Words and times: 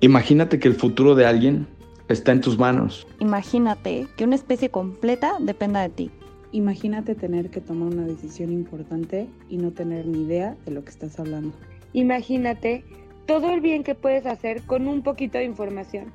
Imagínate 0.00 0.60
que 0.60 0.68
el 0.68 0.74
futuro 0.74 1.16
de 1.16 1.26
alguien 1.26 1.66
está 2.08 2.30
en 2.30 2.40
tus 2.40 2.56
manos. 2.56 3.04
Imagínate 3.18 4.06
que 4.16 4.22
una 4.22 4.36
especie 4.36 4.70
completa 4.70 5.34
dependa 5.40 5.82
de 5.82 5.88
ti. 5.88 6.10
Imagínate 6.52 7.16
tener 7.16 7.50
que 7.50 7.60
tomar 7.60 7.92
una 7.92 8.06
decisión 8.06 8.52
importante 8.52 9.28
y 9.48 9.56
no 9.56 9.72
tener 9.72 10.06
ni 10.06 10.22
idea 10.22 10.56
de 10.64 10.70
lo 10.70 10.84
que 10.84 10.90
estás 10.90 11.18
hablando. 11.18 11.52
Imagínate 11.94 12.84
todo 13.26 13.50
el 13.50 13.60
bien 13.60 13.82
que 13.82 13.96
puedes 13.96 14.24
hacer 14.26 14.62
con 14.62 14.86
un 14.86 15.02
poquito 15.02 15.36
de 15.36 15.44
información. 15.44 16.12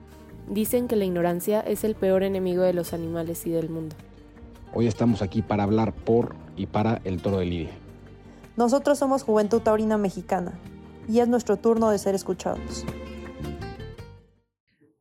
Dicen 0.50 0.88
que 0.88 0.96
la 0.96 1.04
ignorancia 1.04 1.60
es 1.60 1.84
el 1.84 1.96
peor 1.96 2.24
enemigo 2.24 2.64
de 2.64 2.74
los 2.74 2.94
animales 2.94 3.46
y 3.46 3.50
del 3.50 3.70
mundo. 3.70 3.98
Hoy 4.74 4.88
estamos 4.88 5.22
aquí 5.22 5.42
para 5.42 5.64
hablar 5.64 5.94
por 5.94 6.36
y 6.56 6.68
para 6.68 7.02
el 7.04 7.22
toro 7.22 7.40
de 7.40 7.46
Lidia. 7.46 7.72
Nosotros 8.56 8.98
somos 8.98 9.24
Juventud 9.24 9.60
Taurina 9.60 9.98
Mexicana 9.98 10.54
y 11.10 11.20
es 11.20 11.28
nuestro 11.28 11.58
turno 11.58 11.90
de 11.90 11.98
ser 11.98 12.16
escuchados. 12.16 12.86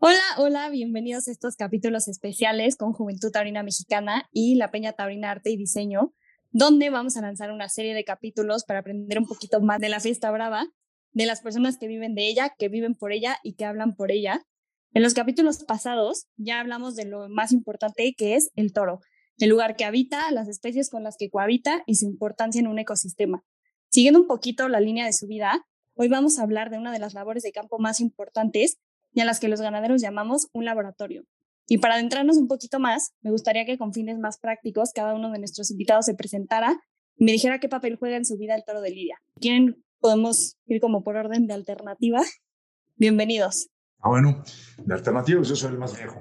Hola, 0.05 0.19
hola, 0.37 0.69
bienvenidos 0.69 1.29
a 1.29 1.31
estos 1.31 1.55
capítulos 1.55 2.09
especiales 2.09 2.75
con 2.75 2.93
Juventud 2.93 3.31
Taurina 3.31 3.63
Mexicana 3.63 4.29
y 4.33 4.57
la 4.57 4.73
Peña 4.73 4.95
Taurina 4.95 5.31
Arte 5.31 5.51
y 5.51 5.57
Diseño, 5.57 6.13
donde 6.51 6.91
vamos 6.91 7.17
a 7.17 7.21
lanzar 7.21 7.53
una 7.53 7.69
serie 7.69 7.95
de 7.95 8.03
capítulos 8.03 8.65
para 8.65 8.81
aprender 8.81 9.21
un 9.21 9.27
poquito 9.27 9.61
más 9.61 9.79
de 9.79 9.89
la 9.89 10.01
fiesta 10.01 10.33
brava, 10.33 10.67
de 11.13 11.27
las 11.27 11.41
personas 11.41 11.79
que 11.79 11.87
viven 11.87 12.17
de 12.17 12.27
ella, 12.27 12.53
que 12.59 12.69
viven 12.69 12.97
por 12.97 13.13
ella 13.13 13.39
y 13.45 13.55
que 13.55 13.65
hablan 13.65 13.95
por 13.95 14.11
ella. 14.11 14.45
En 14.93 15.05
los 15.05 15.15
capítulos 15.15 15.63
pasados 15.63 16.27
ya 16.37 16.59
hablamos 16.59 16.97
de 16.97 17.05
lo 17.05 17.29
más 17.29 17.53
importante 17.53 18.13
que 18.19 18.35
es 18.35 18.51
el 18.57 18.73
toro, 18.73 19.03
el 19.39 19.51
lugar 19.51 19.77
que 19.77 19.85
habita, 19.85 20.33
las 20.33 20.49
especies 20.49 20.91
con 20.91 21.05
las 21.05 21.17
que 21.17 21.31
cohabita 21.31 21.85
y 21.87 21.95
su 21.95 22.07
importancia 22.07 22.59
en 22.59 22.67
un 22.67 22.81
ecosistema. 22.81 23.45
Siguiendo 23.89 24.21
un 24.21 24.27
poquito 24.27 24.69
la 24.69 24.81
línea 24.81 25.07
de 25.07 25.13
su 25.13 25.29
vida, 25.29 25.65
hoy 25.95 26.09
vamos 26.09 26.41
a 26.41 26.43
hablar 26.43 26.71
de 26.71 26.79
una 26.79 26.91
de 26.91 26.99
las 26.99 27.15
labores 27.15 27.45
de 27.45 27.53
campo 27.53 27.79
más 27.79 28.01
importantes 28.01 28.81
y 29.13 29.21
a 29.21 29.25
las 29.25 29.41
que 29.41 29.49
los 29.49 29.61
ganaderos 29.61 30.01
llamamos 30.01 30.49
un 30.53 30.65
laboratorio. 30.65 31.25
Y 31.69 31.79
para 31.79 31.95
adentrarnos 31.95 32.37
un 32.37 32.49
poquito 32.49 32.81
más, 32.81 33.13
me 33.21 33.31
gustaría 33.31 33.65
que 33.65 33.79
con 33.79 33.93
fines 33.93 34.19
más 34.19 34.39
prácticos 34.39 34.91
cada 34.95 35.15
uno 35.15 35.31
de 35.31 35.39
nuestros 35.39 35.71
invitados 35.71 36.07
se 36.07 36.15
presentara 36.15 36.81
y 37.17 37.25
me 37.25 37.33
dijera 37.33 37.61
qué 37.61 37.69
papel 37.69 37.97
juega 37.97 38.17
en 38.17 38.25
su 38.25 38.37
vida 38.37 38.55
el 38.55 38.65
toro 38.65 38.81
de 38.81 38.91
Lidia. 38.91 39.19
¿Quieren? 39.41 39.83
Podemos 40.01 40.57
ir 40.67 40.81
como 40.81 41.05
por 41.05 41.17
orden 41.17 41.47
de 41.47 41.55
alternativa. 41.55 42.21
Bienvenidos. 42.97 43.69
Ah, 44.01 44.09
bueno, 44.09 44.43
de 44.85 44.95
alternativas 44.95 45.49
yo 45.49 45.55
soy 45.55 45.73
el 45.73 45.79
más 45.79 45.97
viejo. 45.97 46.21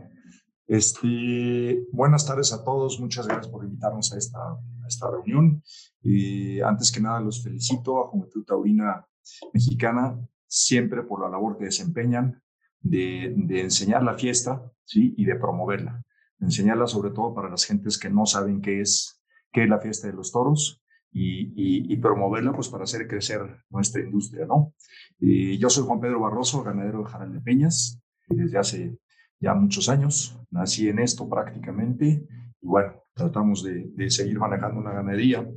Este, 0.68 1.84
buenas 1.92 2.26
tardes 2.26 2.54
a 2.54 2.64
todos, 2.64 3.00
muchas 3.00 3.28
gracias 3.28 3.50
por 3.50 3.66
invitarnos 3.66 4.14
a 4.14 4.18
esta, 4.18 4.40
a 4.40 4.88
esta 4.88 5.10
reunión. 5.10 5.64
Y 6.04 6.62
antes 6.62 6.92
que 6.92 7.02
nada 7.02 7.20
los 7.20 7.44
felicito 7.44 8.00
a 8.00 8.08
Juventud 8.08 8.46
Taurina 8.46 9.06
Mexicana, 9.54 10.18
siempre 10.48 11.04
por 11.04 11.22
la 11.22 11.30
labor 11.30 11.58
que 11.58 11.66
desempeñan, 11.66 12.42
de, 12.82 13.62
enseñar 13.62 14.04
la 14.04 14.16
fiesta 14.16 14.64
¿sí? 14.86 15.14
y 15.18 15.26
de 15.26 15.36
promoverla. 15.36 16.04
Enseñarla 16.40 16.88
sobre 16.88 17.12
todo 17.12 17.34
para 17.34 17.50
las 17.50 17.66
gentes 17.66 17.98
que 17.98 18.10
no 18.10 18.26
saben 18.26 18.62
qué 18.62 18.82
es, 18.82 19.22
qué 19.52 19.64
es 19.64 19.70
la 19.70 19.80
fiesta 19.80 20.08
de 20.08 20.14
los 20.14 20.32
toros 20.32 20.82
y, 21.12 21.96
promoverla 21.98 22.52
pues 22.54 22.70
para 22.70 22.86
hacer 22.86 23.08
crecer 23.08 23.42
nuestra 23.70 24.02
industria. 24.02 24.46
¿no? 24.48 24.74
yo 25.20 25.70
soy 25.70 25.86
Juan 25.86 26.00
Pedro 26.00 26.22
Barroso, 26.22 26.64
ganadero 26.64 27.04
de 27.04 27.10
Jaral 27.10 27.34
de 27.34 27.42
Peñas, 27.42 28.02
desde 28.28 28.58
hace 28.58 28.98
ya 29.40 29.54
muchos 29.54 29.88
años. 29.88 30.40
Nací 30.50 30.90
en 30.90 31.00
esto 31.00 31.30
prácticamente 31.30 32.26
y 32.60 32.68
bueno, 32.68 33.04
tratamos 33.14 33.64
de, 33.64 34.10
seguir 34.10 34.40
manejando 34.40 34.80
una 34.80 34.94
ganadería 34.94 35.48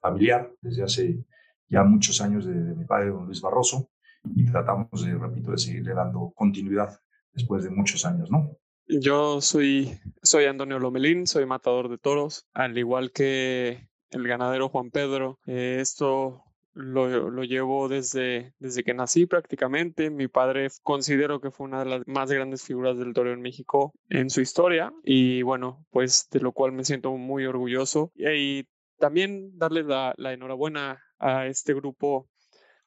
familiar 0.00 0.52
desde 0.60 0.82
hace 0.82 1.24
ya 1.68 1.84
muchos 1.84 2.20
años 2.20 2.44
de, 2.44 2.54
de 2.54 2.74
mi 2.74 2.84
padre, 2.84 3.10
don 3.10 3.26
Luis 3.26 3.40
Barroso 3.40 3.90
y 4.34 4.44
tratamos, 4.46 5.04
de, 5.04 5.14
repito, 5.14 5.50
de 5.52 5.58
seguirle 5.58 5.94
dando 5.94 6.32
continuidad 6.34 6.98
después 7.32 7.64
de 7.64 7.70
muchos 7.70 8.04
años, 8.04 8.30
¿no? 8.30 8.56
Yo 8.86 9.40
soy, 9.40 9.98
soy 10.22 10.44
Antonio 10.44 10.78
Lomelín, 10.78 11.26
soy 11.26 11.46
matador 11.46 11.88
de 11.88 11.98
toros, 11.98 12.46
al 12.52 12.76
igual 12.76 13.12
que 13.12 13.88
el 14.10 14.28
ganadero 14.28 14.68
Juan 14.68 14.90
Pedro. 14.90 15.38
Eh, 15.46 15.78
esto 15.80 16.44
lo, 16.74 17.30
lo, 17.30 17.44
llevo 17.44 17.88
desde, 17.88 18.52
desde 18.58 18.84
que 18.84 18.92
nací 18.92 19.26
prácticamente. 19.26 20.10
Mi 20.10 20.28
padre 20.28 20.68
considero 20.82 21.40
que 21.40 21.50
fue 21.50 21.66
una 21.66 21.80
de 21.82 21.90
las 21.90 22.02
más 22.06 22.30
grandes 22.30 22.62
figuras 22.62 22.98
del 22.98 23.14
toro 23.14 23.32
en 23.32 23.40
México 23.40 23.94
en 24.10 24.28
su 24.28 24.40
historia 24.42 24.92
y 25.02 25.42
bueno, 25.42 25.86
pues 25.90 26.28
de 26.30 26.40
lo 26.40 26.52
cual 26.52 26.72
me 26.72 26.84
siento 26.84 27.16
muy 27.16 27.46
orgulloso. 27.46 28.12
Y, 28.16 28.66
también 28.96 29.58
darle 29.58 29.82
la, 29.82 30.14
la 30.16 30.32
enhorabuena 30.32 31.02
a 31.18 31.46
este 31.46 31.74
grupo 31.74 32.28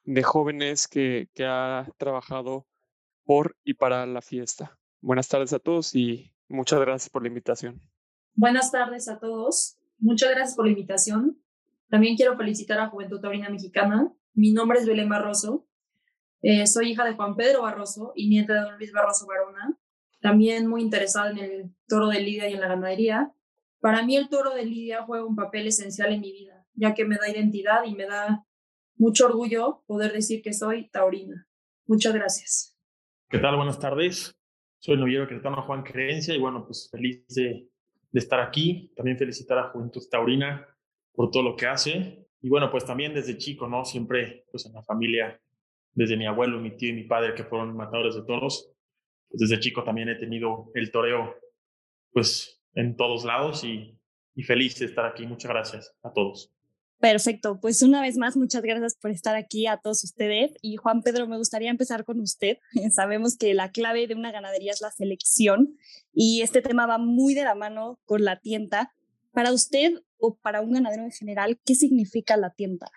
de 0.08 0.22
jóvenes 0.22 0.88
que, 0.88 1.28
ha 1.40 1.86
trabajado 1.98 2.66
por 3.24 3.56
y 3.62 3.74
para 3.74 4.06
la 4.06 4.22
fiesta. 4.22 4.78
Buenas 5.02 5.28
tardes 5.28 5.52
a 5.52 5.58
todos 5.58 5.94
y 5.94 6.32
muchas 6.48 6.80
gracias 6.80 7.10
por 7.10 7.22
la 7.22 7.28
invitación. 7.28 7.82
Buenas 8.34 8.72
tardes 8.72 9.08
a 9.08 9.18
todos. 9.18 9.76
Muchas 9.98 10.30
gracias 10.30 10.56
por 10.56 10.64
la 10.64 10.70
invitación. 10.70 11.38
También 11.90 12.16
quiero 12.16 12.38
felicitar 12.38 12.80
a 12.80 12.88
Juventud 12.88 13.20
Taurina 13.20 13.50
Mexicana. 13.50 14.10
Mi 14.32 14.52
nombre 14.52 14.78
es 14.78 14.86
Belén 14.86 15.10
Barroso. 15.10 15.66
Eh, 16.40 16.66
soy 16.66 16.92
hija 16.92 17.04
de 17.04 17.12
Juan 17.12 17.36
Pedro 17.36 17.62
Barroso 17.62 18.12
y 18.16 18.30
nieta 18.30 18.54
de 18.54 18.60
don 18.60 18.78
Luis 18.78 18.92
Barroso 18.92 19.26
Barona. 19.26 19.76
También 20.20 20.68
muy 20.68 20.80
interesada 20.80 21.30
en 21.32 21.38
el 21.38 21.74
toro 21.86 22.08
de 22.08 22.20
Lidia 22.20 22.48
y 22.48 22.54
en 22.54 22.60
la 22.60 22.68
ganadería. 22.68 23.34
Para 23.80 24.02
mí 24.02 24.16
el 24.16 24.30
toro 24.30 24.54
de 24.54 24.64
Lidia 24.64 25.02
juega 25.02 25.26
un 25.26 25.36
papel 25.36 25.66
esencial 25.66 26.14
en 26.14 26.22
mi 26.22 26.32
vida, 26.32 26.66
ya 26.72 26.94
que 26.94 27.04
me 27.04 27.16
da 27.16 27.28
identidad 27.28 27.84
y 27.84 27.94
me 27.94 28.06
da 28.06 28.46
mucho 28.98 29.26
orgullo 29.26 29.84
poder 29.86 30.12
decir 30.12 30.42
que 30.42 30.52
soy 30.52 30.90
taurina. 30.90 31.46
Muchas 31.86 32.12
gracias. 32.12 32.76
¿Qué 33.30 33.38
tal? 33.38 33.56
Buenas 33.56 33.78
tardes. 33.78 34.36
Soy 34.80 34.94
el 34.94 35.00
novillero 35.00 35.28
cretano 35.28 35.62
Juan 35.62 35.82
Creencia 35.82 36.34
y 36.34 36.38
bueno, 36.38 36.64
pues 36.66 36.88
feliz 36.90 37.26
de, 37.28 37.68
estar 38.12 38.40
aquí. 38.40 38.92
También 38.96 39.16
felicitar 39.16 39.58
a 39.58 39.70
Juventud 39.70 40.02
Taurina 40.10 40.66
por 41.12 41.30
todo 41.30 41.42
lo 41.42 41.56
que 41.56 41.66
hace. 41.66 42.26
Y 42.40 42.48
bueno, 42.48 42.70
pues 42.70 42.84
también 42.84 43.14
desde 43.14 43.38
chico, 43.38 43.68
¿no? 43.68 43.84
Siempre, 43.84 44.44
pues 44.50 44.66
en 44.66 44.72
la 44.72 44.82
familia, 44.82 45.40
desde 45.92 46.16
mi 46.16 46.26
abuelo, 46.26 46.60
mi 46.60 46.76
tío 46.76 46.90
y 46.90 46.94
mi 46.94 47.04
padre, 47.04 47.34
que 47.34 47.44
fueron 47.44 47.76
matadores 47.76 48.14
de 48.14 48.24
toros, 48.24 48.72
pues 49.28 49.40
desde 49.40 49.60
chico 49.60 49.84
también 49.84 50.08
he 50.08 50.14
tenido 50.16 50.70
el 50.74 50.90
toreo, 50.90 51.36
pues 52.12 52.62
en 52.74 52.96
todos 52.96 53.24
lados 53.24 53.64
y 53.64 53.98
feliz 54.42 54.78
de 54.78 54.86
estar 54.86 55.04
aquí. 55.04 55.26
Muchas 55.26 55.50
gracias 55.50 55.96
a 56.02 56.12
todos. 56.12 56.57
Perfecto, 57.00 57.60
pues 57.60 57.82
una 57.82 58.02
vez 58.02 58.16
más, 58.16 58.36
muchas 58.36 58.60
gracias 58.62 58.96
por 58.96 59.12
estar 59.12 59.36
aquí 59.36 59.68
a 59.68 59.76
todos 59.76 60.02
ustedes. 60.02 60.52
Y 60.62 60.76
Juan 60.76 61.02
Pedro, 61.02 61.28
me 61.28 61.38
gustaría 61.38 61.70
empezar 61.70 62.04
con 62.04 62.20
usted. 62.20 62.58
Sabemos 62.90 63.36
que 63.36 63.54
la 63.54 63.70
clave 63.70 64.08
de 64.08 64.16
una 64.16 64.32
ganadería 64.32 64.72
es 64.72 64.80
la 64.80 64.90
selección 64.90 65.76
y 66.12 66.42
este 66.42 66.60
tema 66.60 66.86
va 66.86 66.98
muy 66.98 67.34
de 67.34 67.44
la 67.44 67.54
mano 67.54 68.00
con 68.04 68.24
la 68.24 68.40
tienda. 68.40 68.92
Para 69.30 69.52
usted 69.52 70.02
o 70.18 70.34
para 70.36 70.60
un 70.60 70.72
ganadero 70.72 71.04
en 71.04 71.12
general, 71.12 71.60
¿qué 71.64 71.76
significa 71.76 72.36
la 72.36 72.50
tienda? 72.50 72.90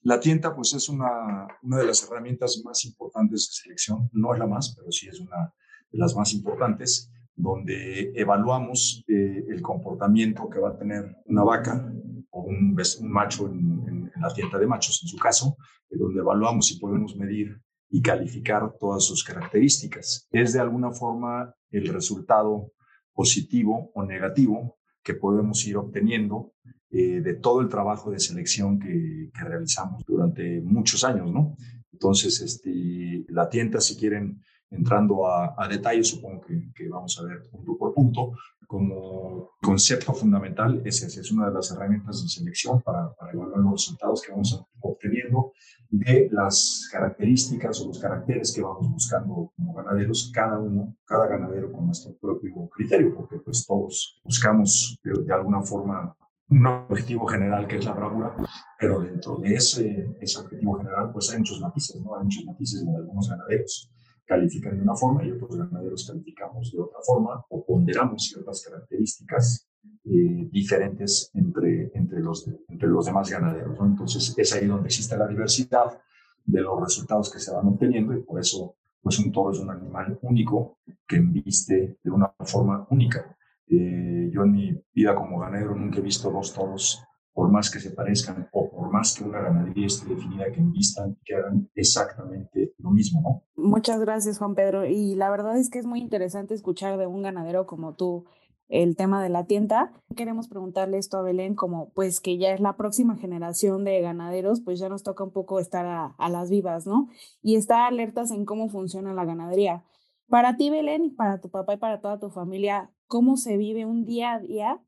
La 0.00 0.18
tienda, 0.18 0.54
pues 0.54 0.72
es 0.72 0.88
una, 0.88 1.46
una 1.62 1.76
de 1.76 1.86
las 1.86 2.02
herramientas 2.04 2.62
más 2.64 2.84
importantes 2.86 3.48
de 3.48 3.62
selección. 3.62 4.08
No 4.12 4.32
es 4.32 4.38
la 4.38 4.46
más, 4.46 4.74
pero 4.74 4.90
sí 4.90 5.08
es 5.08 5.20
una 5.20 5.52
de 5.90 5.98
las 5.98 6.16
más 6.16 6.32
importantes, 6.32 7.10
donde 7.36 8.12
evaluamos 8.14 9.04
eh, 9.08 9.44
el 9.48 9.60
comportamiento 9.60 10.48
que 10.48 10.58
va 10.58 10.70
a 10.70 10.78
tener 10.78 11.16
una 11.26 11.44
vaca 11.44 11.92
o 12.42 12.48
un, 12.48 12.76
macho 13.02 13.46
en, 13.48 14.10
la 14.20 14.32
tienda 14.32 14.58
de 14.58 14.66
machos, 14.66 15.00
en 15.02 15.08
su 15.08 15.16
caso, 15.16 15.56
donde 15.90 16.20
evaluamos 16.20 16.66
si 16.66 16.78
podemos 16.78 17.16
medir 17.16 17.60
y 17.90 18.00
calificar 18.00 18.74
todas 18.78 19.04
sus 19.04 19.24
características. 19.24 20.26
Es 20.30 20.52
de 20.52 20.60
alguna 20.60 20.92
forma 20.92 21.54
el 21.70 21.88
resultado 21.88 22.72
positivo 23.12 23.90
o 23.94 24.04
negativo 24.04 24.78
que 25.02 25.14
podemos 25.14 25.66
ir 25.66 25.76
obteniendo 25.76 26.52
eh, 26.90 27.20
de 27.20 27.34
todo 27.34 27.60
el 27.60 27.68
trabajo 27.68 28.10
de 28.10 28.20
selección 28.20 28.78
que, 28.78 29.30
realizamos 29.34 30.04
durante 30.06 30.60
muchos 30.60 31.04
años, 31.04 31.32
¿no? 31.32 31.56
Entonces, 31.90 32.40
este, 32.40 33.24
la 33.28 33.48
tienda, 33.48 33.80
si 33.80 33.96
quieren, 33.96 34.42
entrando 34.72 35.26
a, 35.26 35.54
a 35.56 35.68
detalle, 35.68 36.02
supongo 36.02 36.40
que, 36.46 36.88
vamos 36.88 37.18
a 37.18 37.24
ver 37.24 37.48
punto 37.50 37.76
por 37.76 37.94
punto, 37.94 38.32
como 38.72 39.50
concepto 39.60 40.14
fundamental 40.14 40.80
es 40.86 41.02
es 41.02 41.30
una 41.30 41.48
de 41.48 41.54
las 41.54 41.70
herramientas 41.70 42.22
de 42.22 42.28
selección 42.28 42.80
para, 42.80 43.14
evaluar 43.30 43.60
los 43.60 43.72
resultados 43.72 44.22
que 44.22 44.32
vamos 44.32 44.64
obteniendo 44.80 45.52
de 45.90 46.30
las 46.32 46.88
características 46.90 47.82
o 47.82 47.88
los 47.88 47.98
caracteres 47.98 48.50
que 48.50 48.62
vamos 48.62 48.90
buscando 48.90 49.52
como 49.54 49.74
ganaderos, 49.74 50.32
cada 50.34 50.58
uno, 50.58 50.96
cada 51.04 51.26
ganadero 51.26 51.70
con 51.70 51.84
nuestro 51.84 52.16
propio 52.16 52.66
criterio, 52.70 53.14
porque 53.14 53.36
pues 53.40 53.66
todos 53.66 54.18
buscamos 54.24 54.98
de, 55.04 55.32
alguna 55.34 55.60
forma 55.60 56.16
un 56.48 56.66
objetivo 56.66 57.26
general 57.26 57.66
que 57.66 57.76
es 57.76 57.84
la 57.84 57.92
bravura, 57.92 58.34
pero 58.78 59.00
dentro 59.00 59.36
de 59.36 59.54
ese, 59.54 60.16
ese 60.18 60.38
objetivo 60.38 60.78
general 60.78 61.10
pues 61.12 61.30
hay 61.30 61.38
muchos 61.38 61.60
matices, 61.60 62.00
¿no? 62.00 62.16
Hay 62.16 62.24
muchos 62.24 62.44
matices 62.46 62.82
en 62.82 62.96
algunos 62.96 63.28
ganaderos 63.28 63.92
califican 64.26 64.76
de 64.76 64.82
una 64.82 64.94
forma 64.94 65.24
y 65.24 65.32
otros 65.32 65.56
ganaderos 65.56 66.06
calificamos 66.08 66.72
de 66.72 66.80
otra 66.80 66.98
forma 67.04 67.44
o 67.48 67.64
ponderamos 67.64 68.22
ciertas 68.22 68.64
características 68.64 69.68
eh, 70.04 70.48
diferentes 70.50 71.30
entre, 71.34 71.90
entre, 71.94 72.20
los, 72.20 72.48
entre 72.68 72.88
los 72.88 73.06
demás 73.06 73.30
ganaderos. 73.30 73.78
Entonces 73.80 74.34
es 74.36 74.52
ahí 74.54 74.66
donde 74.66 74.86
existe 74.86 75.16
la 75.16 75.26
diversidad 75.26 76.00
de 76.44 76.60
los 76.60 76.80
resultados 76.80 77.32
que 77.32 77.38
se 77.38 77.52
van 77.52 77.66
obteniendo 77.66 78.14
y 78.14 78.22
por 78.22 78.40
eso 78.40 78.76
pues 79.00 79.18
un 79.18 79.32
toro 79.32 79.50
es 79.50 79.58
un 79.58 79.70
animal 79.70 80.18
único 80.22 80.78
que 81.06 81.16
embiste 81.16 81.98
de 82.02 82.10
una 82.10 82.32
forma 82.40 82.86
única. 82.90 83.36
Eh, 83.66 84.30
yo 84.32 84.44
en 84.44 84.52
mi 84.52 84.84
vida 84.92 85.14
como 85.14 85.40
ganadero 85.40 85.74
nunca 85.74 85.98
he 85.98 86.02
visto 86.02 86.30
dos 86.30 86.54
toros, 86.54 87.02
por 87.32 87.50
más 87.50 87.70
que 87.70 87.80
se 87.80 87.90
parezcan 87.90 88.48
o 88.52 88.70
por 88.70 88.90
más 88.90 89.16
que 89.16 89.24
una 89.24 89.40
ganadería 89.40 89.86
esté 89.86 90.08
definida, 90.08 90.50
que 90.52 90.60
embistan 90.60 91.16
y 91.20 91.24
que 91.24 91.34
hagan 91.34 91.70
exactamente 91.74 92.74
lo 92.78 92.90
mismo. 92.90 93.44
Muchas 93.56 94.00
gracias, 94.00 94.38
Juan 94.38 94.54
Pedro. 94.54 94.86
Y 94.86 95.14
la 95.14 95.30
verdad 95.30 95.56
es 95.56 95.70
que 95.70 95.78
es 95.78 95.86
muy 95.86 96.00
interesante 96.00 96.54
escuchar 96.54 96.98
de 96.98 97.06
un 97.06 97.22
ganadero 97.22 97.66
como 97.66 97.94
tú 97.94 98.26
el 98.68 98.96
tema 98.96 99.22
de 99.22 99.28
la 99.28 99.44
tienda. 99.46 99.92
Queremos 100.16 100.48
preguntarle 100.48 100.98
esto 100.98 101.18
a 101.18 101.22
Belén, 101.22 101.54
como 101.54 101.90
pues 101.90 102.20
que 102.20 102.38
ya 102.38 102.52
es 102.52 102.60
la 102.60 102.76
próxima 102.76 103.16
generación 103.16 103.84
de 103.84 104.00
ganaderos, 104.00 104.60
pues 104.60 104.78
ya 104.78 104.88
nos 104.88 105.02
toca 105.02 105.24
un 105.24 105.30
poco 105.30 105.60
estar 105.60 105.84
a, 105.84 106.14
a 106.18 106.28
las 106.30 106.50
vivas, 106.50 106.86
¿no? 106.86 107.08
Y 107.42 107.56
estar 107.56 107.80
alertas 107.80 108.30
en 108.30 108.46
cómo 108.46 108.68
funciona 108.68 109.12
la 109.12 109.24
ganadería. 109.24 109.84
Para 110.28 110.56
ti, 110.56 110.70
Belén, 110.70 111.14
para 111.14 111.40
tu 111.40 111.50
papá 111.50 111.74
y 111.74 111.76
para 111.76 112.00
toda 112.00 112.18
tu 112.18 112.30
familia, 112.30 112.90
¿cómo 113.06 113.36
se 113.36 113.58
vive 113.58 113.84
un 113.84 114.06
día 114.06 114.32
a 114.32 114.38
día 114.38 114.80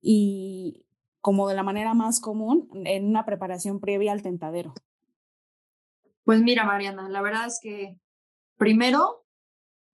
y 0.00 0.86
como 1.26 1.48
de 1.48 1.56
la 1.56 1.64
manera 1.64 1.92
más 1.92 2.20
común 2.20 2.68
en 2.84 3.04
una 3.04 3.24
preparación 3.24 3.80
previa 3.80 4.12
al 4.12 4.22
tentadero? 4.22 4.74
Pues 6.22 6.40
mira, 6.40 6.62
Mariana, 6.62 7.08
la 7.08 7.20
verdad 7.20 7.46
es 7.46 7.58
que 7.60 7.98
primero 8.58 9.26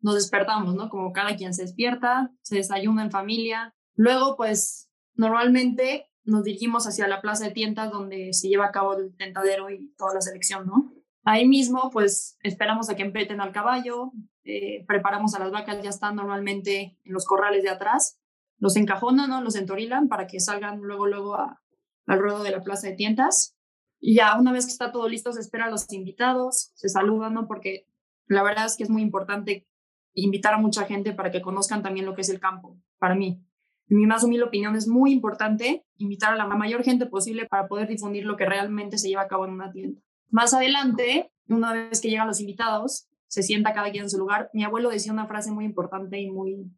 nos 0.02 0.16
despertamos, 0.16 0.74
¿no? 0.74 0.90
Como 0.90 1.10
cada 1.14 1.34
quien 1.34 1.54
se 1.54 1.62
despierta, 1.62 2.30
se 2.42 2.56
desayuna 2.56 3.02
en 3.02 3.10
familia. 3.10 3.74
Luego, 3.94 4.36
pues 4.36 4.90
normalmente 5.14 6.06
nos 6.22 6.44
dirigimos 6.44 6.86
hacia 6.86 7.08
la 7.08 7.22
plaza 7.22 7.46
de 7.46 7.52
tientas 7.52 7.90
donde 7.90 8.34
se 8.34 8.48
lleva 8.48 8.66
a 8.66 8.72
cabo 8.72 8.92
el 8.98 9.16
tentadero 9.16 9.70
y 9.70 9.94
toda 9.96 10.12
la 10.12 10.20
selección, 10.20 10.66
¿no? 10.66 10.92
Ahí 11.24 11.48
mismo, 11.48 11.88
pues 11.90 12.36
esperamos 12.42 12.90
a 12.90 12.94
que 12.94 13.04
empeten 13.04 13.40
al 13.40 13.52
caballo, 13.52 14.12
eh, 14.44 14.84
preparamos 14.86 15.34
a 15.34 15.38
las 15.38 15.50
vacas, 15.50 15.82
ya 15.82 15.88
están 15.88 16.14
normalmente 16.14 16.98
en 17.02 17.12
los 17.14 17.24
corrales 17.24 17.62
de 17.62 17.70
atrás, 17.70 18.21
los 18.58 18.76
encajonan, 18.76 19.30
¿no? 19.30 19.42
Los 19.42 19.56
entorilan 19.56 20.08
para 20.08 20.26
que 20.26 20.40
salgan 20.40 20.80
luego, 20.80 21.06
luego 21.06 21.34
a, 21.34 21.62
al 22.06 22.18
ruedo 22.18 22.42
de 22.42 22.50
la 22.50 22.62
plaza 22.62 22.88
de 22.88 22.94
tientas. 22.94 23.56
Y 24.00 24.16
ya 24.16 24.38
una 24.38 24.52
vez 24.52 24.66
que 24.66 24.72
está 24.72 24.92
todo 24.92 25.08
listo, 25.08 25.32
se 25.32 25.40
esperan 25.40 25.70
los 25.70 25.90
invitados, 25.92 26.72
se 26.74 26.88
saludan, 26.88 27.34
¿no? 27.34 27.46
Porque 27.46 27.86
la 28.26 28.42
verdad 28.42 28.66
es 28.66 28.76
que 28.76 28.82
es 28.82 28.90
muy 28.90 29.02
importante 29.02 29.68
invitar 30.14 30.54
a 30.54 30.58
mucha 30.58 30.84
gente 30.84 31.12
para 31.12 31.30
que 31.30 31.42
conozcan 31.42 31.82
también 31.82 32.06
lo 32.06 32.14
que 32.14 32.22
es 32.22 32.28
el 32.28 32.40
campo, 32.40 32.78
para 32.98 33.14
mí. 33.14 33.42
En 33.88 33.96
mi 33.96 34.06
más 34.06 34.24
humilde 34.24 34.44
opinión 34.44 34.76
es 34.76 34.88
muy 34.88 35.12
importante 35.12 35.84
invitar 35.96 36.32
a 36.32 36.36
la 36.36 36.46
mayor 36.46 36.82
gente 36.82 37.06
posible 37.06 37.46
para 37.46 37.68
poder 37.68 37.88
difundir 37.88 38.24
lo 38.24 38.36
que 38.36 38.46
realmente 38.46 38.98
se 38.98 39.08
lleva 39.08 39.22
a 39.22 39.28
cabo 39.28 39.44
en 39.44 39.52
una 39.52 39.70
tienda. 39.70 40.00
Más 40.30 40.54
adelante, 40.54 41.30
una 41.48 41.72
vez 41.72 42.00
que 42.00 42.08
llegan 42.08 42.26
los 42.26 42.40
invitados, 42.40 43.08
se 43.28 43.42
sienta 43.42 43.72
cada 43.72 43.90
quien 43.90 44.04
en 44.04 44.10
su 44.10 44.18
lugar. 44.18 44.50
Mi 44.52 44.64
abuelo 44.64 44.90
decía 44.90 45.12
una 45.12 45.26
frase 45.26 45.50
muy 45.50 45.64
importante 45.64 46.20
y 46.20 46.30
muy 46.30 46.70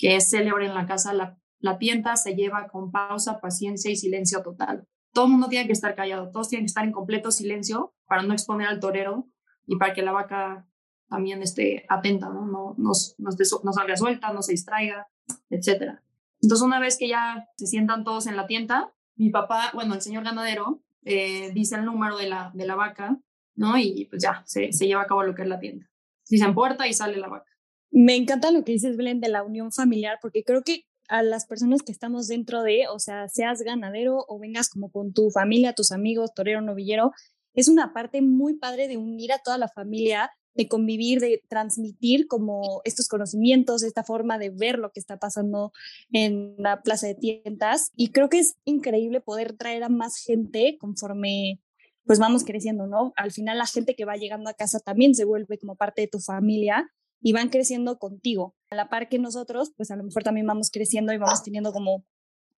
que 0.00 0.16
es 0.16 0.30
célebre 0.30 0.64
en 0.64 0.74
la 0.74 0.86
casa, 0.86 1.12
la, 1.12 1.38
la 1.58 1.76
tienda 1.76 2.16
se 2.16 2.34
lleva 2.34 2.68
con 2.68 2.90
pausa, 2.90 3.38
paciencia 3.38 3.90
y 3.90 3.96
silencio 3.96 4.42
total. 4.42 4.88
Todo 5.12 5.26
el 5.26 5.32
mundo 5.32 5.48
tiene 5.48 5.66
que 5.66 5.74
estar 5.74 5.94
callado, 5.94 6.30
todos 6.30 6.48
tienen 6.48 6.64
que 6.64 6.70
estar 6.70 6.84
en 6.84 6.92
completo 6.92 7.30
silencio 7.30 7.94
para 8.06 8.22
no 8.22 8.32
exponer 8.32 8.66
al 8.66 8.80
torero 8.80 9.28
y 9.66 9.76
para 9.76 9.92
que 9.92 10.00
la 10.00 10.12
vaca 10.12 10.66
también 11.10 11.42
esté 11.42 11.84
atenta, 11.90 12.30
¿no? 12.30 12.46
No, 12.46 12.74
no, 12.78 12.92
no, 13.18 13.72
salga 13.72 13.96
suelta, 13.96 14.32
no 14.32 14.42
se 14.42 14.52
distraiga, 14.52 15.08
etc. 15.50 15.98
Entonces, 16.40 16.64
una 16.64 16.80
vez 16.80 16.96
que 16.96 17.08
ya 17.08 17.48
se 17.56 17.66
sientan 17.66 18.02
todos 18.02 18.26
en 18.26 18.36
la 18.36 18.46
tienda, 18.46 18.94
mi 19.16 19.28
papá, 19.28 19.70
bueno, 19.74 19.94
el 19.94 20.00
señor 20.00 20.24
ganadero, 20.24 20.82
eh, 21.04 21.50
dice 21.52 21.74
el 21.74 21.84
número 21.84 22.16
de 22.16 22.28
la, 22.28 22.52
de 22.54 22.66
la 22.66 22.74
vaca, 22.74 23.18
¿no? 23.54 23.76
Y 23.76 24.06
pues 24.08 24.22
ya, 24.22 24.44
se, 24.46 24.72
se 24.72 24.86
lleva 24.86 25.02
a 25.02 25.06
cabo 25.06 25.24
lo 25.24 25.34
que 25.34 25.42
es 25.42 25.48
la 25.48 25.60
tienda. 25.60 25.90
Si 26.22 26.40
en 26.40 26.54
puerta 26.54 26.86
y 26.86 26.94
sale 26.94 27.18
la 27.18 27.28
vaca. 27.28 27.49
Me 27.90 28.16
encanta 28.16 28.50
lo 28.50 28.64
que 28.64 28.72
dices, 28.72 28.96
Belén, 28.96 29.20
de 29.20 29.28
la 29.28 29.42
unión 29.42 29.72
familiar, 29.72 30.18
porque 30.22 30.44
creo 30.44 30.62
que 30.62 30.84
a 31.08 31.22
las 31.22 31.46
personas 31.46 31.82
que 31.82 31.90
estamos 31.90 32.28
dentro 32.28 32.62
de, 32.62 32.86
o 32.88 33.00
sea, 33.00 33.28
seas 33.28 33.62
ganadero 33.62 34.24
o 34.28 34.38
vengas 34.38 34.68
como 34.68 34.90
con 34.90 35.12
tu 35.12 35.30
familia, 35.30 35.74
tus 35.74 35.90
amigos, 35.90 36.32
torero, 36.34 36.60
novillero, 36.60 37.12
es 37.52 37.68
una 37.68 37.92
parte 37.92 38.22
muy 38.22 38.54
padre 38.54 38.86
de 38.86 38.96
unir 38.96 39.32
a 39.32 39.38
toda 39.38 39.58
la 39.58 39.68
familia, 39.68 40.30
de 40.54 40.68
convivir, 40.68 41.20
de 41.20 41.42
transmitir 41.48 42.28
como 42.28 42.80
estos 42.84 43.08
conocimientos, 43.08 43.82
esta 43.82 44.04
forma 44.04 44.38
de 44.38 44.50
ver 44.50 44.78
lo 44.78 44.92
que 44.92 45.00
está 45.00 45.18
pasando 45.18 45.72
en 46.12 46.54
la 46.58 46.82
plaza 46.82 47.08
de 47.08 47.16
tiendas. 47.16 47.90
Y 47.96 48.10
creo 48.10 48.28
que 48.28 48.38
es 48.38 48.56
increíble 48.64 49.20
poder 49.20 49.54
traer 49.54 49.82
a 49.82 49.88
más 49.88 50.16
gente 50.16 50.76
conforme 50.78 51.60
pues 52.04 52.18
vamos 52.18 52.44
creciendo, 52.44 52.86
¿no? 52.86 53.12
Al 53.16 53.30
final 53.30 53.58
la 53.58 53.66
gente 53.66 53.94
que 53.94 54.04
va 54.04 54.16
llegando 54.16 54.50
a 54.50 54.54
casa 54.54 54.80
también 54.80 55.14
se 55.14 55.24
vuelve 55.24 55.58
como 55.58 55.76
parte 55.76 56.02
de 56.02 56.08
tu 56.08 56.18
familia 56.18 56.90
y 57.20 57.32
van 57.32 57.48
creciendo 57.48 57.98
contigo. 57.98 58.54
A 58.70 58.76
la 58.76 58.88
par 58.88 59.08
que 59.08 59.18
nosotros, 59.18 59.72
pues 59.76 59.90
a 59.90 59.96
lo 59.96 60.04
mejor 60.04 60.22
también 60.22 60.46
vamos 60.46 60.70
creciendo 60.70 61.12
y 61.12 61.18
vamos 61.18 61.42
teniendo 61.42 61.72
como 61.72 62.04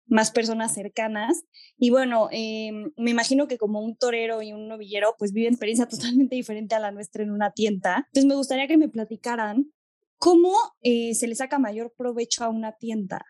más 0.06 0.30
personas 0.30 0.74
cercanas. 0.74 1.44
Y 1.78 1.90
bueno, 1.90 2.28
em, 2.30 2.92
me 2.96 3.10
imagino 3.10 3.48
que 3.48 3.58
como 3.58 3.80
un 3.80 3.96
torero 3.96 4.42
y 4.42 4.52
un 4.52 4.68
novillero, 4.68 5.14
pues 5.18 5.32
viven 5.32 5.52
experiencia 5.52 5.86
totalmente 6.26 6.36
diferente 6.36 6.74
a 6.74 6.80
la 6.80 6.92
nuestra 6.92 7.22
en 7.22 7.30
una 7.30 7.52
tienda. 7.52 8.06
Entonces 8.08 8.26
me 8.26 8.36
gustaría 8.36 8.66
que 8.66 8.76
me 8.76 8.88
platicaran 8.88 9.72
cómo 10.18 10.54
eh, 10.82 11.14
se 11.14 11.26
le 11.26 11.34
saca 11.34 11.58
mayor 11.58 11.92
provecho 11.96 12.44
a 12.44 12.48
una 12.48 12.72
tienda. 12.72 13.24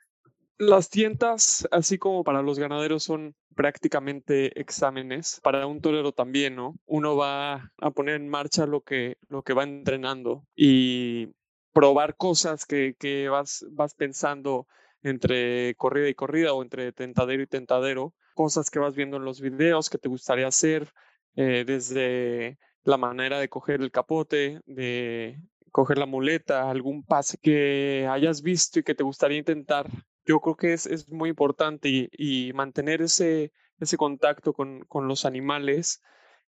Las 0.59 0.91
tiendas, 0.91 1.67
así 1.71 1.99
como 1.99 2.25
para 2.25 2.43
los 2.43 2.59
ganaderos, 2.59 3.03
son 3.03 3.35
prácticamente 3.55 4.59
exámenes. 4.61 5.41
Para 5.43 5.67
un 5.67 5.81
torero 5.81 6.13
también, 6.13 6.57
¿no? 6.57 6.77
Uno 6.87 7.17
va 7.17 7.73
a 7.79 7.91
poner 7.91 8.17
en 8.17 8.29
marcha 8.29 8.67
lo 8.67 8.83
que, 8.83 9.17
lo 9.29 9.43
que 9.43 9.55
va 9.55 9.65
entrenando 9.65 10.47
y 10.55 11.29
probar 11.73 12.17
cosas 12.17 12.67
que, 12.67 12.95
que 12.99 13.29
vas, 13.29 13.65
vas 13.71 13.95
pensando 13.95 14.67
entre 15.03 15.75
corrida 15.77 16.09
y 16.09 16.15
corrida 16.15 16.53
o 16.53 16.63
entre 16.63 16.93
tentadero 16.93 17.43
y 17.43 17.47
tentadero, 17.47 18.15
cosas 18.35 18.71
que 18.71 18.79
vas 18.79 18.95
viendo 18.95 19.17
en 19.17 19.25
los 19.25 19.41
videos 19.41 19.91
que 19.91 19.99
te 19.99 20.09
gustaría 20.09 20.47
hacer, 20.47 20.93
eh, 21.35 21.65
desde 21.67 22.59
la 22.85 22.97
manera 22.97 23.39
de 23.39 23.49
coger 23.49 23.81
el 23.81 23.91
capote, 23.91 24.61
de 24.67 25.41
coger 25.71 25.99
la 25.99 26.07
muleta, 26.07 26.71
algún 26.71 27.05
pase 27.05 27.39
que 27.39 28.07
hayas 28.11 28.43
visto 28.43 28.79
y 28.79 28.83
que 28.83 28.95
te 28.95 29.03
gustaría 29.05 29.39
intentar 29.39 29.89
yo 30.25 30.41
creo 30.41 30.57
que 30.57 30.73
es, 30.73 30.87
es 30.87 31.09
muy 31.09 31.31
importante 31.31 32.09
y, 32.13 32.53
mantener 32.53 33.03
ese, 33.03 33.53
ese 33.79 33.97
contacto 33.97 34.53
con, 34.53 34.85
con, 34.85 35.09
los 35.09 35.25
animales 35.25 36.03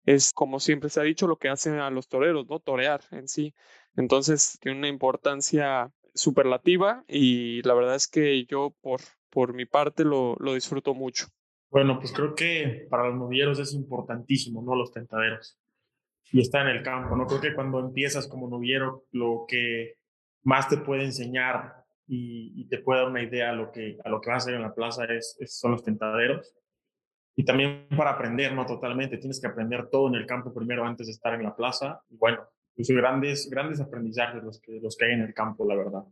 es, 0.04 0.32
como 0.32 0.60
siempre 0.60 0.90
se 0.90 1.00
ha 1.00 1.04
dicho, 1.04 1.26
lo 1.26 1.36
que 1.36 1.48
hacen 1.48 1.74
a 1.74 1.90
los 1.90 2.08
toreros, 2.08 2.46
¿no? 2.48 2.58
Torear 2.58 3.00
en 3.10 3.28
sí. 3.28 3.54
Entonces, 3.96 4.58
tiene 4.60 4.78
una 4.78 4.88
importancia 4.88 5.90
superlativa 6.14 7.04
y 7.08 7.62
la 7.62 7.74
verdad 7.74 7.94
es 7.94 8.08
que 8.08 8.44
yo, 8.46 8.74
por, 8.80 9.00
por 9.30 9.54
mi 9.54 9.64
parte, 9.64 10.04
lo, 10.04 10.36
lo 10.38 10.54
disfruto 10.54 10.94
mucho. 10.94 11.26
Bueno, 11.70 11.98
pues 11.98 12.12
creo 12.12 12.34
que 12.34 12.86
para 12.90 13.08
los 13.08 13.16
novilleros 13.16 13.58
es 13.58 13.72
importantísimo, 13.72 14.62
¿no? 14.62 14.74
Los 14.74 14.92
tentaderos. 14.92 15.58
Y 16.30 16.40
está 16.40 16.62
en 16.62 16.68
el 16.68 16.82
campo, 16.82 17.16
¿no? 17.16 17.26
Creo 17.26 17.40
que 17.40 17.54
cuando 17.54 17.78
empiezas 17.78 18.28
como 18.28 18.48
novillero, 18.48 19.04
lo 19.12 19.44
que 19.48 19.94
más 20.42 20.68
te 20.68 20.78
puede 20.78 21.04
enseñar 21.04 21.81
y, 22.14 22.64
te 22.66 22.78
puede 22.78 23.00
dar 23.00 23.08
una 23.08 23.22
idea 23.22 23.50
a 23.50 23.52
lo 23.54 23.72
que, 23.72 23.98
a 24.04 24.08
lo 24.10 24.20
que 24.20 24.30
vas 24.30 24.42
a 24.42 24.44
hacer 24.44 24.54
en 24.54 24.62
la 24.62 24.74
plaza 24.74 25.04
es, 25.06 25.36
son 25.46 25.72
los 25.72 25.82
tentaderos. 25.82 26.54
Y 27.34 27.44
también 27.44 27.86
para 27.96 28.10
aprender, 28.10 28.52
¿no? 28.52 28.66
Totalmente, 28.66 29.16
tienes 29.16 29.40
que 29.40 29.46
aprender 29.46 29.88
todo 29.88 30.08
en 30.08 30.16
el 30.16 30.26
campo 30.26 30.52
primero 30.52 30.84
antes 30.84 31.06
de 31.06 31.12
estar 31.12 31.32
en 31.32 31.42
la 31.42 31.56
plaza. 31.56 32.02
Y 32.10 32.18
bueno, 32.18 32.40
pues 32.76 32.88
grandes, 32.88 33.48
grandes 33.48 33.80
aprendizajes 33.80 34.42
los 34.42 34.60
que, 34.60 34.78
los 34.80 34.94
que 34.96 35.06
hay 35.06 35.12
en 35.12 35.22
el 35.22 35.32
campo, 35.32 35.64
la 35.66 35.74
verdad. 35.74 36.04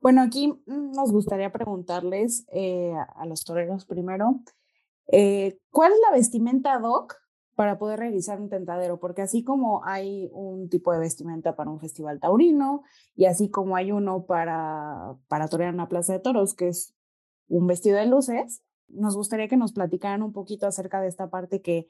Bueno, 0.00 0.22
aquí 0.22 0.54
nos 0.66 1.12
gustaría 1.12 1.52
preguntarles 1.52 2.46
eh, 2.50 2.94
a 3.14 3.26
los 3.26 3.44
toreros 3.44 3.84
primero, 3.84 4.40
eh, 5.08 5.58
¿cuál 5.70 5.92
es 5.92 5.98
la 6.08 6.16
vestimenta 6.16 6.78
doc 6.78 7.21
para 7.54 7.78
poder 7.78 7.98
realizar 7.98 8.40
un 8.40 8.48
tentadero, 8.48 8.98
porque 8.98 9.22
así 9.22 9.44
como 9.44 9.84
hay 9.84 10.30
un 10.32 10.68
tipo 10.68 10.92
de 10.92 10.98
vestimenta 10.98 11.54
para 11.54 11.70
un 11.70 11.80
festival 11.80 12.20
taurino 12.20 12.82
y 13.14 13.26
así 13.26 13.50
como 13.50 13.76
hay 13.76 13.92
uno 13.92 14.24
para, 14.24 15.14
para 15.28 15.48
torear 15.48 15.74
una 15.74 15.88
plaza 15.88 16.14
de 16.14 16.20
toros, 16.20 16.54
que 16.54 16.68
es 16.68 16.94
un 17.48 17.66
vestido 17.66 17.98
de 17.98 18.06
luces, 18.06 18.62
nos 18.88 19.16
gustaría 19.16 19.48
que 19.48 19.56
nos 19.56 19.72
platicaran 19.72 20.22
un 20.22 20.32
poquito 20.32 20.66
acerca 20.66 21.00
de 21.00 21.08
esta 21.08 21.30
parte 21.30 21.60
que 21.60 21.88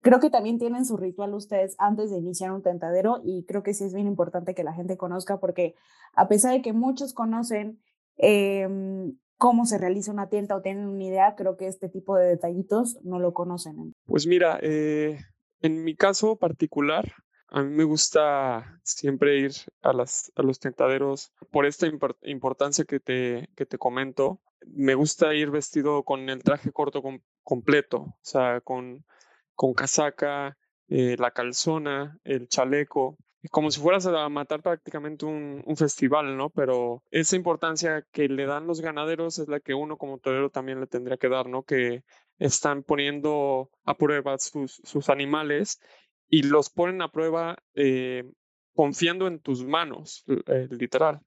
creo 0.00 0.20
que 0.20 0.30
también 0.30 0.58
tienen 0.58 0.84
su 0.84 0.96
ritual 0.96 1.34
ustedes 1.34 1.74
antes 1.78 2.10
de 2.10 2.18
iniciar 2.18 2.52
un 2.52 2.62
tentadero 2.62 3.20
y 3.24 3.44
creo 3.44 3.62
que 3.62 3.74
sí 3.74 3.84
es 3.84 3.94
bien 3.94 4.06
importante 4.06 4.54
que 4.54 4.64
la 4.64 4.72
gente 4.72 4.96
conozca 4.96 5.38
porque 5.38 5.74
a 6.14 6.28
pesar 6.28 6.52
de 6.52 6.62
que 6.62 6.72
muchos 6.72 7.12
conocen 7.14 7.80
eh, 8.18 8.68
cómo 9.42 9.66
se 9.66 9.76
realiza 9.76 10.12
una 10.12 10.28
tienda 10.28 10.54
o 10.54 10.62
tienen 10.62 10.86
una 10.86 11.02
idea, 11.02 11.34
creo 11.34 11.56
que 11.56 11.66
este 11.66 11.88
tipo 11.88 12.16
de 12.16 12.28
detallitos 12.28 13.00
no 13.02 13.18
lo 13.18 13.34
conocen. 13.34 13.92
Pues 14.06 14.24
mira, 14.24 14.60
eh, 14.62 15.18
en 15.60 15.82
mi 15.82 15.96
caso 15.96 16.36
particular, 16.36 17.12
a 17.48 17.60
mí 17.64 17.74
me 17.74 17.82
gusta 17.82 18.78
siempre 18.84 19.40
ir 19.40 19.50
a, 19.82 19.92
los 19.92 20.60
tentaderos 20.60 21.32
por 21.50 21.66
esta 21.66 21.88
importancia 22.22 22.84
que 22.84 23.00
te, 23.00 23.48
que 23.56 23.66
te 23.66 23.78
comento. 23.78 24.40
Me 24.64 24.94
gusta 24.94 25.34
ir 25.34 25.50
vestido 25.50 26.04
con 26.04 26.28
el 26.28 26.44
traje 26.44 26.70
corto 26.70 27.02
completo, 27.42 27.96
o 27.96 28.18
sea, 28.20 28.60
con, 28.60 29.04
con 29.56 29.74
casaca, 29.74 30.56
eh, 30.86 31.16
la 31.18 31.32
calzona, 31.32 32.16
el 32.22 32.46
chaleco. 32.46 33.16
Como 33.50 33.70
si 33.70 33.80
fueras 33.80 34.06
a 34.06 34.28
matar 34.28 34.62
prácticamente 34.62 35.26
un, 35.26 35.62
festival, 35.76 36.36
¿no? 36.36 36.50
Pero 36.50 37.02
esa 37.10 37.36
importancia 37.36 38.06
que 38.12 38.28
le 38.28 38.46
dan 38.46 38.66
los 38.66 38.80
ganaderos 38.80 39.38
es 39.38 39.48
la 39.48 39.60
que 39.60 39.74
uno 39.74 39.96
como 39.96 40.18
torero 40.18 40.50
también 40.50 40.80
le 40.80 40.86
tendría 40.86 41.16
que 41.16 41.28
dar, 41.28 41.48
¿no? 41.48 41.64
Que 41.64 42.04
están 42.38 42.82
poniendo 42.82 43.70
a 43.84 43.96
prueba 43.96 44.38
sus, 44.38 44.80
sus 44.84 45.08
animales 45.08 45.80
y 46.28 46.42
los 46.42 46.70
ponen 46.70 47.02
a 47.02 47.10
prueba 47.10 47.58
eh, 47.74 48.24
confiando 48.74 49.26
en 49.26 49.40
tus 49.40 49.64
manos, 49.64 50.24
eh, 50.46 50.68
literal. 50.70 51.20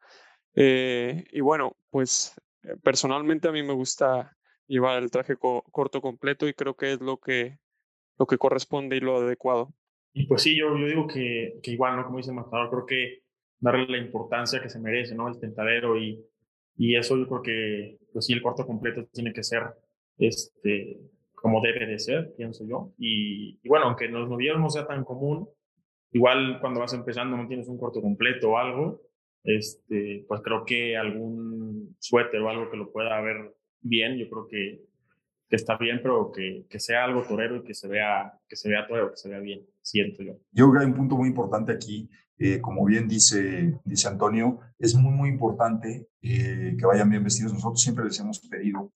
Eh, 0.56 1.26
y 1.32 1.42
bueno, 1.42 1.76
pues 1.90 2.34
personalmente 2.82 3.48
a 3.48 3.52
mí 3.52 3.62
me 3.62 3.74
gusta 3.74 4.36
llevar 4.68 5.04
el 5.04 5.12
traje 5.12 5.36
corto 5.38 6.02
completo 6.02 6.48
y 6.48 6.54
creo 6.54 6.76
que 6.76 6.94
es 6.94 7.02
lo 7.02 7.18
que, 7.20 7.60
lo 8.18 8.26
que 8.26 8.38
corresponde 8.38 8.96
y 8.96 9.02
lo 9.02 9.18
adecuado. 9.18 9.74
Y 10.18 10.28
pues 10.28 10.44
sí, 10.44 10.58
yo, 10.58 10.78
yo 10.78 10.88
digo 10.88 11.08
que, 11.08 11.60
que 11.62 11.72
igual, 11.72 11.98
¿no? 11.98 12.06
Como 12.06 12.18
dice 12.18 12.32
Matador, 12.32 12.70
creo 12.70 12.86
que 12.86 13.24
darle 13.60 13.86
la 13.86 13.98
importancia 13.98 14.62
que 14.62 14.70
se 14.70 14.80
merece, 14.80 15.14
¿no? 15.14 15.28
El 15.28 15.38
tentadero 15.42 15.98
y, 15.98 16.26
y 16.78 16.96
eso 16.96 17.18
yo 17.18 17.28
creo 17.28 17.42
que, 17.42 17.98
pues 18.14 18.26
sí, 18.26 18.32
el 18.32 18.42
corto 18.42 18.66
completo 18.66 19.06
tiene 19.12 19.34
que 19.34 19.44
ser 19.44 19.64
este, 20.18 21.02
como 21.34 21.60
debe 21.60 21.86
de 21.86 22.00
ser, 22.00 22.34
pienso 22.38 22.66
yo. 22.66 22.94
Y, 22.98 23.60
bueno, 23.68 23.88
aunque 23.88 24.08
los 24.08 24.30
novilleros 24.30 24.62
no 24.62 24.70
sea 24.70 24.88
tan 24.88 25.04
común, 25.04 25.50
igual 26.14 26.60
cuando 26.62 26.80
vas 26.80 26.94
empezando 26.94 27.36
no 27.36 27.50
tienes 27.50 27.68
un 27.68 27.78
corto 27.78 28.02
completo 28.02 28.52
o 28.52 28.58
algo, 28.58 29.02
este, 29.44 30.24
pues 30.30 30.40
creo 30.42 30.64
que 30.64 30.96
algún 30.96 31.94
suéter 32.00 32.40
o 32.40 32.50
algo 32.50 32.72
que 32.72 32.78
lo 32.78 32.90
pueda 32.90 33.20
ver 33.20 33.54
bien, 33.82 34.18
yo 34.18 34.30
creo 34.30 34.48
que 34.48 34.82
que 35.50 35.58
está 35.58 35.78
bien, 35.78 36.00
pero 36.02 36.32
que, 36.32 36.66
que, 36.70 36.80
sea 36.80 37.04
algo 37.04 37.22
torero 37.22 37.58
y 37.58 37.64
que 37.64 37.76
se 37.76 37.88
vea, 37.88 38.34
que 38.50 38.56
se 38.56 38.68
vea 38.68 38.88
torero, 38.88 39.12
que 39.12 39.18
se 39.18 39.30
vea 39.30 39.40
bien, 39.40 39.64
siento 39.86 40.24
yo. 40.24 40.34
Yo 40.52 40.70
creo 40.70 40.74
que 40.74 40.80
hay 40.80 40.92
un 40.92 40.98
punto 40.98 41.16
muy 41.16 41.30
importante 41.30 41.72
aquí, 41.72 42.10
eh, 42.38 42.60
como 42.60 42.84
bien 42.86 43.08
dice, 43.08 43.80
dice 43.86 44.08
Antonio, 44.08 44.60
es 44.80 44.96
muy, 44.96 45.14
muy 45.14 45.30
importante 45.30 46.10
eh, 46.22 46.76
que 46.78 46.86
vayan 46.86 47.10
bien 47.10 47.24
vestidos. 47.24 47.54
Nosotros 47.54 47.82
siempre 47.82 48.04
les 48.04 48.20
hemos 48.20 48.40
pedido, 48.40 48.92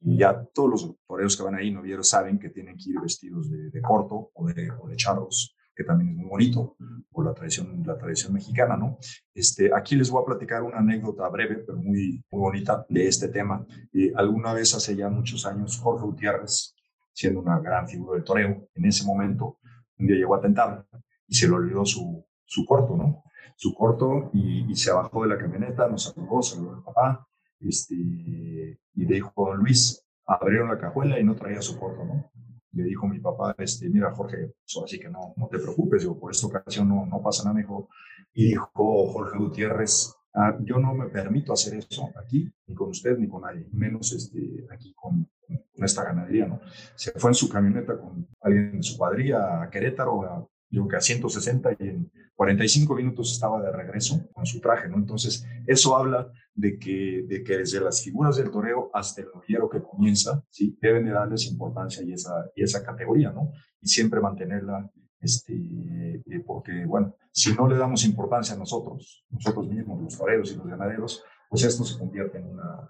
y 0.00 0.18
ya 0.18 0.44
todos 0.54 0.70
los 0.70 0.96
toreros 1.08 1.36
que 1.36 1.42
van 1.42 1.54
ahí, 1.54 1.70
novieros, 1.70 2.08
saben 2.08 2.38
que 2.38 2.50
tienen 2.50 2.76
que 2.76 2.90
ir 2.90 3.00
vestidos 3.00 3.50
de, 3.50 3.80
corto 3.80 4.30
o 4.34 4.46
de, 4.46 4.70
o 4.70 4.86
de 4.86 4.96
charros 4.96 5.56
que 5.74 5.82
también 5.82 6.10
es 6.10 6.16
muy 6.16 6.26
bonito, 6.26 6.76
por 7.10 7.26
la 7.26 7.34
tradición, 7.34 7.82
la 7.84 7.98
tradición 7.98 8.32
mexicana, 8.32 8.76
¿no? 8.76 8.98
Este, 9.34 9.74
aquí 9.74 9.96
les 9.96 10.08
voy 10.08 10.22
a 10.22 10.26
platicar 10.26 10.62
una 10.62 10.78
anécdota 10.78 11.28
breve, 11.28 11.56
pero 11.66 11.78
muy, 11.78 12.22
muy 12.30 12.40
bonita 12.40 12.86
de 12.88 13.08
este 13.08 13.26
tema. 13.26 13.66
Eh, 13.92 14.12
alguna 14.14 14.52
vez, 14.52 14.72
hace 14.74 14.94
ya 14.94 15.08
muchos 15.08 15.44
años, 15.46 15.78
Jorge 15.78 16.04
Gutiérrez, 16.04 16.76
siendo 17.12 17.40
una 17.40 17.58
gran 17.58 17.88
figura 17.88 18.14
del 18.14 18.24
toreo, 18.24 18.68
en 18.72 18.84
ese 18.84 19.04
momento, 19.04 19.58
un 19.98 20.06
día 20.06 20.16
llegó 20.16 20.34
a 20.34 20.40
tentar 20.40 20.86
y 21.26 21.34
se 21.34 21.48
le 21.48 21.54
olvidó 21.54 21.84
su, 21.84 22.24
su 22.44 22.64
corto, 22.64 22.96
¿no? 22.96 23.24
Su 23.56 23.74
corto 23.74 24.30
y, 24.32 24.74
se 24.74 24.92
bajó 24.92 25.22
de 25.22 25.28
la 25.28 25.38
camioneta, 25.38 25.88
nos 25.88 26.04
saludó, 26.04 26.42
saludó 26.42 26.74
al 26.74 26.82
papá, 26.82 27.28
este, 27.60 27.94
y 27.94 29.04
dijo, 29.06 29.32
don 29.36 29.58
Luis, 29.58 30.04
abrieron 30.26 30.68
la 30.68 30.78
cajuela 30.78 31.18
y 31.18 31.24
no 31.24 31.34
traía 31.36 31.62
su 31.62 31.78
corto, 31.78 32.04
¿no? 32.04 32.30
le 32.74 32.84
dijo 32.84 33.06
mi 33.06 33.20
papá, 33.20 33.54
este, 33.58 33.88
mira 33.88 34.12
Jorge, 34.14 34.54
así 34.84 34.98
que 34.98 35.08
no, 35.08 35.32
no 35.36 35.48
te 35.48 35.58
preocupes, 35.58 36.02
digo, 36.02 36.18
por 36.18 36.32
esta 36.32 36.46
ocasión 36.46 36.88
no, 36.88 37.06
no 37.06 37.22
pasa 37.22 37.44
nada, 37.44 37.58
dijo, 37.58 37.88
y 38.32 38.48
dijo 38.48 38.68
Jorge 39.12 39.38
Gutiérrez, 39.38 40.14
ah, 40.34 40.58
yo 40.60 40.78
no 40.78 40.94
me 40.94 41.06
permito 41.06 41.52
hacer 41.52 41.74
eso 41.74 42.10
aquí, 42.20 42.52
ni 42.66 42.74
con 42.74 42.90
usted, 42.90 43.16
ni 43.16 43.28
con 43.28 43.42
nadie, 43.42 43.68
menos 43.72 44.12
este, 44.12 44.66
aquí 44.72 44.92
con, 44.94 45.28
con, 45.74 45.84
esta 45.84 46.04
ganadería, 46.04 46.46
¿no? 46.46 46.60
Se 46.94 47.12
fue 47.12 47.30
en 47.30 47.34
su 47.34 47.48
camioneta 47.48 47.98
con 47.98 48.26
alguien 48.40 48.76
de 48.76 48.82
su 48.82 48.96
cuadrilla 48.96 49.62
a 49.62 49.70
Querétaro, 49.70 50.22
a, 50.22 50.46
yo 50.70 50.88
que 50.88 50.96
a 50.96 51.00
160 51.00 51.72
y 51.78 51.88
en 51.88 52.10
45 52.34 52.94
minutos 52.94 53.32
estaba 53.32 53.62
de 53.62 53.70
regreso 53.70 54.28
con 54.32 54.44
su 54.44 54.60
traje, 54.60 54.88
¿no? 54.88 54.96
Entonces, 54.96 55.46
eso 55.66 55.96
habla 55.96 56.30
de 56.54 56.78
que, 56.78 57.24
de 57.28 57.44
que 57.44 57.58
desde 57.58 57.80
las 57.80 58.02
figuras 58.02 58.36
del 58.36 58.50
toreo 58.50 58.90
hasta 58.92 59.22
el 59.22 59.28
novillero 59.32 59.68
que 59.68 59.82
comienza, 59.82 60.42
¿sí? 60.50 60.76
Deben 60.80 61.04
de 61.04 61.12
darles 61.12 61.46
importancia 61.46 62.02
y 62.02 62.12
esa, 62.12 62.50
y 62.54 62.62
esa 62.62 62.84
categoría, 62.84 63.30
¿no? 63.30 63.52
Y 63.80 63.88
siempre 63.88 64.20
mantenerla, 64.20 64.90
este, 65.20 65.54
eh, 65.54 66.40
porque, 66.44 66.84
bueno, 66.86 67.14
si 67.30 67.54
no 67.54 67.68
le 67.68 67.76
damos 67.76 68.04
importancia 68.04 68.54
a 68.54 68.58
nosotros, 68.58 69.24
nosotros 69.30 69.68
mismos, 69.68 70.02
los 70.02 70.18
toreros 70.18 70.52
y 70.52 70.56
los 70.56 70.66
ganaderos, 70.66 71.22
pues 71.48 71.64
esto 71.64 71.84
se 71.84 71.98
convierte 71.98 72.38
en 72.38 72.46
una, 72.46 72.88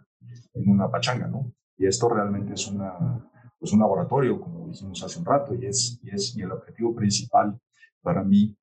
en 0.55 0.69
una 0.69 0.91
pachanga, 0.91 1.27
¿no? 1.27 1.53
Y 1.77 1.87
esto 1.87 2.09
realmente 2.09 2.55
es 2.55 2.67
una, 2.69 3.29
pues 3.59 3.73
un 3.73 3.81
laboratorio, 3.81 4.41
como 4.41 4.69
dijimos 4.69 5.03
hace 5.03 5.19
un 5.19 5.25
rato, 5.25 5.55
y 5.55 5.67
es, 5.67 5.99
y 6.03 6.11
es 6.11 6.37
y 6.37 6.43
el 6.43 6.53
objetivo 6.53 6.95
principal 6.95 7.59
para 8.03 8.23
mí 8.23 8.57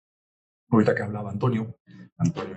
ahorita 0.70 0.96
que 0.96 1.04
hablaba 1.04 1.32
Antonio, 1.32 1.76
Antonio 2.18 2.56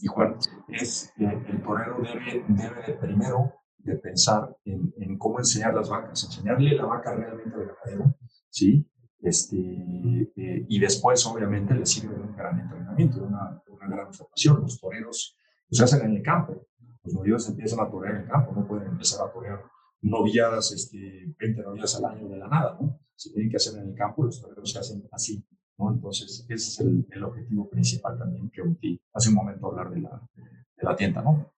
y, 0.00 0.06
Juan, 0.06 0.36
es 0.68 1.12
que 1.16 1.24
el 1.24 1.62
torero 1.62 1.98
debe, 2.02 2.44
debe 2.48 2.82
de 2.86 2.94
primero 2.94 3.52
de 3.78 3.96
pensar 3.96 4.56
en, 4.64 4.92
en, 4.98 5.16
cómo 5.16 5.38
enseñar 5.38 5.74
las 5.74 5.88
vacas, 5.88 6.24
enseñarle 6.24 6.74
la 6.74 6.86
vaca 6.86 7.14
realmente 7.14 7.54
al 7.54 7.66
ganadero, 7.66 8.16
¿sí? 8.50 8.88
Este, 9.20 9.56
eh, 9.56 10.66
y 10.68 10.80
después, 10.80 11.24
obviamente, 11.26 11.74
le 11.74 11.86
sirve 11.86 12.14
un 12.14 12.34
gran 12.34 12.58
entrenamiento, 12.58 13.22
una, 13.22 13.62
una 13.68 13.86
gran 13.88 14.12
formación. 14.12 14.62
Los 14.62 14.80
toreros 14.80 15.38
pues, 15.68 15.78
se 15.78 15.84
hacen 15.84 16.04
en 16.04 16.16
el 16.16 16.22
campo. 16.22 16.66
Los 17.04 17.14
novilladas 17.14 17.48
empiezan 17.48 17.80
a 17.80 17.90
torear 17.90 18.14
en 18.14 18.22
el 18.22 18.28
campo, 18.28 18.52
no 18.52 18.66
pueden 18.66 18.88
empezar 18.88 19.26
a 19.26 19.32
torear 19.32 19.64
novilladas, 20.02 20.72
este, 20.72 21.34
20 21.38 21.62
novilladas 21.62 21.96
al 21.96 22.04
año 22.04 22.28
de 22.28 22.36
la 22.36 22.48
nada, 22.48 22.76
¿no? 22.80 23.00
Se 23.14 23.30
tienen 23.30 23.50
que 23.50 23.56
hacer 23.56 23.80
en 23.80 23.88
el 23.90 23.94
campo, 23.94 24.24
los 24.24 24.40
toreros 24.40 24.70
se 24.70 24.78
hacen 24.78 25.08
así. 25.12 25.44
Entonces, 25.78 26.46
ese 26.48 26.54
es 26.54 26.80
el, 26.80 27.24
objetivo 27.24 27.68
principal 27.68 28.16
también 28.16 28.50
que 28.50 28.62
omití 28.62 29.00
hace 29.12 29.30
un 29.30 29.34
momento 29.34 29.66
hablar 29.66 29.90
de 29.90 30.00
la, 30.00 30.22
de 30.34 30.82
la 30.82 30.94
tienda, 30.94 31.22
¿no? 31.22 31.52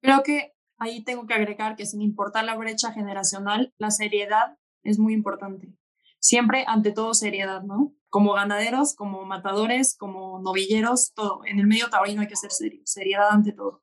Creo 0.00 0.22
que 0.22 0.54
ahí 0.78 1.04
tengo 1.04 1.26
que 1.26 1.34
agregar 1.34 1.76
que 1.76 1.84
sin 1.84 2.00
importar 2.00 2.44
la 2.44 2.56
brecha 2.56 2.92
generacional, 2.92 3.74
la 3.78 3.90
seriedad 3.90 4.56
es 4.82 4.98
muy 4.98 5.12
importante. 5.12 5.74
Siempre, 6.20 6.64
ante 6.66 6.92
todo, 6.92 7.14
seriedad, 7.14 7.62
¿no? 7.62 7.94
Como 8.08 8.32
ganaderos, 8.32 8.94
como 8.94 9.24
matadores, 9.24 9.96
como 9.96 10.40
novilleros, 10.40 11.12
todo. 11.14 11.42
En 11.44 11.58
el 11.58 11.66
medio 11.66 11.90
taurino 11.90 12.22
hay 12.22 12.28
que 12.28 12.36
ser 12.36 12.50
serio, 12.50 12.80
seriedad 12.84 13.28
ante 13.30 13.52
todo. 13.52 13.82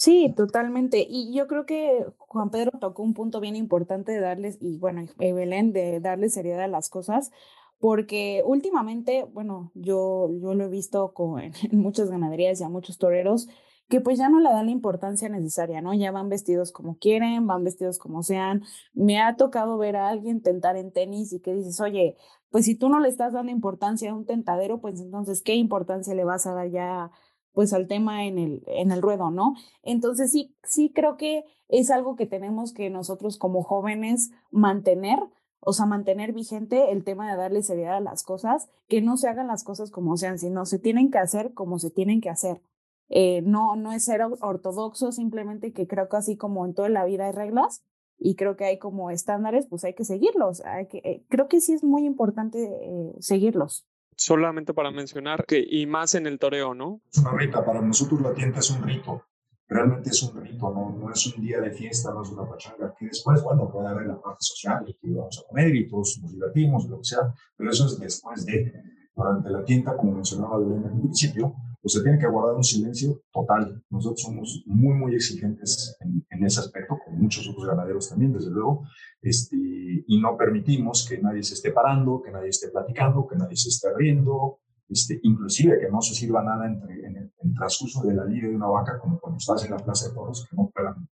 Sí, 0.00 0.32
totalmente. 0.34 1.04
Y 1.06 1.34
yo 1.34 1.46
creo 1.46 1.66
que 1.66 2.06
Juan 2.16 2.48
Pedro 2.50 2.70
tocó 2.80 3.02
un 3.02 3.12
punto 3.12 3.38
bien 3.38 3.54
importante 3.54 4.12
de 4.12 4.20
darles, 4.20 4.56
y 4.58 4.78
bueno, 4.78 5.04
Belén, 5.18 5.72
de 5.74 6.00
darle 6.00 6.30
seriedad 6.30 6.62
a 6.64 6.68
las 6.68 6.88
cosas, 6.88 7.30
porque 7.78 8.42
últimamente, 8.46 9.24
bueno, 9.24 9.70
yo, 9.74 10.30
yo 10.40 10.54
lo 10.54 10.64
he 10.64 10.68
visto 10.68 11.12
con, 11.12 11.40
en 11.42 11.54
muchas 11.72 12.08
ganaderías 12.10 12.60
y 12.60 12.64
a 12.64 12.70
muchos 12.70 12.96
toreros 12.98 13.46
que 13.90 14.00
pues 14.00 14.18
ya 14.18 14.28
no 14.28 14.38
le 14.40 14.48
dan 14.50 14.66
la 14.66 14.72
importancia 14.72 15.28
necesaria, 15.28 15.80
¿no? 15.82 15.92
Ya 15.94 16.12
van 16.12 16.28
vestidos 16.28 16.70
como 16.70 16.96
quieren, 16.98 17.46
van 17.48 17.64
vestidos 17.64 17.98
como 17.98 18.22
sean. 18.22 18.62
Me 18.94 19.20
ha 19.20 19.36
tocado 19.36 19.78
ver 19.78 19.96
a 19.96 20.08
alguien 20.08 20.42
tentar 20.42 20.76
en 20.76 20.92
tenis 20.92 21.32
y 21.32 21.40
que 21.40 21.52
dices, 21.54 21.80
oye, 21.80 22.16
pues 22.50 22.66
si 22.66 22.76
tú 22.76 22.88
no 22.88 23.00
le 23.00 23.08
estás 23.08 23.32
dando 23.32 23.50
importancia 23.50 24.12
a 24.12 24.14
un 24.14 24.26
tentadero, 24.26 24.80
pues 24.80 25.00
entonces, 25.00 25.42
¿qué 25.42 25.54
importancia 25.56 26.14
le 26.14 26.24
vas 26.24 26.46
a 26.46 26.54
dar 26.54 26.70
ya 26.70 27.10
pues 27.52 27.72
al 27.72 27.86
tema 27.86 28.24
en 28.24 28.38
el, 28.38 28.62
en 28.66 28.92
el 28.92 29.02
ruedo, 29.02 29.30
¿no? 29.30 29.54
Entonces 29.82 30.30
sí, 30.30 30.54
sí 30.62 30.92
creo 30.94 31.16
que 31.16 31.44
es 31.68 31.90
algo 31.90 32.16
que 32.16 32.26
tenemos 32.26 32.72
que 32.72 32.90
nosotros 32.90 33.38
como 33.38 33.62
jóvenes 33.62 34.30
mantener, 34.50 35.18
o 35.60 35.72
sea, 35.72 35.86
mantener 35.86 36.32
vigente 36.32 36.90
el 36.90 37.04
tema 37.04 37.30
de 37.30 37.36
darle 37.36 37.62
seriedad 37.62 37.96
a 37.96 38.00
las 38.00 38.22
cosas, 38.22 38.68
que 38.88 39.02
no 39.02 39.16
se 39.16 39.28
hagan 39.28 39.46
las 39.46 39.64
cosas 39.64 39.90
como 39.90 40.16
sean, 40.16 40.38
sino 40.38 40.64
se 40.66 40.78
tienen 40.78 41.10
que 41.10 41.18
hacer 41.18 41.52
como 41.54 41.78
se 41.78 41.90
tienen 41.90 42.20
que 42.20 42.30
hacer. 42.30 42.60
Eh, 43.08 43.42
no, 43.42 43.74
no 43.76 43.92
es 43.92 44.04
ser 44.04 44.22
ortodoxo, 44.22 45.12
simplemente 45.12 45.72
que 45.72 45.86
creo 45.86 46.08
que 46.08 46.16
así 46.16 46.36
como 46.36 46.64
en 46.64 46.74
toda 46.74 46.88
la 46.88 47.04
vida 47.04 47.26
hay 47.26 47.32
reglas 47.32 47.82
y 48.18 48.36
creo 48.36 48.56
que 48.56 48.66
hay 48.66 48.78
como 48.78 49.10
estándares, 49.10 49.66
pues 49.66 49.84
hay 49.84 49.94
que 49.94 50.04
seguirlos. 50.04 50.62
Hay 50.64 50.86
que, 50.86 50.98
eh, 50.98 51.24
creo 51.28 51.48
que 51.48 51.60
sí 51.60 51.72
es 51.72 51.82
muy 51.82 52.04
importante 52.04 52.62
eh, 52.62 53.12
seguirlos. 53.18 53.86
Solamente 54.20 54.74
para 54.74 54.90
mencionar 54.90 55.46
que, 55.46 55.64
y 55.66 55.86
más 55.86 56.14
en 56.14 56.26
el 56.26 56.38
toreo, 56.38 56.74
¿no? 56.74 57.00
Es 57.10 57.18
una 57.18 57.32
rita, 57.32 57.64
para 57.64 57.80
nosotros 57.80 58.20
la 58.20 58.34
tienda 58.34 58.58
es 58.58 58.70
un 58.70 58.82
rito 58.82 59.24
realmente 59.70 60.10
es 60.10 60.22
un 60.24 60.42
rito, 60.42 60.68
no, 60.74 60.90
no 60.98 61.12
es 61.12 61.26
un 61.26 61.40
día 61.40 61.60
de 61.60 61.70
fiesta, 61.70 62.12
no 62.12 62.22
es 62.22 62.30
una 62.30 62.46
pachanga, 62.46 62.92
que 62.98 63.06
después, 63.06 63.40
bueno, 63.42 63.70
puede 63.70 63.88
haber 63.88 64.06
la 64.08 64.20
parte 64.20 64.40
social, 64.40 64.84
que 64.84 65.10
vamos 65.10 65.38
a 65.38 65.48
comer 65.48 65.74
y 65.74 65.88
todos 65.88 66.18
nos 66.20 66.32
divertimos, 66.32 66.86
lo 66.86 66.98
que 66.98 67.04
sea, 67.04 67.32
pero 67.56 67.70
eso 67.70 67.86
es 67.86 67.98
después 68.00 68.44
de, 68.44 68.72
durante 69.14 69.48
la 69.48 69.64
tienda, 69.64 69.96
como 69.96 70.12
mencionaba 70.12 70.56
en 70.60 70.84
el 70.84 71.00
principio, 71.00 71.54
pues 71.82 71.94
se 71.94 72.02
tiene 72.02 72.18
que 72.18 72.26
guardar 72.26 72.56
un 72.56 72.64
silencio 72.64 73.22
total. 73.32 73.82
Nosotros 73.90 74.20
somos 74.20 74.62
muy, 74.66 74.94
muy 74.94 75.14
exigentes 75.14 75.96
en, 76.00 76.24
en 76.28 76.44
ese 76.44 76.60
aspecto, 76.60 76.98
con 77.04 77.18
muchos 77.18 77.48
otros 77.48 77.66
ganaderos 77.66 78.08
también, 78.08 78.32
desde 78.32 78.50
luego, 78.50 78.84
este, 79.22 79.56
y 79.56 80.20
no 80.20 80.36
permitimos 80.36 81.06
que 81.08 81.18
nadie 81.18 81.42
se 81.42 81.54
esté 81.54 81.72
parando, 81.72 82.22
que 82.22 82.30
nadie 82.30 82.48
esté 82.48 82.68
platicando, 82.68 83.26
que 83.26 83.36
nadie 83.36 83.56
se 83.56 83.68
esté 83.68 83.88
riendo, 83.94 84.60
este, 84.88 85.20
inclusive 85.22 85.78
que 85.78 85.88
no 85.88 86.00
se 86.00 86.14
sirva 86.14 86.42
nada 86.42 86.66
entre, 86.66 87.06
en, 87.06 87.16
el, 87.16 87.32
transcurso 87.54 88.02
de 88.02 88.14
la 88.14 88.24
liga 88.24 88.48
de 88.48 88.56
una 88.56 88.66
vaca, 88.66 88.98
como 88.98 89.20
cuando 89.20 89.38
estás 89.38 89.64
en 89.64 89.72
la 89.72 89.76
plaza 89.76 90.08
de 90.08 90.14
toros, 90.14 90.46
que 90.48 90.56
no 90.56 90.70
puedan 90.70 91.08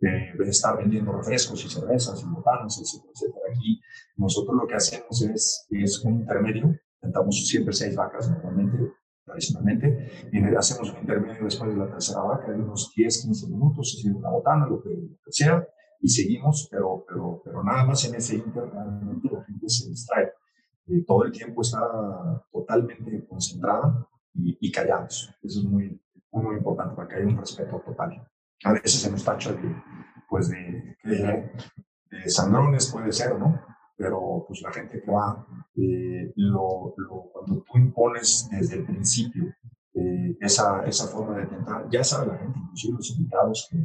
eh, 0.00 0.32
estar 0.48 0.76
vendiendo 0.76 1.12
refrescos 1.12 1.64
y 1.64 1.68
cervezas 1.68 2.22
y 2.22 2.26
botanas, 2.26 2.78
etcétera, 2.78 3.12
etcétera. 3.14 3.44
Aquí 3.50 3.80
nosotros 4.16 4.56
lo 4.60 4.66
que 4.66 4.74
hacemos 4.74 5.22
es, 5.22 5.66
es 5.70 6.04
un 6.04 6.20
intermedio, 6.20 6.74
intentamos 6.96 7.46
siempre 7.46 7.72
seis 7.72 7.96
vacas 7.96 8.30
normalmente, 8.30 8.92
tradicionalmente, 9.26 10.28
y 10.32 10.42
hacemos 10.54 10.92
un 10.92 11.00
intermedio 11.00 11.44
después 11.44 11.70
de 11.70 11.76
la 11.76 11.90
tercera 11.90 12.20
vaca 12.20 12.52
de 12.52 12.62
unos 12.62 12.92
10, 12.94 13.22
15 13.22 13.48
minutos, 13.48 13.98
si 14.00 14.08
una 14.08 14.30
botana, 14.30 14.66
lo 14.66 14.80
que, 14.80 14.90
sea, 15.28 15.66
y 16.00 16.08
seguimos, 16.08 16.68
pero, 16.70 17.04
pero, 17.08 17.42
pero 17.44 17.64
nada 17.64 17.84
más 17.84 18.04
en 18.04 18.14
ese 18.14 18.36
intermedio 18.36 19.30
la 19.32 19.44
gente 19.44 19.68
se 19.68 19.88
distrae. 19.88 20.32
Eh, 20.86 21.04
todo 21.04 21.24
el 21.24 21.32
tiempo 21.32 21.62
está 21.62 21.80
totalmente 22.52 23.26
concentrada 23.26 24.06
y, 24.34 24.56
y 24.60 24.70
callados. 24.70 25.34
Eso 25.42 25.60
es 25.60 25.64
muy, 25.66 26.00
muy, 26.30 26.56
importante 26.56 26.94
para 26.94 27.08
que 27.08 27.16
haya 27.16 27.26
un 27.26 27.38
respeto 27.38 27.82
total. 27.84 28.24
A 28.64 28.72
veces 28.72 29.00
se 29.00 29.10
nos 29.10 29.24
tacha 29.24 29.52
de, 29.52 29.82
pues 30.28 30.48
de, 30.48 30.96
de, 31.02 31.50
de 32.10 32.30
sangrones, 32.30 32.92
puede 32.92 33.10
ser, 33.10 33.36
¿no? 33.38 33.60
Pero 33.96 34.44
pues 34.46 34.60
la 34.62 34.72
gente 34.72 35.00
que 35.00 35.10
va, 35.10 35.46
eh, 35.76 36.32
lo, 36.36 36.94
lo, 36.96 37.30
cuando 37.32 37.62
tú 37.62 37.78
impones 37.78 38.48
desde 38.50 38.76
el 38.76 38.84
principio 38.84 39.54
eh, 39.94 40.36
esa, 40.40 40.84
esa 40.84 41.06
forma 41.06 41.38
de 41.38 41.46
tentar, 41.46 41.88
ya 41.88 42.04
sabe 42.04 42.26
la 42.26 42.38
gente, 42.38 42.58
inclusive 42.58 42.96
los 42.98 43.10
invitados, 43.16 43.68
que, 43.70 43.78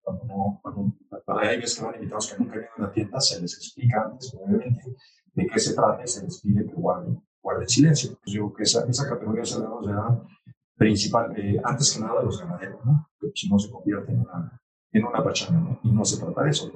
cuando 0.00 0.24
no, 0.24 0.60
cuando, 0.62 0.94
hay 1.26 1.58
veces 1.58 1.78
que 1.78 1.84
van 1.84 1.94
invitados 1.96 2.32
que 2.32 2.38
nunca 2.38 2.52
vienen 2.54 2.70
a 2.78 2.82
la 2.82 2.92
tienda, 2.92 3.20
se 3.20 3.42
les 3.42 3.54
explica 3.54 4.04
antes, 4.06 4.34
obviamente, 4.34 4.96
de 5.34 5.46
qué 5.46 5.58
se 5.60 5.74
trata 5.74 6.02
y 6.02 6.08
se 6.08 6.24
les 6.24 6.40
pide 6.40 6.64
que 6.64 6.72
guarden, 6.72 7.22
guarden 7.42 7.68
silencio. 7.68 8.18
Pues 8.22 8.34
yo 8.34 8.46
creo 8.46 8.54
que 8.54 8.62
esa, 8.62 8.86
esa 8.88 9.06
categoría 9.06 9.44
se 9.44 9.60
da 9.60 10.24
principal, 10.76 11.38
eh, 11.38 11.60
antes 11.62 11.92
que 11.92 12.00
nada 12.00 12.22
los 12.22 12.40
ganaderos, 12.40 12.82
¿no? 12.86 13.06
que 13.20 13.30
si 13.34 13.50
no 13.50 13.58
se 13.58 13.70
convierte 13.70 14.12
en 14.12 14.20
una, 14.20 14.62
en 14.92 15.04
una 15.04 15.22
pachanga, 15.22 15.60
¿no? 15.60 15.80
y 15.82 15.92
no 15.92 16.06
se 16.06 16.18
trata 16.18 16.42
de 16.42 16.50
eso, 16.50 16.72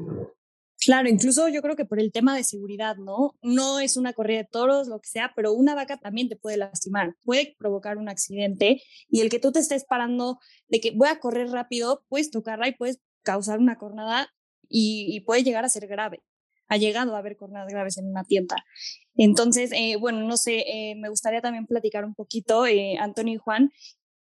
Claro, 0.84 1.08
incluso 1.08 1.48
yo 1.48 1.62
creo 1.62 1.76
que 1.76 1.86
por 1.86 1.98
el 1.98 2.12
tema 2.12 2.36
de 2.36 2.44
seguridad, 2.44 2.96
¿no? 2.96 3.36
No 3.42 3.80
es 3.80 3.96
una 3.96 4.12
corrida 4.12 4.38
de 4.38 4.48
toros, 4.50 4.86
lo 4.86 5.00
que 5.00 5.08
sea, 5.08 5.32
pero 5.34 5.52
una 5.54 5.74
vaca 5.74 5.96
también 5.96 6.28
te 6.28 6.36
puede 6.36 6.58
lastimar, 6.58 7.14
puede 7.24 7.54
provocar 7.58 7.96
un 7.96 8.10
accidente 8.10 8.82
y 9.08 9.20
el 9.20 9.30
que 9.30 9.38
tú 9.38 9.50
te 9.50 9.60
estés 9.60 9.84
parando 9.84 10.38
de 10.68 10.80
que 10.80 10.90
voy 10.90 11.08
a 11.08 11.20
correr 11.20 11.48
rápido, 11.48 12.04
puedes 12.08 12.30
tocarla 12.30 12.68
y 12.68 12.74
puedes 12.74 13.00
causar 13.22 13.60
una 13.60 13.78
cornada 13.78 14.28
y, 14.68 15.20
puede 15.20 15.42
llegar 15.42 15.64
a 15.64 15.68
ser 15.70 15.86
grave. 15.86 16.22
Ha 16.68 16.76
llegado 16.76 17.14
a 17.14 17.18
haber 17.18 17.36
cornadas 17.36 17.68
graves 17.70 17.96
en 17.98 18.06
una 18.08 18.24
tienda. 18.24 18.56
Entonces, 19.16 19.70
eh, 19.72 19.96
bueno, 19.96 20.20
no 20.20 20.36
sé, 20.36 20.64
eh, 20.66 20.96
me 20.96 21.08
gustaría 21.08 21.40
también 21.40 21.66
platicar 21.66 22.04
un 22.04 22.14
poquito, 22.14 22.66
eh, 22.66 22.96
Antonio 22.98 23.34
y 23.34 23.38
Juan, 23.38 23.70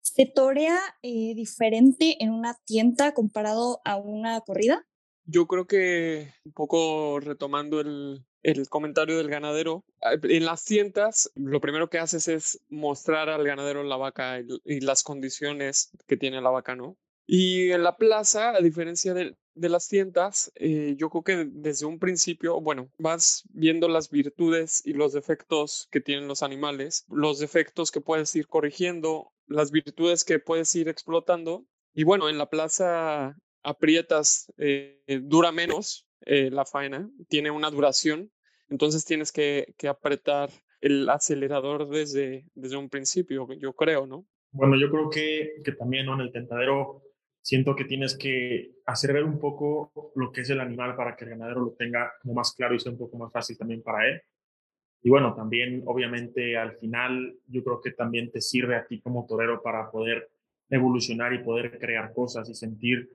¿se 0.01 0.25
torea 0.25 0.77
diferente 1.01 2.23
en 2.23 2.31
una 2.31 2.55
tienda 2.65 3.13
comparado 3.13 3.81
a 3.85 3.95
una 3.97 4.41
corrida? 4.41 4.85
Yo 5.25 5.47
creo 5.47 5.65
que 5.65 6.33
un 6.43 6.51
poco 6.51 7.19
retomando 7.19 7.79
el, 7.79 8.25
el 8.43 8.67
comentario 8.69 9.17
del 9.17 9.29
ganadero, 9.29 9.85
ah, 10.01 10.15
en 10.21 10.45
las 10.45 10.65
tiendas 10.65 11.31
lo 11.35 11.61
primero 11.61 11.89
que 11.89 11.97
haces 11.97 12.27
es 12.27 12.59
mostrar 12.69 13.29
al 13.29 13.45
ganadero 13.45 13.83
la 13.83 13.97
vaca 13.97 14.39
y, 14.39 14.81
las 14.81 15.03
condiciones 15.03 15.91
que 16.07 16.17
tiene 16.17 16.41
la 16.41 16.49
vaca, 16.49 16.75
¿no? 16.75 16.97
Y 17.25 17.71
en 17.71 17.83
la 17.83 17.95
plaza, 17.95 18.49
a 18.49 18.59
diferencia 18.59 19.13
de, 19.13 19.37
de 19.55 19.69
las 19.69 19.87
tiendas, 19.87 20.51
eh, 20.55 20.95
yo 20.97 21.09
creo 21.09 21.23
que 21.23 21.49
desde 21.49 21.85
un 21.85 21.99
principio, 21.99 22.59
bueno, 22.59 22.89
vas 22.97 23.43
viendo 23.53 23.87
las 23.87 24.09
virtudes 24.09 24.81
y 24.85 24.91
los 24.91 25.13
defectos 25.13 25.87
que 25.89 26.01
tienen 26.01 26.27
los 26.27 26.43
animales, 26.43 27.05
los 27.07 27.39
defectos 27.39 27.91
que 27.91 28.01
puedes 28.01 28.35
ir 28.35 28.47
corrigiendo, 28.47 29.31
las 29.47 29.71
virtudes 29.71 30.25
que 30.25 30.39
puedes 30.39 30.75
ir 30.75 30.89
explotando. 30.89 31.65
Y 31.93 32.03
bueno, 32.03 32.27
en 32.27 32.37
la 32.37 32.49
plaza 32.49 33.37
aprietas, 33.63 34.51
eh, 34.57 35.01
dura 35.23 35.51
menos 35.51 36.07
eh, 36.25 36.49
la 36.51 36.65
faena, 36.65 37.09
tiene 37.27 37.51
una 37.51 37.69
duración, 37.69 38.31
entonces 38.69 39.05
tienes 39.05 39.31
que, 39.31 39.73
apretar 39.89 40.49
el 40.81 41.09
acelerador 41.09 41.87
desde, 41.89 42.45
desde 42.55 42.77
un 42.77 42.89
principio, 42.89 43.47
yo 43.53 43.73
creo, 43.73 44.05
¿no? 44.05 44.25
Bueno, 44.51 44.75
yo 44.77 44.89
creo 44.91 45.09
que, 45.09 45.61
que 45.63 45.71
también 45.71 46.07
en 46.09 46.19
el 46.19 46.31
tentadero 46.31 47.01
siento 47.43 47.75
que 47.75 47.85
tienes 47.85 48.17
que 48.17 48.71
hacer 48.85 49.13
ver 49.13 49.25
un 49.25 49.39
poco 49.39 49.91
lo 50.15 50.31
que 50.31 50.41
es 50.41 50.49
el 50.49 50.61
animal 50.61 50.95
para 50.95 51.15
que 51.15 51.25
el 51.25 51.31
ganadero 51.31 51.61
lo 51.61 51.73
tenga 51.73 52.13
como 52.21 52.33
más 52.33 52.53
claro 52.53 52.73
y 52.73 52.79
sea 52.79 52.91
un 52.91 52.97
poco 52.97 53.17
más 53.17 53.31
fácil 53.31 53.57
también 53.57 53.83
para 53.83 54.07
él. 54.07 54.21
Y 55.01 55.09
bueno, 55.09 55.35
también 55.35 55.83
obviamente 55.85 56.57
al 56.57 56.77
final 56.77 57.37
yo 57.47 57.63
creo 57.63 57.81
que 57.81 57.91
también 57.91 58.31
te 58.31 58.39
sirve 58.39 58.77
a 58.77 58.85
ti 58.85 59.01
como 59.01 59.25
torero 59.25 59.61
para 59.61 59.91
poder 59.91 60.31
evolucionar 60.69 61.33
y 61.33 61.43
poder 61.43 61.77
crear 61.77 62.13
cosas 62.13 62.49
y 62.49 62.55
sentir 62.55 63.09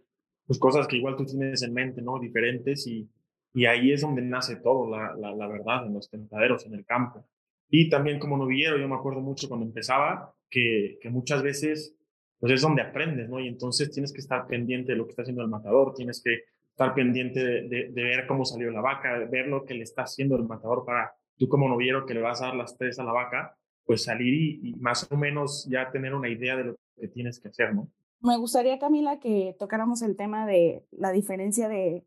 pues 0.48 0.58
cosas 0.58 0.88
que 0.88 0.96
igual 0.96 1.14
tú 1.14 1.26
tienes 1.26 1.62
en 1.62 1.74
mente, 1.74 2.00
¿no? 2.00 2.18
Diferentes 2.18 2.86
y, 2.86 3.06
y 3.52 3.66
ahí 3.66 3.92
es 3.92 4.00
donde 4.00 4.22
nace 4.22 4.56
todo, 4.56 4.90
la, 4.90 5.14
la, 5.14 5.46
verdad, 5.46 5.86
en 5.86 5.92
los 5.92 6.08
tentaderos, 6.08 6.64
en 6.64 6.72
el 6.72 6.86
campo. 6.86 7.28
Y 7.68 7.90
también 7.90 8.18
como 8.18 8.38
novillero, 8.38 8.78
yo 8.78 8.88
me 8.88 8.94
acuerdo 8.94 9.20
mucho 9.20 9.46
cuando 9.46 9.66
empezaba, 9.66 10.34
que, 10.48 10.98
que 11.02 11.10
muchas 11.10 11.42
veces, 11.42 11.94
pues 12.40 12.54
es 12.54 12.62
donde 12.62 12.80
aprendes, 12.80 13.28
¿no? 13.28 13.38
Y 13.40 13.46
entonces 13.46 13.90
tienes 13.90 14.10
que 14.10 14.20
estar 14.20 14.46
pendiente 14.46 14.92
de 14.92 14.98
lo 14.98 15.04
que 15.04 15.10
está 15.10 15.20
haciendo 15.20 15.42
el 15.42 15.48
matador, 15.48 15.92
tienes 15.94 16.22
que 16.24 16.44
estar 16.70 16.94
pendiente 16.94 17.44
de, 17.44 17.90
de, 17.92 18.02
ver 18.02 18.26
cómo 18.26 18.46
salió 18.46 18.70
la 18.70 18.80
vaca, 18.80 19.18
de 19.18 19.26
ver 19.26 19.48
lo 19.48 19.66
que 19.66 19.74
le 19.74 19.82
está 19.82 20.04
haciendo 20.04 20.36
el 20.36 20.44
matador 20.44 20.82
para 20.86 21.12
tú 21.36 21.46
como 21.46 21.68
noviero 21.68 22.06
que 22.06 22.14
le 22.14 22.22
vas 22.22 22.40
a 22.40 22.46
dar 22.46 22.56
las 22.56 22.78
tres 22.78 22.98
a 22.98 23.04
la 23.04 23.12
vaca, 23.12 23.54
pues 23.84 24.04
salir 24.04 24.32
y, 24.32 24.70
y 24.70 24.74
más 24.76 25.06
o 25.10 25.16
menos 25.18 25.68
ya 25.70 25.90
tener 25.90 26.14
una 26.14 26.30
idea 26.30 26.56
de 26.56 26.64
lo 26.64 26.76
que 26.98 27.08
tienes 27.08 27.38
que 27.38 27.48
hacer, 27.48 27.74
¿no? 27.74 27.90
Me 28.20 28.36
gustaría, 28.36 28.78
Camila, 28.78 29.20
que 29.20 29.54
tocáramos 29.58 30.02
el 30.02 30.16
tema 30.16 30.46
de 30.46 30.84
la 30.90 31.12
diferencia 31.12 31.68
de 31.68 32.04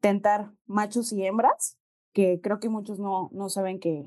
tentar 0.00 0.52
machos 0.66 1.12
y 1.12 1.24
hembras, 1.24 1.78
que 2.12 2.40
creo 2.42 2.60
que 2.60 2.68
muchos 2.68 2.98
no, 2.98 3.30
no 3.32 3.48
saben 3.48 3.80
que, 3.80 4.06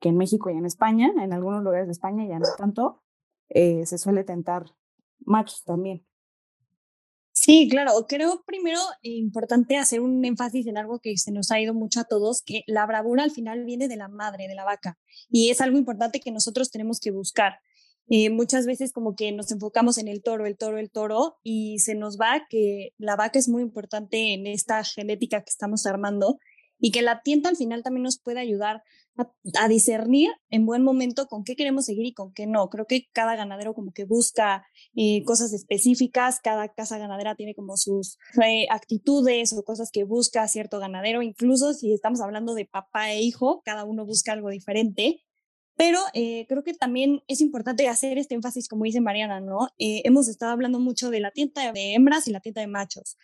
que 0.00 0.10
en 0.10 0.16
México 0.16 0.50
y 0.50 0.54
en 0.54 0.66
España, 0.66 1.12
en 1.20 1.32
algunos 1.32 1.62
lugares 1.62 1.86
de 1.86 1.92
España 1.92 2.26
ya 2.26 2.38
no 2.38 2.46
tanto, 2.56 3.02
eh, 3.48 3.84
se 3.86 3.98
suele 3.98 4.24
tentar 4.24 4.64
machos 5.20 5.64
también. 5.64 6.04
Sí, 7.32 7.68
claro. 7.68 7.92
Creo 8.08 8.42
primero 8.46 8.80
importante 9.02 9.76
hacer 9.76 10.00
un 10.00 10.24
énfasis 10.24 10.66
en 10.66 10.78
algo 10.78 11.00
que 11.00 11.16
se 11.18 11.32
nos 11.32 11.50
ha 11.50 11.60
ido 11.60 11.74
mucho 11.74 12.00
a 12.00 12.04
todos, 12.04 12.42
que 12.42 12.62
la 12.66 12.86
bravura 12.86 13.22
al 13.22 13.30
final 13.30 13.64
viene 13.64 13.88
de 13.88 13.96
la 13.96 14.08
madre, 14.08 14.48
de 14.48 14.54
la 14.54 14.64
vaca, 14.64 14.98
y 15.28 15.50
es 15.50 15.60
algo 15.60 15.78
importante 15.78 16.20
que 16.20 16.32
nosotros 16.32 16.70
tenemos 16.70 16.98
que 16.98 17.10
buscar. 17.10 17.60
Eh, 18.08 18.30
muchas 18.30 18.66
veces 18.66 18.92
como 18.92 19.16
que 19.16 19.32
nos 19.32 19.50
enfocamos 19.50 19.98
en 19.98 20.06
el 20.06 20.22
toro, 20.22 20.46
el 20.46 20.56
toro, 20.56 20.78
el 20.78 20.90
toro 20.90 21.38
y 21.42 21.80
se 21.80 21.94
nos 21.94 22.18
va 22.18 22.46
que 22.48 22.90
la 22.98 23.16
vaca 23.16 23.38
es 23.38 23.48
muy 23.48 23.62
importante 23.62 24.32
en 24.32 24.46
esta 24.46 24.84
genética 24.84 25.40
que 25.40 25.50
estamos 25.50 25.86
armando 25.86 26.38
y 26.78 26.92
que 26.92 27.02
la 27.02 27.22
tienda 27.22 27.50
al 27.50 27.56
final 27.56 27.82
también 27.82 28.04
nos 28.04 28.20
puede 28.20 28.40
ayudar 28.40 28.82
a, 29.16 29.68
discernir 29.68 30.30
en 30.50 30.66
buen 30.66 30.82
momento 30.82 31.26
con 31.26 31.42
qué 31.42 31.56
queremos 31.56 31.86
seguir 31.86 32.06
y 32.06 32.12
con 32.12 32.32
qué 32.32 32.46
no. 32.46 32.68
Creo 32.68 32.86
que 32.86 33.06
cada 33.12 33.34
ganadero 33.34 33.74
como 33.74 33.92
que 33.92 34.04
busca 34.04 34.66
eh, 34.94 35.24
cosas 35.24 35.52
específicas, 35.52 36.38
cada 36.40 36.68
casa 36.68 36.98
ganadera 36.98 37.34
tiene 37.34 37.54
como 37.54 37.76
sus 37.76 38.18
eh, 38.44 38.66
actitudes 38.70 39.52
o 39.54 39.64
cosas 39.64 39.90
que 39.90 40.04
busca 40.04 40.46
cierto 40.48 40.78
ganadero, 40.78 41.22
incluso 41.22 41.72
si 41.72 41.92
estamos 41.92 42.20
hablando 42.20 42.54
de 42.54 42.66
papá 42.66 43.10
e 43.10 43.22
hijo, 43.22 43.62
cada 43.64 43.84
uno 43.84 44.04
busca 44.04 44.32
algo 44.32 44.50
diferente 44.50 45.25
pero 45.76 46.00
eh, 46.14 46.46
creo 46.48 46.62
que 46.64 46.74
también 46.74 47.22
es 47.28 47.40
importante 47.40 47.88
hacer 47.88 48.18
este 48.18 48.34
énfasis, 48.34 48.68
como 48.68 48.84
dice 48.84 49.00
Mariana, 49.00 49.40
¿no? 49.40 49.68
Eh, 49.78 50.02
hemos 50.04 50.28
estado 50.28 50.52
hablando 50.52 50.80
mucho 50.80 51.10
de 51.10 51.20
la 51.20 51.30
tienda 51.30 51.72
de 51.72 51.94
hembras 51.94 52.26
y 52.28 52.32
la 52.32 52.40
tienda 52.40 52.62
de 52.62 52.66
machos. 52.66 53.18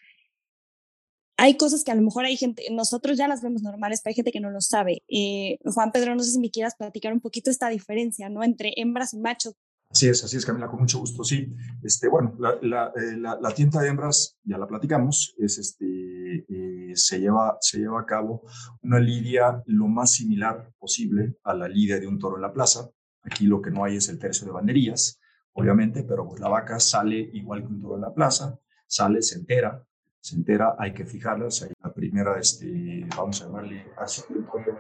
Hay 1.39 1.57
cosas 1.57 1.83
que 1.83 1.91
a 1.91 1.95
lo 1.95 2.03
mejor 2.03 2.25
hay 2.25 2.37
gente, 2.37 2.65
nosotros 2.71 3.17
ya 3.17 3.27
las 3.27 3.43
vemos 3.43 3.63
normales, 3.63 4.01
pero 4.03 4.11
hay 4.11 4.15
gente 4.15 4.33
que 4.33 4.41
no 4.41 4.51
lo 4.51 4.61
sabe. 4.61 5.03
Eh, 5.09 5.59
Juan 5.65 5.91
Pedro, 5.91 6.15
no 6.15 6.23
sé 6.23 6.33
si 6.33 6.39
me 6.39 6.51
quieras 6.51 6.75
platicar 6.77 7.13
un 7.13 7.21
poquito 7.21 7.51
esta 7.51 7.69
diferencia, 7.69 8.29
¿no? 8.29 8.45
Entre 8.45 8.75
hembras 8.77 9.15
y 9.15 9.19
machos. 9.19 9.55
Así 9.93 10.09
es, 10.09 10.25
así 10.25 10.39
es, 10.39 10.47
Camila, 10.47 10.69
con 10.69 10.81
mucho 10.81 11.01
gusto, 11.01 11.23
sí. 11.23 11.55
Este, 11.83 12.09
bueno, 12.09 12.35
la, 12.39 12.57
la, 12.63 12.93
la, 13.19 13.39
la 13.39 13.55
tienda 13.55 13.83
de 13.83 13.89
hembras, 13.89 14.39
ya 14.43 14.57
la 14.57 14.67
platicamos, 14.67 15.35
es 15.37 15.59
este, 15.59 16.47
se, 16.95 17.21
lleva, 17.21 17.59
se 17.61 17.79
lleva 17.79 18.01
a 18.01 18.07
cabo 18.07 18.43
una 18.83 18.99
lidia 18.99 19.63
lo 19.67 19.89
más 19.89 20.13
similar 20.13 20.73
posible 20.79 21.37
a 21.45 21.53
la 21.53 21.69
lidia 21.69 22.01
de 22.01 22.07
un 22.07 22.19
toro 22.19 22.37
en 22.37 22.43
la 22.43 22.55
plaza. 22.55 22.89
Aquí 23.23 23.45
lo 23.45 23.61
que 23.61 23.71
no 23.71 23.85
hay 23.85 23.97
es 23.97 24.09
el 24.09 24.19
tercio 24.19 24.47
de 24.47 24.55
banderías, 24.55 25.21
obviamente, 25.53 26.05
pero 26.05 26.27
pues 26.27 26.41
la 26.41 26.49
vaca 26.49 26.81
sale 26.81 27.19
igual 27.35 27.61
que 27.61 27.69
un 27.69 27.83
toro 27.83 27.97
en 27.97 28.01
la 28.01 28.15
plaza, 28.15 28.59
sale, 28.87 29.21
se 29.21 29.41
entera, 29.41 29.87
se 30.23 30.37
entera, 30.37 30.75
hay 30.79 30.95
que 30.95 31.05
fijarlas. 31.05 31.69
La 31.83 31.93
primera, 31.93 32.39
este, 32.39 33.07
vamos 33.15 33.43
a 33.43 33.45
llamarle 33.45 33.93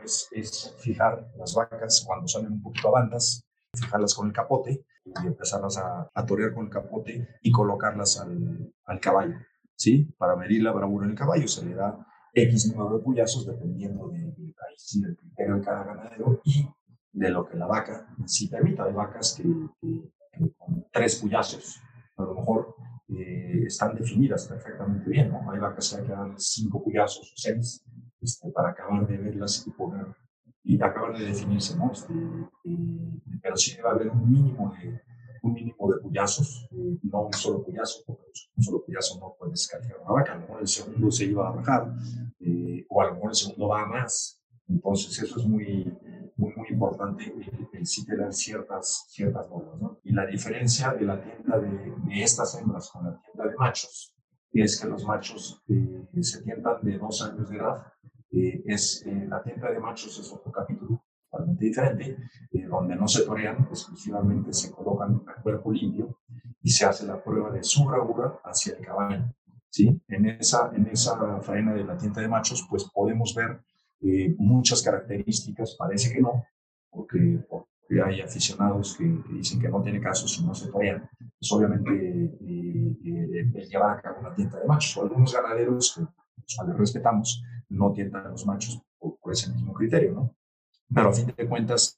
es, 0.02 0.28
es, 0.30 0.74
fijar 0.78 1.30
las 1.36 1.54
vacas 1.54 2.02
cuando 2.06 2.26
salen 2.26 2.52
un 2.52 2.62
poquito 2.62 2.88
a 2.88 3.00
bandas, 3.02 3.44
fijarlas 3.74 4.14
con 4.14 4.28
el 4.28 4.32
capote 4.32 4.86
y 5.04 5.26
empezarlas 5.26 5.78
a, 5.78 6.10
a 6.12 6.26
torear 6.26 6.54
con 6.54 6.66
el 6.66 6.70
capote 6.70 7.28
y 7.42 7.50
colocarlas 7.50 8.20
al, 8.20 8.72
al 8.84 9.00
caballo. 9.00 9.36
¿sí? 9.76 10.04
Para 10.16 10.36
medir 10.36 10.62
la 10.62 10.72
bravura 10.72 11.06
del 11.06 11.16
caballo 11.16 11.48
se 11.48 11.64
le 11.64 11.74
da 11.74 12.06
X 12.34 12.72
número 12.72 12.96
de 12.96 13.04
puyazos 13.04 13.46
dependiendo 13.46 14.08
del 14.08 14.34
de, 14.34 14.42
de, 14.42 15.16
criterio 15.16 15.56
de 15.56 15.60
cada 15.60 15.84
ganadero 15.84 16.40
y 16.44 16.68
de 17.12 17.30
lo 17.30 17.46
que 17.46 17.56
la 17.56 17.66
vaca 17.66 18.08
sí 18.26 18.48
permita. 18.48 18.84
Hay 18.84 18.92
vacas 18.92 19.34
que, 19.36 19.44
con 20.56 20.86
tres 20.92 21.16
puyazos 21.16 21.80
a 22.16 22.22
lo 22.22 22.34
mejor 22.34 22.74
eh, 23.08 23.64
están 23.66 23.94
definidas 23.94 24.46
perfectamente 24.46 25.08
bien, 25.10 25.30
¿no? 25.30 25.50
Hay 25.50 25.58
vacas 25.58 25.90
que 25.90 26.00
hay 26.00 26.06
que 26.06 26.12
dar 26.12 26.32
cinco 26.36 26.82
puyazos 26.82 27.32
o 27.32 27.36
seis 27.36 27.84
este, 28.20 28.50
para 28.50 28.70
acabar 28.70 29.06
de 29.06 29.18
verlas 29.18 29.66
y 29.66 29.70
poner 29.70 30.06
y 30.64 30.80
acabar 30.80 31.16
de 31.16 31.26
definirse, 31.26 31.76
¿no? 31.76 31.90
Este, 31.92 32.12
eh, 32.12 33.20
pero 33.42 33.56
sí 33.56 33.76
debe 33.76 33.88
haber 33.88 34.08
un 34.08 34.30
mínimo 34.30 34.72
de, 34.80 35.00
un 35.42 35.54
mínimo 35.54 35.92
de 35.92 36.00
puyazos, 36.00 36.68
eh, 36.70 36.98
no 37.02 37.22
un 37.22 37.32
solo 37.32 37.64
puyazo, 37.64 38.02
porque 38.06 38.22
un 38.56 38.62
solo 38.62 38.84
puyazo 38.84 39.18
no 39.18 39.34
puedes 39.38 39.66
calificar 39.66 40.00
una 40.00 40.12
vaca, 40.12 40.32
a 40.32 40.34
lo 40.36 40.40
mejor 40.42 40.60
el 40.60 40.68
segundo 40.68 41.10
se 41.10 41.24
iba 41.24 41.48
a 41.48 41.52
bajar, 41.52 41.92
eh, 42.40 42.86
o 42.88 43.02
a 43.02 43.06
lo 43.06 43.14
mejor 43.14 43.30
el 43.30 43.36
segundo 43.36 43.68
va 43.68 43.82
a 43.82 43.86
más. 43.86 44.38
Entonces, 44.68 45.20
eso 45.20 45.40
es 45.40 45.46
muy, 45.46 45.84
muy, 46.36 46.54
muy 46.54 46.68
importante, 46.70 47.24
el, 47.24 47.68
el 47.72 47.86
sí 47.86 48.06
tener 48.06 48.32
ciertas, 48.32 49.06
ciertas 49.08 49.50
normas. 49.50 49.80
¿no? 49.80 49.98
Y 50.04 50.12
la 50.12 50.24
diferencia 50.26 50.92
de 50.92 51.04
la 51.04 51.20
tienda 51.20 51.58
de, 51.58 51.68
de, 51.68 52.22
estas 52.22 52.54
hembras 52.58 52.88
con 52.90 53.04
la 53.04 53.20
tienda 53.20 53.50
de 53.50 53.56
machos 53.56 54.14
es 54.52 54.80
que 54.80 54.88
los 54.88 55.04
machos 55.04 55.62
eh, 55.68 56.22
se 56.22 56.42
tiendan 56.42 56.82
de 56.82 56.98
dos 56.98 57.22
años 57.22 57.48
de 57.48 57.56
edad. 57.56 57.86
Eh, 58.32 58.62
es, 58.66 59.04
eh, 59.06 59.26
la 59.28 59.42
tienda 59.42 59.70
de 59.70 59.78
machos 59.78 60.18
es 60.18 60.32
otro 60.32 60.50
capítulo 60.50 61.04
totalmente 61.30 61.64
diferente, 61.64 62.16
donde 62.68 62.94
no 62.94 63.08
se 63.08 63.24
torean, 63.24 63.66
exclusivamente 63.70 64.52
se 64.52 64.70
colocan 64.70 65.22
a 65.26 65.40
cuerpo 65.40 65.72
limpio 65.72 66.18
y 66.60 66.70
se 66.70 66.84
hace 66.84 67.06
la 67.06 67.22
prueba 67.22 67.50
de 67.50 67.62
su 67.62 67.84
bravura 67.84 68.38
hacia 68.44 68.74
el 68.74 68.84
caballo. 68.84 69.24
¿sí? 69.72 70.00
En, 70.08 70.26
esa, 70.26 70.70
en 70.74 70.86
esa 70.88 71.40
faena 71.40 71.72
de 71.72 71.84
la 71.84 71.96
tienda 71.96 72.20
de 72.20 72.28
machos, 72.28 72.66
pues 72.68 72.84
podemos 72.92 73.34
ver 73.34 73.62
eh, 74.02 74.34
muchas 74.38 74.82
características, 74.82 75.76
parece 75.78 76.12
que 76.12 76.20
no, 76.20 76.44
porque, 76.90 77.40
porque 77.48 78.02
hay 78.04 78.20
aficionados 78.20 78.96
que, 78.96 79.04
que, 79.26 79.32
dicen 79.34 79.60
que 79.60 79.68
no 79.68 79.82
tiene 79.82 80.00
caso 80.00 80.28
si 80.28 80.44
no 80.44 80.54
se 80.54 80.70
torean. 80.70 81.08
Pues 81.18 81.52
obviamente 81.52 81.90
eh, 81.90 82.96
eh, 83.04 83.66
lleva 83.68 83.92
a 83.92 84.00
cabo 84.00 84.20
una 84.20 84.34
tienda 84.34 84.58
de 84.58 84.66
machos, 84.66 85.02
algunos 85.02 85.32
ganaderos 85.32 85.94
que 85.94 86.00
los 86.02 86.56
cuales 86.56 86.76
respetamos 86.76 87.42
no 87.72 87.92
tientan 87.92 88.30
los 88.30 88.46
machos 88.46 88.80
por, 88.98 89.32
ese 89.32 89.50
mismo 89.52 89.72
criterio, 89.72 90.12
¿no? 90.12 90.36
Pero 90.94 91.08
a 91.08 91.12
fin 91.12 91.32
de 91.34 91.48
cuentas, 91.48 91.94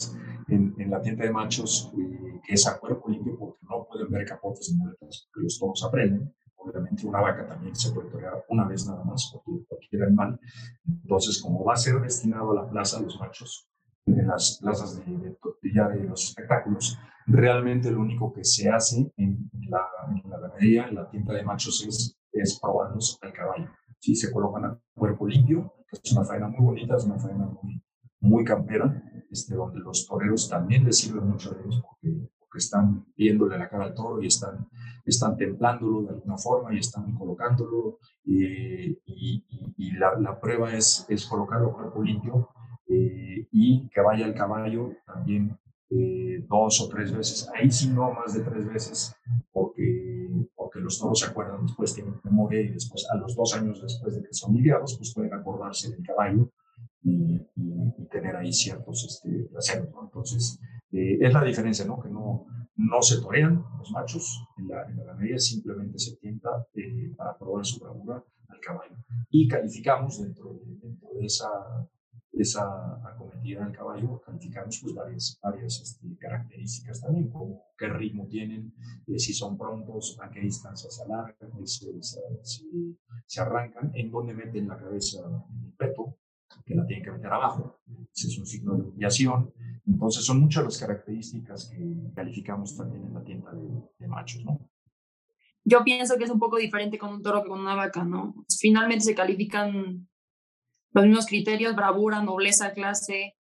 en, 0.48 0.74
la 0.88 1.00
tienda 1.00 1.24
de 1.24 1.32
machos, 1.32 1.92
eh, 1.98 2.40
que 2.44 2.54
es 2.54 2.66
a 2.66 2.78
cuerpo 2.78 3.08
limpio, 3.10 3.36
porque 3.38 3.58
no 3.68 3.86
pueden 3.90 4.08
ver 4.10 4.24
capotes 4.24 4.70
ni 4.70 4.78
muletas, 4.78 5.28
porque 5.32 5.44
los 5.44 5.58
toros 5.58 5.84
aprenden, 5.84 6.32
obviamente 6.56 7.06
una 7.06 7.20
vaca 7.20 7.46
también 7.46 7.74
se 7.74 7.92
puede 7.92 8.08
torear 8.10 8.44
una 8.48 8.66
vez 8.66 8.86
nada 8.86 9.02
más, 9.04 9.30
porque 9.32 9.64
cualquier 9.68 10.04
animal. 10.04 10.38
Entonces, 10.86 11.42
como 11.42 11.64
va 11.64 11.74
a 11.74 11.76
ser 11.76 12.00
destinado 12.00 12.52
a 12.52 12.54
la 12.54 12.70
plaza, 12.70 13.00
los 13.00 13.18
machos, 13.18 13.68
en 14.06 14.26
las 14.26 14.58
plazas 14.60 14.96
de, 14.96 15.04
de, 15.04 15.36
de, 15.62 15.98
de 15.98 16.08
los 16.08 16.28
espectáculos, 16.28 16.98
realmente 17.26 17.90
lo 17.90 18.00
único 18.00 18.32
que 18.32 18.44
se 18.44 18.68
hace 18.68 19.12
en 19.16 19.50
la, 19.68 19.86
en 20.08 20.88
en 20.88 20.94
la 20.94 21.08
tienda 21.10 21.34
de 21.34 21.42
machos, 21.42 21.84
es, 21.86 22.16
es 22.32 22.58
probarlos 22.60 23.18
al 23.22 23.32
caballo. 23.32 23.70
Sí, 24.04 24.14
se 24.14 24.30
colocan 24.30 24.66
a 24.66 24.78
cuerpo 24.94 25.26
limpio, 25.26 25.72
es 25.90 26.12
una 26.12 26.26
faena 26.26 26.48
muy 26.48 26.62
bonita, 26.62 26.94
es 26.94 27.04
una 27.04 27.18
faena 27.18 27.46
muy, 27.46 27.82
muy 28.20 28.44
campera, 28.44 29.02
este, 29.30 29.54
donde 29.54 29.78
los 29.78 30.06
toreros 30.06 30.46
también 30.46 30.84
les 30.84 30.98
sirven 30.98 31.26
mucho 31.26 31.52
de 31.52 31.62
ellos, 31.62 31.82
porque 31.82 32.28
que 32.52 32.58
están 32.58 33.06
viéndole 33.16 33.56
la 33.56 33.66
cara 33.70 33.84
al 33.84 33.94
toro 33.94 34.22
y 34.22 34.26
están, 34.26 34.68
están 35.06 35.38
templándolo 35.38 36.02
de 36.02 36.10
alguna 36.10 36.36
forma 36.36 36.74
y 36.74 36.80
están 36.80 37.14
colocándolo. 37.14 37.98
Eh, 38.26 38.94
y, 39.06 39.46
y, 39.48 39.74
y 39.78 39.92
la, 39.92 40.20
la, 40.20 40.38
prueba 40.38 40.74
es, 40.74 41.06
es 41.08 41.24
colocarlo 41.24 41.72
cuerpo 41.72 42.02
limpio 42.02 42.50
eh, 42.86 43.48
y 43.50 43.88
que 43.88 44.00
vaya 44.02 44.26
el 44.26 44.34
caballo 44.34 44.90
también 45.06 45.58
eh, 45.90 46.44
dos 46.48 46.80
o 46.80 46.88
tres 46.88 47.12
veces. 47.12 47.48
Ahí 47.54 47.70
sí 47.70 47.88
no 47.88 48.12
más 48.12 48.34
de 48.34 48.42
tres 48.42 48.66
veces, 48.66 49.16
porque, 49.52 50.28
porque 50.54 50.80
los 50.80 50.98
toros 50.98 51.20
se 51.20 51.26
acuerdan 51.26 51.66
después, 51.66 51.94
tienen 51.94 52.20
memoria 52.24 52.60
y 52.60 52.68
después, 52.68 53.06
a 53.10 53.16
los 53.16 53.34
dos 53.36 53.54
años 53.54 53.80
después 53.82 54.14
de 54.14 54.22
que 54.22 54.32
son 54.32 54.54
lidiados, 54.54 54.96
pues 54.96 55.12
pueden 55.14 55.34
acordarse 55.34 55.90
del 55.90 56.02
caballo 56.02 56.50
y, 57.02 57.40
y, 57.56 58.06
tener 58.10 58.36
ahí 58.36 58.52
ciertos 58.52 59.04
este, 59.04 59.48
placeres, 59.50 59.90
¿no? 59.90 60.04
Entonces, 60.04 60.58
eh, 60.92 61.18
es 61.20 61.32
la 61.32 61.42
diferencia, 61.42 61.84
¿no? 61.84 62.00
Que 62.00 62.08
no, 62.08 62.46
no 62.76 63.02
se 63.02 63.20
torean 63.20 63.64
los 63.78 63.90
machos 63.90 64.46
en 64.56 64.68
la, 64.68 64.88
en 64.88 64.96
la 64.96 65.04
ganadería, 65.04 65.38
simplemente 65.38 65.98
se 65.98 66.16
tienta 66.16 66.48
eh, 66.74 67.12
para 67.16 67.36
probar 67.36 67.64
su 67.64 67.80
bravura 67.80 68.24
al 68.48 68.60
caballo. 68.60 68.96
Y 69.30 69.48
calificamos 69.48 70.22
dentro 70.22 70.54
de, 70.54 70.76
dentro 70.80 71.08
de 71.14 71.26
esa, 71.26 71.48
esa 72.36 72.96
acometida 73.06 73.64
del 73.64 73.76
caballo, 73.76 74.20
calificamos 74.20 74.80
pues 74.82 74.94
varias, 74.94 75.38
varias 75.42 75.80
este, 75.80 76.16
características 76.18 77.00
también, 77.00 77.30
como 77.30 77.62
qué 77.78 77.88
ritmo 77.88 78.26
tienen, 78.26 78.74
eh, 79.06 79.18
si 79.18 79.32
son 79.32 79.56
prontos, 79.56 80.18
a 80.20 80.30
qué 80.30 80.40
distancia 80.40 80.90
se 80.90 81.02
alargan, 81.04 81.66
se, 81.66 82.02
se, 82.02 82.20
se 83.26 83.40
arrancan, 83.40 83.92
en 83.94 84.10
dónde 84.10 84.34
meten 84.34 84.68
la 84.68 84.76
cabeza 84.76 85.20
en 85.26 85.64
el 85.64 85.72
peto, 85.72 86.18
que 86.64 86.74
la 86.74 86.86
tienen 86.86 87.04
que 87.04 87.12
meter 87.12 87.32
abajo. 87.32 87.80
Ese 88.14 88.28
es 88.28 88.38
un 88.38 88.46
signo 88.46 88.74
de 88.74 88.82
humillación. 88.82 89.52
Entonces, 89.86 90.24
son 90.24 90.40
muchas 90.40 90.64
las 90.64 90.78
características 90.78 91.70
que 91.70 92.12
calificamos 92.14 92.76
también 92.76 93.04
en 93.04 93.14
la 93.14 93.22
tienda 93.22 93.52
de, 93.52 93.68
de, 93.98 94.08
machos, 94.08 94.44
¿no? 94.44 94.70
Yo 95.64 95.82
pienso 95.82 96.16
que 96.16 96.24
es 96.24 96.30
un 96.30 96.38
poco 96.38 96.58
diferente 96.58 96.98
con 96.98 97.12
un 97.12 97.22
toro 97.22 97.42
que 97.42 97.48
con 97.48 97.60
una 97.60 97.74
vaca, 97.74 98.04
¿no? 98.04 98.34
Finalmente 98.60 99.04
se 99.04 99.14
califican 99.14 100.08
los 100.94 101.04
mismos 101.04 101.26
criterios, 101.26 101.76
bravura, 101.76 102.22
nobleza, 102.22 102.72
clase, 102.72 103.36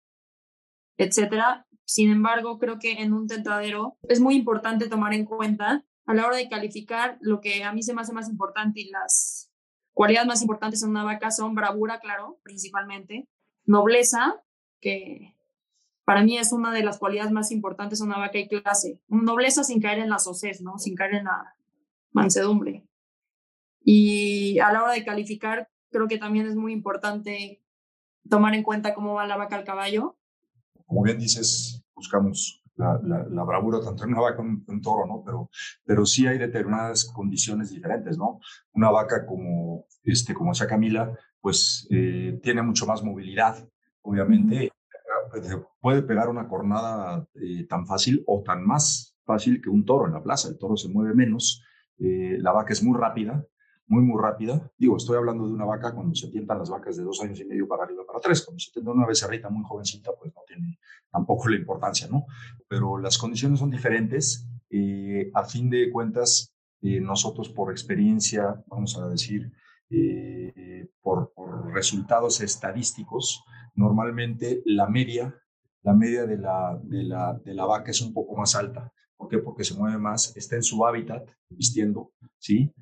etcétera. 0.98 1.68
Sin 1.86 2.12
embargo, 2.12 2.58
creo 2.60 2.80
que 2.80 2.94
en 2.94 3.14
un 3.14 3.28
tentadero 3.28 3.98
es 4.10 4.20
muy 4.20 4.36
importante 4.36 4.90
tomar 4.90 5.14
en 5.14 5.26
cuenta 5.26 5.86
a 6.06 6.14
la 6.14 6.26
hora 6.26 6.38
de 6.38 6.50
calificar 6.50 7.18
lo 7.22 7.40
que 7.40 7.64
a 7.64 7.72
mí 7.72 7.84
se 7.84 7.94
me 7.94 8.02
hace 8.02 8.12
más 8.12 8.30
importante 8.30 8.82
y 8.82 8.90
las 8.90 9.52
cualidades 9.94 10.28
más 10.28 10.42
importantes 10.42 10.84
en 10.84 10.90
una 10.90 11.04
vaca 11.04 11.32
son 11.32 11.54
bravura, 11.54 12.00
claro, 12.00 12.40
principalmente, 12.44 13.30
nobleza, 13.66 14.44
que 14.82 15.36
para 16.04 16.24
mí 16.24 16.38
es 16.38 16.52
una 16.52 16.74
de 16.74 16.84
las 16.84 16.98
cualidades 16.98 17.32
más 17.32 17.52
importantes 17.52 18.02
en 18.02 18.08
una 18.08 18.18
vaca 18.18 18.40
y 18.40 18.48
clase. 18.48 19.00
Nobleza 19.08 19.64
sin 19.64 19.82
caer 19.82 20.00
en 20.00 20.10
la 20.10 20.20
socés, 20.20 20.62
¿no? 20.62 20.78
Sin 20.80 20.96
caer 20.96 21.16
en 21.16 21.26
la 21.26 21.56
mansedumbre. 22.12 22.86
Y 23.86 24.60
a 24.60 24.72
la 24.74 24.84
hora 24.84 24.94
de 24.94 25.06
calificar, 25.06 25.70
creo 25.94 26.10
que 26.10 26.18
también 26.18 26.48
es 26.48 26.56
muy 26.56 26.74
importante 26.74 27.64
tomar 28.30 28.54
en 28.54 28.64
cuenta 28.64 28.94
cómo 28.94 29.14
va 29.14 29.26
la 29.26 29.38
vaca 29.38 29.56
al 29.56 29.64
caballo. 29.64 30.18
Como 30.86 31.04
bien 31.04 31.20
dices, 31.20 31.82
buscamos 31.96 32.62
la, 32.76 33.00
la, 33.04 33.26
la, 33.30 33.44
bravura 33.44 33.80
tanto 33.80 34.04
en 34.04 34.12
una 34.12 34.22
vaca 34.22 34.38
como 34.38 34.50
en 34.50 34.64
un 34.68 34.82
toro, 34.82 35.06
¿no? 35.06 35.24
Pero, 35.26 35.50
pero 35.86 36.06
sí 36.06 36.26
hay 36.28 36.38
determinadas 36.38 37.06
condiciones 37.06 37.70
diferentes, 37.70 38.18
¿no? 38.18 38.40
Una 38.74 38.90
vaca 38.90 39.26
como, 39.26 39.86
este, 40.04 40.34
como 40.34 40.52
esa 40.52 40.68
Camila, 40.68 41.18
pues 41.40 41.88
eh, 41.92 42.40
tiene 42.42 42.62
mucho 42.62 42.86
más 42.86 43.04
movilidad, 43.04 43.68
obviamente. 44.02 44.72
Puede 45.80 46.04
pegar 46.04 46.30
una 46.30 46.48
cornada 46.48 47.28
eh, 47.36 47.66
tan 47.68 47.86
fácil 47.86 48.24
o 48.28 48.44
tan 48.44 48.66
más 48.66 49.16
fácil 49.26 49.62
que 49.62 49.70
un 49.70 49.86
toro 49.86 50.06
en 50.08 50.14
la 50.14 50.24
plaza. 50.24 50.50
El 50.50 50.58
toro 50.58 50.76
se 50.78 50.90
mueve 50.90 51.14
menos, 51.14 51.64
eh, 52.00 52.38
la 52.40 52.52
vaca 52.52 52.74
es 52.74 52.84
muy 52.84 52.98
rápida, 52.98 53.46
muy, 53.88 54.04
muy 54.04 54.22
rápida. 54.22 54.72
Digo, 54.78 54.98
estoy 54.98 55.18
hablando 55.18 55.48
de 55.48 55.54
una 55.54 55.66
vaca 55.66 55.94
cuando 55.94 56.16
se 56.16 56.30
tientan 56.30 56.60
las 56.60 56.70
vacas 56.70 56.98
de 56.98 57.04
dos 57.04 57.22
años 57.22 57.40
y 57.40 57.46
medio 57.46 57.68
para 57.68 57.84
arriba, 57.84 58.04
para 58.06 58.20
tres. 58.20 58.44
Cuando 58.44 58.60
se 58.60 58.72
tienta 58.72 58.92
una 58.92 59.06
becerrita 59.06 59.50
muy 59.50 59.64
jovencita, 59.66 60.12
pues 60.18 60.34
no 60.34 60.42
tiene 60.48 60.80
tampoco 61.12 61.50
la 61.50 61.58
importancia, 61.58 62.08
¿no? 62.08 62.26
Pero 62.68 62.98
las 62.98 63.18
condiciones 63.18 63.60
son 63.60 63.70
diferentes. 63.70 64.48
Eh, 64.70 65.30
a 65.34 65.44
fin 65.44 65.70
de 65.70 65.92
cuentas, 65.92 66.54
eh, 66.82 67.00
nosotros 67.00 67.50
por 67.50 67.72
experiencia, 67.72 68.64
vamos 68.68 68.98
a 68.98 69.08
decir, 69.08 69.52
eh, 69.90 70.88
por, 71.02 71.34
por, 71.34 71.72
resultados 71.74 72.42
estadísticos, 72.42 73.44
normalmente 73.76 74.62
la 74.66 74.88
media, 74.88 75.36
la 75.84 75.94
media 75.94 76.26
de 76.26 76.38
la, 76.38 76.80
de, 76.84 77.04
la, 77.04 77.34
de 77.34 77.54
la 77.54 77.66
vaca 77.66 77.92
es 77.92 78.02
un 78.02 78.14
poco 78.14 78.36
más 78.36 78.56
alta. 78.56 78.92
¿Por 79.18 79.30
qué? 79.30 79.38
Porque 79.40 79.64
se 79.64 79.76
mueve 79.76 79.98
más, 79.98 80.36
está 80.36 80.56
en 80.56 80.64
su 80.64 80.86
hábitat, 80.86 81.30
vistiendo, 81.50 82.12
¿sí? 82.38 82.74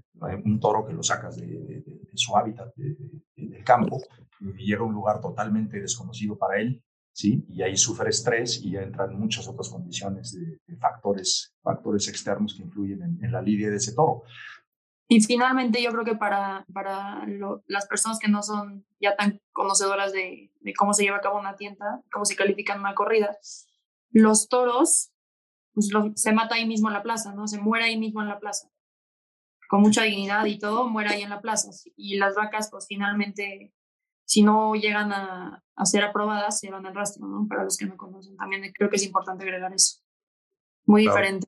Un 0.44 0.60
toro 0.60 0.86
que 0.86 0.94
lo 0.94 1.04
sacas 1.04 1.36
de, 1.38 1.48
de, 1.48 1.82
de 1.82 2.12
su 2.16 2.36
hábitat, 2.36 2.74
del 2.76 3.64
campo, 3.64 4.02
y 4.40 4.66
llega 4.66 4.82
a 4.82 4.86
un 4.86 4.94
lugar 4.94 5.22
totalmente 5.22 5.80
desconocido 5.80 6.38
para 6.38 6.60
él, 6.60 6.84
¿sí? 7.14 7.46
Y 7.50 7.62
ahí 7.62 7.76
sufre 7.76 8.10
estrés 8.10 8.62
y 8.64 8.72
ya 8.72 8.82
entran 8.82 9.18
muchas 9.20 9.48
otras 9.48 9.70
condiciones 9.70 10.34
de, 10.34 10.60
de 10.66 10.78
factores, 10.78 11.54
factores 11.62 12.08
externos 12.08 12.56
que 12.56 12.64
influyen 12.64 13.02
en, 13.04 13.24
en, 13.24 13.32
la 13.32 13.42
lidia 13.42 13.70
de 13.70 13.78
ese 13.78 13.94
toro. 13.94 14.24
Y 15.08 15.22
finalmente 15.22 15.82
yo 15.84 15.92
creo 15.92 16.06
que 16.06 16.16
para, 16.16 16.66
para 16.74 17.26
lo, 17.28 17.64
las 17.68 17.86
personas 17.88 18.18
que 18.18 18.30
no 18.30 18.42
son 18.42 18.86
ya 19.00 19.16
tan 19.16 19.42
conocedoras 19.52 20.14
de, 20.14 20.52
de, 20.62 20.74
cómo 20.74 20.94
se 20.94 21.04
lleva 21.04 21.18
a 21.18 21.22
cabo 21.22 21.40
una 21.40 21.56
tienda, 21.56 22.02
cómo 22.12 22.26
se 22.26 22.36
califican 22.36 22.80
una 22.80 22.96
corrida, 22.96 23.38
los 24.12 24.48
toros 24.48 25.11
pues 25.74 25.92
lo, 25.92 26.12
se 26.16 26.32
mata 26.32 26.56
ahí 26.56 26.68
mismo 26.68 26.90
en 26.90 26.94
la 26.94 27.04
plaza, 27.04 27.34
¿no? 27.34 27.48
Se 27.48 27.60
muere 27.60 27.86
ahí 27.86 27.98
mismo 27.98 28.22
en 28.22 28.28
la 28.28 28.40
plaza. 28.40 28.70
Con 29.70 29.82
mucha 29.82 30.04
dignidad 30.04 30.46
y 30.46 30.60
todo, 30.60 30.90
muere 30.90 31.10
ahí 31.10 31.22
en 31.22 31.30
la 31.30 31.42
plaza. 31.42 31.70
Y 31.96 32.18
las 32.18 32.36
vacas, 32.36 32.70
pues 32.70 32.86
finalmente 32.88 33.74
si 34.26 34.44
no 34.44 34.76
llegan 34.76 35.12
a, 35.12 35.62
a, 35.76 35.86
ser 35.86 36.06
aprobadas, 36.06 36.58
se 36.58 36.72
van 36.72 36.86
al 36.86 36.96
rastro, 36.96 37.28
¿no? 37.28 37.46
Para 37.50 37.66
los 37.66 37.76
que 37.76 37.86
no 37.86 37.98
conocen. 37.98 38.38
También 38.38 38.72
creo 38.74 38.90
que 38.90 38.96
es 38.96 39.06
importante 39.06 39.44
agregar 39.44 39.74
eso. 39.74 40.00
Muy 40.86 41.04
claro. 41.04 41.18
diferente. 41.18 41.48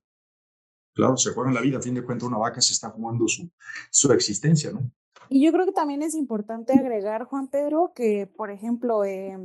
Claro, 0.93 1.15
se 1.15 1.31
juega 1.31 1.49
en 1.49 1.55
la 1.55 1.61
vida. 1.61 1.77
A 1.77 1.81
fin 1.81 1.93
de 1.93 2.03
cuentas, 2.03 2.27
una 2.27 2.37
vaca 2.37 2.59
se 2.59 2.73
está 2.73 2.89
jugando 2.89 3.25
su, 3.27 3.49
su 3.89 4.11
existencia, 4.11 4.71
¿no? 4.71 4.91
Y 5.29 5.45
yo 5.45 5.53
creo 5.53 5.65
que 5.65 5.71
también 5.71 6.01
es 6.01 6.13
importante 6.13 6.73
agregar, 6.73 7.23
Juan 7.23 7.47
Pedro, 7.47 7.93
que, 7.95 8.27
por 8.27 8.51
ejemplo, 8.51 9.05
eh, 9.05 9.37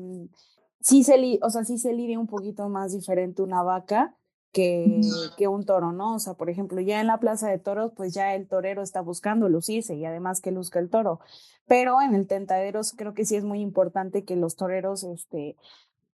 sí, 0.81 1.05
se 1.05 1.17
li 1.17 1.39
o 1.41 1.49
sea, 1.51 1.65
sí 1.65 1.79
se 1.79 1.93
lidia 1.93 2.19
un 2.19 2.27
poquito 2.27 2.69
más 2.69 2.93
diferente 2.93 3.43
una 3.43 3.63
vaca 3.63 4.17
que, 4.53 5.01
que, 5.37 5.49
un 5.49 5.65
toro, 5.65 5.93
¿no? 5.93 6.15
O 6.15 6.19
sea, 6.19 6.35
por 6.35 6.51
ejemplo, 6.51 6.81
ya 6.81 7.01
en 7.01 7.07
la 7.07 7.21
plaza 7.21 7.49
de 7.49 7.59
toros, 7.59 7.93
pues 7.95 8.15
ya 8.15 8.35
el 8.35 8.49
torero 8.49 8.83
está 8.83 9.01
buscando 9.01 9.49
lucirse 9.49 9.95
y 9.95 10.05
además 10.05 10.41
que 10.41 10.51
luzca 10.53 10.79
el 10.79 10.91
toro. 10.91 11.21
Pero 11.67 12.01
en 12.01 12.15
el 12.15 12.27
tentaderos 12.27 12.93
creo 12.93 13.15
que 13.15 13.25
sí 13.25 13.37
es 13.37 13.45
muy 13.45 13.61
importante 13.61 14.25
que 14.25 14.37
los 14.37 14.57
toreros, 14.57 15.05
este, 15.05 15.57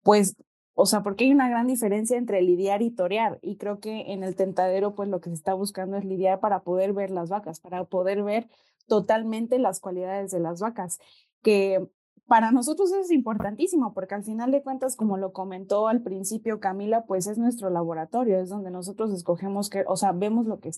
pues, 0.04 0.36
o 0.74 0.86
sea, 0.86 1.04
porque 1.04 1.26
hay 1.26 1.32
una 1.32 1.50
gran 1.50 1.68
diferencia 1.68 2.18
entre 2.18 2.42
lidiar 2.42 2.82
y 2.82 2.92
torear. 2.92 3.38
Y 3.42 3.58
creo 3.58 3.80
que 3.80 4.14
en 4.14 4.24
el 4.24 4.36
tentadero, 4.36 4.96
pues 4.96 5.10
lo 5.10 5.20
que 5.20 5.30
se 5.30 5.36
está 5.36 5.54
buscando 5.54 5.98
es 5.98 6.06
lidiar 6.06 6.40
para 6.40 6.62
poder 6.62 6.94
ver 6.94 7.12
las 7.12 7.30
vacas, 7.30 7.60
para 7.60 7.84
poder 7.84 8.24
ver 8.24 8.48
totalmente 8.88 9.60
las 9.60 9.80
cualidades 9.80 10.32
de 10.32 10.40
las 10.40 10.62
vacas, 10.62 11.00
que 11.44 11.88
para 12.32 12.54
nosotros 12.54 12.94
es 12.94 13.12
importantísimo 13.12 13.94
porque 13.94 14.16
al 14.16 14.24
final 14.24 14.52
de 14.52 14.64
cuentas, 14.64 14.96
como 14.96 15.18
lo 15.18 15.34
comentó 15.34 15.90
al 15.90 16.02
principio 16.02 16.62
Camila, 16.62 17.04
pues 17.04 17.28
es 17.28 17.38
nuestro 17.38 17.70
laboratorio, 17.70 18.40
es 18.40 18.48
donde 18.48 18.72
nosotros 18.72 19.12
escogemos 19.12 19.70
que, 19.70 19.84
o 19.86 19.98
sea, 19.98 20.14
vemos 20.14 20.48
lo 20.48 20.62
que, 20.62 20.72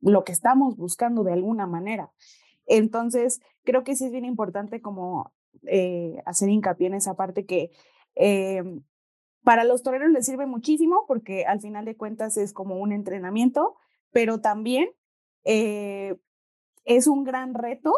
lo 0.00 0.22
que 0.22 0.30
estamos 0.30 0.76
buscando 0.76 1.24
de 1.24 1.32
alguna 1.32 1.66
manera. 1.66 2.12
Entonces, 2.66 3.40
creo 3.64 3.82
que 3.82 3.96
sí 3.96 4.04
es 4.04 4.12
bien 4.12 4.24
importante 4.24 4.80
como 4.80 5.32
eh, 5.66 6.22
hacer 6.26 6.48
hincapié 6.48 6.86
en 6.86 6.94
esa 6.94 7.16
parte 7.16 7.44
que 7.44 7.72
eh, 8.14 8.62
para 9.42 9.64
los 9.64 9.82
toreros 9.82 10.12
les 10.12 10.24
sirve 10.24 10.46
muchísimo 10.46 11.06
porque 11.08 11.44
al 11.44 11.60
final 11.60 11.86
de 11.86 11.96
cuentas 11.96 12.36
es 12.36 12.52
como 12.52 12.76
un 12.76 12.92
entrenamiento, 12.92 13.74
pero 14.12 14.40
también 14.40 14.90
eh, 15.42 16.14
es 16.84 17.08
un 17.08 17.24
gran 17.24 17.52
reto 17.52 17.92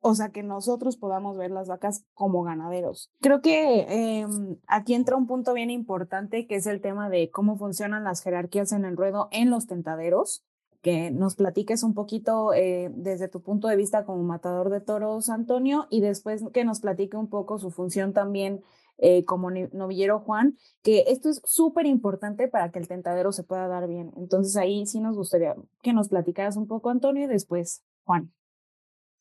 o 0.00 0.14
sea, 0.14 0.30
que 0.30 0.42
nosotros 0.42 0.96
podamos 0.96 1.36
ver 1.36 1.50
las 1.50 1.68
vacas 1.68 2.04
como 2.14 2.42
ganaderos. 2.42 3.10
Creo 3.20 3.40
que 3.40 3.86
em, 3.88 4.56
aquí 4.66 4.94
entra 4.94 5.16
un 5.16 5.26
punto 5.26 5.52
bien 5.54 5.70
importante 5.70 6.46
que 6.46 6.56
es 6.56 6.66
el 6.66 6.80
tema 6.80 7.10
de 7.10 7.30
cómo 7.30 7.56
funcionan 7.56 8.04
las 8.04 8.22
jerarquías 8.22 8.72
en 8.72 8.84
el 8.84 8.96
ruedo 8.96 9.28
en 9.32 9.50
los 9.50 9.66
tentaderos, 9.66 10.44
que 10.82 11.10
nos 11.10 11.34
platiques 11.34 11.82
un 11.82 11.94
poquito 11.94 12.54
eh, 12.54 12.90
desde 12.94 13.28
tu 13.28 13.42
punto 13.42 13.66
de 13.66 13.76
vista 13.76 14.04
como 14.04 14.22
matador 14.22 14.70
de 14.70 14.80
toros, 14.80 15.28
Antonio, 15.28 15.86
y 15.90 16.00
después 16.00 16.44
que 16.52 16.64
nos 16.64 16.80
platique 16.80 17.16
un 17.16 17.28
poco 17.28 17.58
su 17.58 17.70
función 17.70 18.12
también 18.12 18.62
eh, 18.98 19.24
como 19.24 19.50
novillero 19.50 20.20
Juan, 20.20 20.56
que 20.82 21.04
esto 21.08 21.28
es 21.28 21.40
súper 21.44 21.86
importante 21.86 22.48
para 22.48 22.70
que 22.70 22.78
el 22.78 22.88
tentadero 22.88 23.32
se 23.32 23.44
pueda 23.44 23.66
dar 23.68 23.88
bien. 23.88 24.12
Entonces 24.16 24.56
ahí 24.56 24.86
sí 24.86 25.00
nos 25.00 25.16
gustaría 25.16 25.56
que 25.82 25.92
nos 25.92 26.08
platicaras 26.08 26.56
un 26.56 26.66
poco, 26.66 26.90
Antonio, 26.90 27.24
y 27.24 27.28
después 27.28 27.82
Juan. 28.04 28.32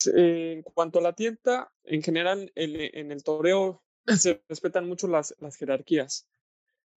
En 0.06 0.62
cuanto 0.62 1.00
a 1.00 1.02
la 1.02 1.14
tienda, 1.14 1.72
en 1.84 2.04
general 2.04 2.52
en, 2.56 3.12
el 3.12 3.24
toreo 3.24 3.84
se 4.18 4.44
respetan 4.48 4.88
mucho 4.88 5.08
las, 5.08 5.36
jerarquías. 5.58 6.28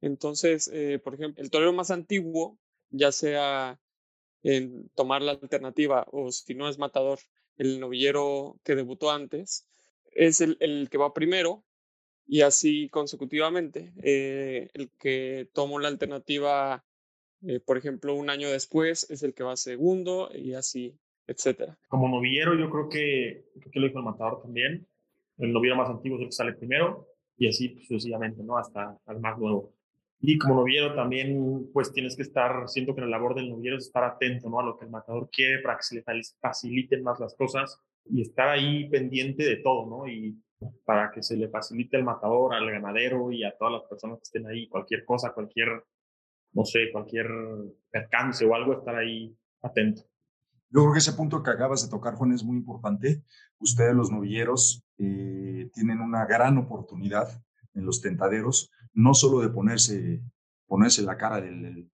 Entonces, 0.01 0.71
eh, 0.73 0.99
por 0.99 1.15
ejemplo, 1.15 1.43
el 1.43 1.51
toreo 1.51 1.73
más 1.73 1.91
antiguo, 1.91 2.59
ya 2.91 3.13
sea 3.13 3.81
en 4.43 4.89
tomar 4.95 5.23
la 5.23 5.33
alternativa 5.33 6.07
o 6.11 6.33
si 6.33 6.55
no 6.55 6.69
es 6.69 6.79
matador, 6.79 7.19
el 7.57 7.79
novillero 7.79 8.59
que 8.65 8.75
debutó 8.75 9.11
antes, 9.11 9.67
es 10.13 10.41
el, 10.41 10.89
que 10.91 10.99
va 10.99 11.13
primero 11.13 11.65
y 12.27 12.41
así 12.43 12.89
consecutivamente. 12.89 13.93
Eh, 14.03 14.69
el 14.75 14.91
que 14.99 15.49
tomó 15.53 15.79
la 15.79 15.89
alternativa, 15.89 16.85
eh, 17.43 17.61
por 17.61 17.77
ejemplo, 17.77 18.15
un 18.15 18.31
año 18.31 18.51
después, 18.51 19.11
es 19.11 19.23
el 19.23 19.35
que 19.35 19.43
va 19.43 19.57
segundo 19.57 20.31
y 20.35 20.55
así 20.55 20.99
etcétera. 21.31 21.79
Como 21.89 22.09
novillero, 22.09 22.55
yo 22.55 22.69
creo 22.71 22.89
que, 22.89 23.45
creo 23.61 23.71
que 23.71 23.81
lo 23.81 23.87
dijo 23.87 23.99
el 24.01 24.05
matador 24.05 24.43
también, 24.43 24.87
el 25.39 25.53
novillero 25.53 25.77
más 25.77 25.89
antiguo 25.89 26.19
es 26.19 26.23
el 26.23 26.29
que 26.29 26.33
sale 26.33 26.53
primero 26.55 27.07
y 27.37 27.49
así 27.49 27.79
sucesivamente, 27.87 28.43
¿no? 28.43 28.59
Hasta 28.59 28.99
el 29.09 29.21
más 29.21 29.39
nuevo. 29.39 29.73
Y 30.21 30.37
como 30.37 30.57
novillero 30.57 30.95
también, 30.95 31.71
pues 31.73 31.93
tienes 31.93 32.15
que 32.15 32.23
estar, 32.23 32.69
siento 32.69 32.95
que 32.95 33.01
la 33.01 33.07
labor 33.07 33.35
del 33.35 33.49
novillero 33.49 33.79
es 33.79 33.87
estar 33.87 34.05
atento, 34.05 34.51
¿no? 34.51 34.61
A 34.61 34.65
lo 34.65 34.77
que 34.77 34.85
el 34.85 34.91
matador 34.91 35.31
quiere 35.31 35.63
para 35.63 35.77
que 35.77 35.83
se 35.83 35.95
le 35.95 36.05
faciliten 36.41 37.03
más 37.03 37.19
las 37.21 37.35
cosas 37.35 37.81
y 38.05 38.21
estar 38.21 38.49
ahí 38.49 38.89
pendiente 38.91 39.45
de 39.45 39.57
todo, 39.57 39.89
¿no? 39.89 40.09
Y 40.09 40.37
para 40.85 41.11
que 41.11 41.23
se 41.23 41.37
le 41.37 41.49
facilite 41.49 41.97
el 41.97 42.05
matador, 42.05 42.55
al 42.55 42.71
ganadero 42.71 43.33
y 43.33 43.45
a 43.45 43.57
todas 43.57 43.81
las 43.81 43.89
personas 43.89 44.19
que 44.19 44.25
estén 44.25 44.47
ahí, 44.47 44.69
cualquier 44.69 45.07
cosa, 45.07 45.33
cualquier, 45.33 45.85
no 46.53 46.65
sé, 46.67 46.91
cualquier 46.93 47.29
percance 47.91 48.45
o 48.45 48.55
algo, 48.55 48.75
estar 48.75 48.97
ahí 48.97 49.35
atento. 49.63 50.03
Yo 50.71 50.83
creo 50.83 50.93
que 50.93 51.01
ese 51.01 51.15
punto 51.15 51.43
que 51.43 51.51
acabas 51.51 51.83
de 51.83 51.89
tocar, 51.89 52.15
Juan, 52.15 52.33
es 52.33 52.45
muy 52.45 52.57
importante. 52.57 53.25
Ustedes, 53.59 53.95
los 53.95 54.11
novilleros, 54.11 54.85
eh, 54.99 55.69
tienen 55.75 56.01
una 56.01 56.25
gran 56.27 56.59
oportunidad 56.59 57.43
en 57.75 57.85
los 57.85 58.01
tentaderos, 58.01 58.71
no 58.93 59.15
solo 59.15 59.41
de 59.41 59.49
ponerse 59.49 60.23
ponerse 60.71 61.03
la 61.03 61.17
cara 61.17 61.41
del, 61.41 61.91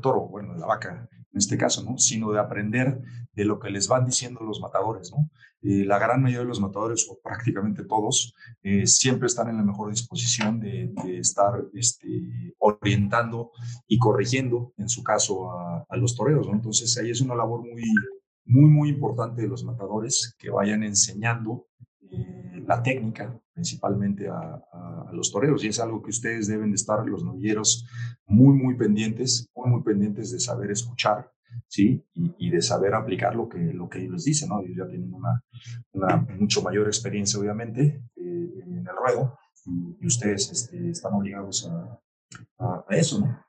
toro, 0.00 0.26
bueno, 0.26 0.54
de 0.54 0.60
la 0.60 0.64
vaca 0.64 1.06
en 1.12 1.38
este 1.38 1.58
caso, 1.58 1.84
¿no? 1.84 1.98
Sino 1.98 2.32
de 2.32 2.40
aprender 2.40 2.98
de 3.34 3.44
lo 3.44 3.60
que 3.60 3.68
les 3.68 3.88
van 3.88 4.06
diciendo 4.06 4.40
los 4.40 4.58
matadores, 4.58 5.12
¿no? 5.12 5.28
Eh, 5.60 5.84
la 5.84 5.98
gran 5.98 6.22
mayoría 6.22 6.40
de 6.40 6.48
los 6.48 6.62
matadores, 6.62 7.06
o 7.10 7.20
prácticamente 7.22 7.84
todos, 7.84 8.34
eh, 8.62 8.86
siempre 8.86 9.26
están 9.26 9.50
en 9.50 9.58
la 9.58 9.62
mejor 9.62 9.90
disposición 9.90 10.60
de, 10.60 10.94
estar 11.18 11.62
este, 11.74 12.54
orientando 12.58 13.50
y 13.86 13.98
corrigiendo, 13.98 14.72
en 14.78 14.88
su 14.88 15.04
caso, 15.04 15.50
a, 15.50 15.84
a 15.86 15.96
los 15.98 16.16
toreros, 16.16 16.46
¿no? 16.46 16.54
Entonces 16.54 16.96
ahí 16.96 17.10
es 17.10 17.20
una 17.20 17.34
labor 17.34 17.60
muy, 17.60 17.84
muy, 18.46 18.70
muy 18.70 18.88
importante 18.88 19.42
de 19.42 19.48
los 19.48 19.62
matadores 19.62 20.34
que 20.38 20.48
vayan 20.48 20.84
enseñando 20.84 21.66
eh, 22.10 22.49
la 22.70 22.80
técnica 22.84 23.36
principalmente 23.52 24.28
a, 24.28 24.62
los 25.12 25.32
toreros 25.32 25.64
y 25.64 25.68
es 25.68 25.80
algo 25.80 26.00
que 26.00 26.10
ustedes 26.10 26.46
deben 26.46 26.70
de 26.70 26.76
estar 26.76 27.04
los 27.04 27.24
novilleros 27.24 27.84
muy 28.26 28.54
muy 28.54 28.76
pendientes 28.76 29.50
muy 29.56 29.68
muy 29.68 29.82
pendientes 29.82 30.30
de 30.30 30.38
saber 30.38 30.70
escuchar 30.70 31.32
sí 31.66 32.00
y, 32.14 32.48
de 32.48 32.62
saber 32.62 32.94
aplicar 32.94 33.34
lo 33.34 33.48
que 33.48 33.58
lo 33.58 33.88
que 33.88 33.98
ellos 34.04 34.22
dicen 34.24 34.50
no 34.50 34.60
ellos 34.60 34.76
ya 34.78 34.86
tienen 34.86 35.12
una, 35.12 35.42
una 35.92 36.16
mucho 36.38 36.62
mayor 36.62 36.86
experiencia 36.86 37.40
obviamente 37.40 38.04
eh, 38.14 38.62
en 38.64 38.86
el 38.86 38.96
ruedo 38.96 39.36
y, 39.66 40.06
ustedes 40.06 40.52
este, 40.52 40.90
están 40.90 41.14
obligados 41.14 41.68
a, 41.68 42.00
a, 42.64 42.84
eso 42.90 43.18
no 43.18 43.44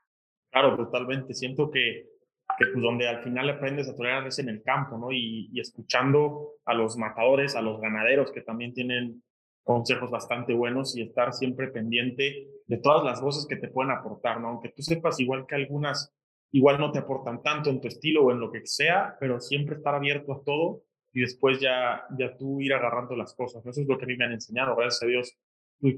claro 0.50 0.76
totalmente. 0.76 1.32
Siento 1.32 1.70
que 1.70 2.11
que 2.58 2.66
pues 2.66 2.82
donde 2.82 3.08
al 3.08 3.22
final 3.22 3.48
aprendes 3.50 3.88
a 3.88 3.96
torear 3.96 4.26
es 4.26 4.38
en 4.38 4.48
el 4.48 4.62
campo, 4.62 4.98
¿no? 4.98 5.12
Y, 5.12 5.50
y, 5.52 5.60
escuchando 5.60 6.52
a 6.64 6.74
los 6.74 6.96
matadores, 6.96 7.56
a 7.56 7.62
los 7.62 7.80
ganaderos 7.80 8.30
que 8.32 8.42
también 8.42 8.72
tienen 8.74 9.22
consejos 9.62 10.10
bastante 10.10 10.52
buenos 10.54 10.96
y 10.96 11.02
estar 11.02 11.32
siempre 11.32 11.68
pendiente 11.68 12.48
de 12.66 12.78
todas 12.78 13.04
las 13.04 13.20
voces 13.20 13.46
que 13.46 13.56
te 13.56 13.68
pueden 13.68 13.92
aportar, 13.92 14.40
¿no? 14.40 14.48
Aunque 14.48 14.70
tú 14.70 14.82
sepas 14.82 15.20
igual 15.20 15.46
que 15.46 15.54
algunas 15.54 16.12
igual 16.52 16.78
no 16.78 16.92
te 16.92 16.98
aportan 16.98 17.42
tanto 17.42 17.70
en 17.70 17.80
tu 17.80 17.88
estilo 17.88 18.24
o 18.24 18.30
en 18.30 18.38
lo 18.38 18.52
que 18.52 18.64
sea, 18.66 19.16
pero 19.18 19.40
siempre 19.40 19.76
estar 19.76 19.94
abierto 19.94 20.32
a 20.32 20.42
todo 20.44 20.82
y 21.12 21.20
después 21.20 21.58
ya, 21.60 22.04
ya 22.18 22.36
tú 22.36 22.60
ir 22.60 22.74
agarrando 22.74 23.16
las 23.16 23.34
cosas. 23.34 23.64
Eso 23.66 23.80
es 23.80 23.88
lo 23.88 23.98
que 23.98 24.04
a 24.04 24.08
mí 24.08 24.16
me 24.16 24.26
han 24.26 24.32
enseñado, 24.32 24.76
gracias 24.76 25.02
a 25.02 25.06
Dios. 25.06 25.36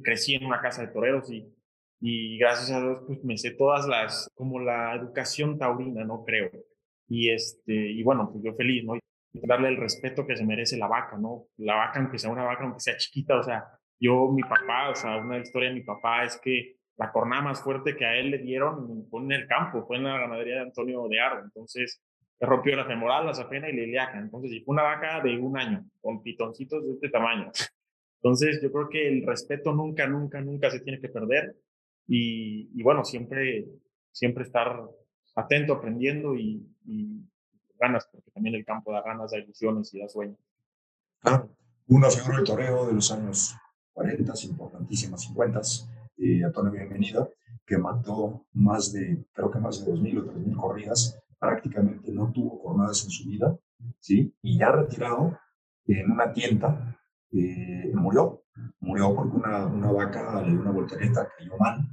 Crecí 0.02 0.34
en 0.34 0.46
una 0.46 0.60
casa 0.60 0.82
de 0.82 0.92
toreros 0.92 1.30
y 1.30 1.46
y 2.06 2.36
gracias 2.36 2.70
a 2.70 2.82
Dios 2.82 2.98
pues 3.06 3.24
me 3.24 3.38
sé 3.38 3.52
todas 3.52 3.88
las, 3.88 4.28
como 4.34 4.60
la 4.60 4.94
educación 4.94 5.58
taurina, 5.58 6.04
¿no? 6.04 6.22
Creo. 6.22 6.50
Y 7.08 7.30
este, 7.30 7.72
y 7.72 8.02
bueno, 8.02 8.28
pues 8.30 8.44
yo 8.44 8.52
feliz, 8.52 8.84
¿no? 8.84 8.98
darle 9.32 9.68
el 9.68 9.78
respeto 9.78 10.26
que 10.26 10.36
se 10.36 10.44
merece 10.44 10.76
la 10.76 10.86
vaca, 10.86 11.16
¿no? 11.16 11.46
La 11.56 11.76
vaca, 11.76 12.00
aunque 12.00 12.18
sea 12.18 12.30
una 12.30 12.44
vaca, 12.44 12.64
aunque 12.64 12.80
sea 12.80 12.98
chiquita, 12.98 13.38
o 13.38 13.42
sea, 13.42 13.64
yo, 13.98 14.30
mi 14.30 14.42
papá, 14.42 14.90
o 14.90 14.94
sea, 14.94 15.16
una 15.16 15.38
historia 15.38 15.70
de 15.70 15.76
mi 15.76 15.80
papá 15.80 16.24
es 16.24 16.38
que 16.44 16.76
la 16.98 17.10
cornada 17.10 17.40
más 17.40 17.62
fuerte 17.62 17.96
que 17.96 18.04
a 18.04 18.14
él 18.16 18.30
le 18.30 18.38
dieron 18.38 19.06
fue 19.08 19.22
en 19.22 19.32
el 19.32 19.46
campo, 19.46 19.86
fue 19.86 19.96
en 19.96 20.04
la 20.04 20.18
ganadería 20.18 20.56
de 20.56 20.60
Antonio 20.60 21.08
de 21.08 21.20
Aro, 21.20 21.42
entonces 21.42 22.02
se 22.38 22.46
rompió 22.46 22.76
la 22.76 22.84
femoral, 22.84 23.24
la 23.24 23.32
safena 23.32 23.70
y 23.70 23.76
la 23.76 23.82
iliaca, 23.82 24.18
entonces, 24.18 24.52
y 24.52 24.60
fue 24.60 24.74
una 24.74 24.82
vaca 24.82 25.22
de 25.22 25.38
un 25.38 25.56
año, 25.56 25.82
con 26.02 26.22
pitoncitos 26.22 26.84
de 26.84 26.92
este 26.92 27.08
tamaño. 27.08 27.50
Entonces, 28.22 28.60
yo 28.62 28.70
creo 28.70 28.90
que 28.90 29.08
el 29.08 29.26
respeto 29.26 29.72
nunca, 29.72 30.06
nunca, 30.06 30.42
nunca 30.42 30.70
se 30.70 30.80
tiene 30.80 31.00
que 31.00 31.08
perder 31.08 31.56
y, 32.06 32.82
bueno, 32.82 33.04
siempre, 33.04 33.66
siempre 34.12 34.44
estar 34.44 34.80
atento, 35.36 35.74
aprendiendo 35.74 36.34
y, 36.36 36.66
ganas, 37.78 38.08
porque 38.10 38.30
también 38.30 38.54
el 38.54 38.64
campo 38.64 38.92
da 38.92 39.02
ganas, 39.02 39.32
da 39.32 39.38
ilusiones 39.38 39.92
y 39.92 39.98
da 39.98 40.08
sueños. 40.08 40.38
Claro, 41.20 41.50
una 41.88 42.08
figura 42.08 42.38
de 42.38 42.44
toreo 42.44 42.86
de 42.86 42.94
los 42.94 43.10
años 43.10 43.54
40, 43.92 44.32
importantísimas 44.44 45.22
50, 45.22 45.60
eh, 46.18 46.44
Antonio 46.44 46.72
Bienvenida, 46.72 47.28
que 47.66 47.76
mató 47.76 48.46
más 48.52 48.92
de, 48.92 49.24
creo 49.32 49.50
que 49.50 49.58
más 49.58 49.84
de 49.84 49.92
2.000 49.92 50.18
o 50.18 50.24
3.000 50.32 50.56
corridas, 50.56 51.18
prácticamente 51.38 52.12
no 52.12 52.30
tuvo 52.32 52.58
jornadas 52.58 53.04
en 53.04 53.10
su 53.10 53.28
vida, 53.28 53.58
¿sí? 53.98 54.32
Y 54.42 54.58
ya 54.58 54.70
retirado 54.70 55.38
en 55.86 56.10
una 56.10 56.32
tienda, 56.32 56.98
eh, 57.32 57.90
murió, 57.94 58.43
murió 58.80 59.14
porque 59.14 59.36
una, 59.36 59.66
una 59.66 59.92
vaca 59.92 60.42
le 60.42 60.50
dio 60.50 60.60
una 60.60 60.70
voltereta, 60.70 61.28
cayó 61.36 61.56
mal 61.58 61.88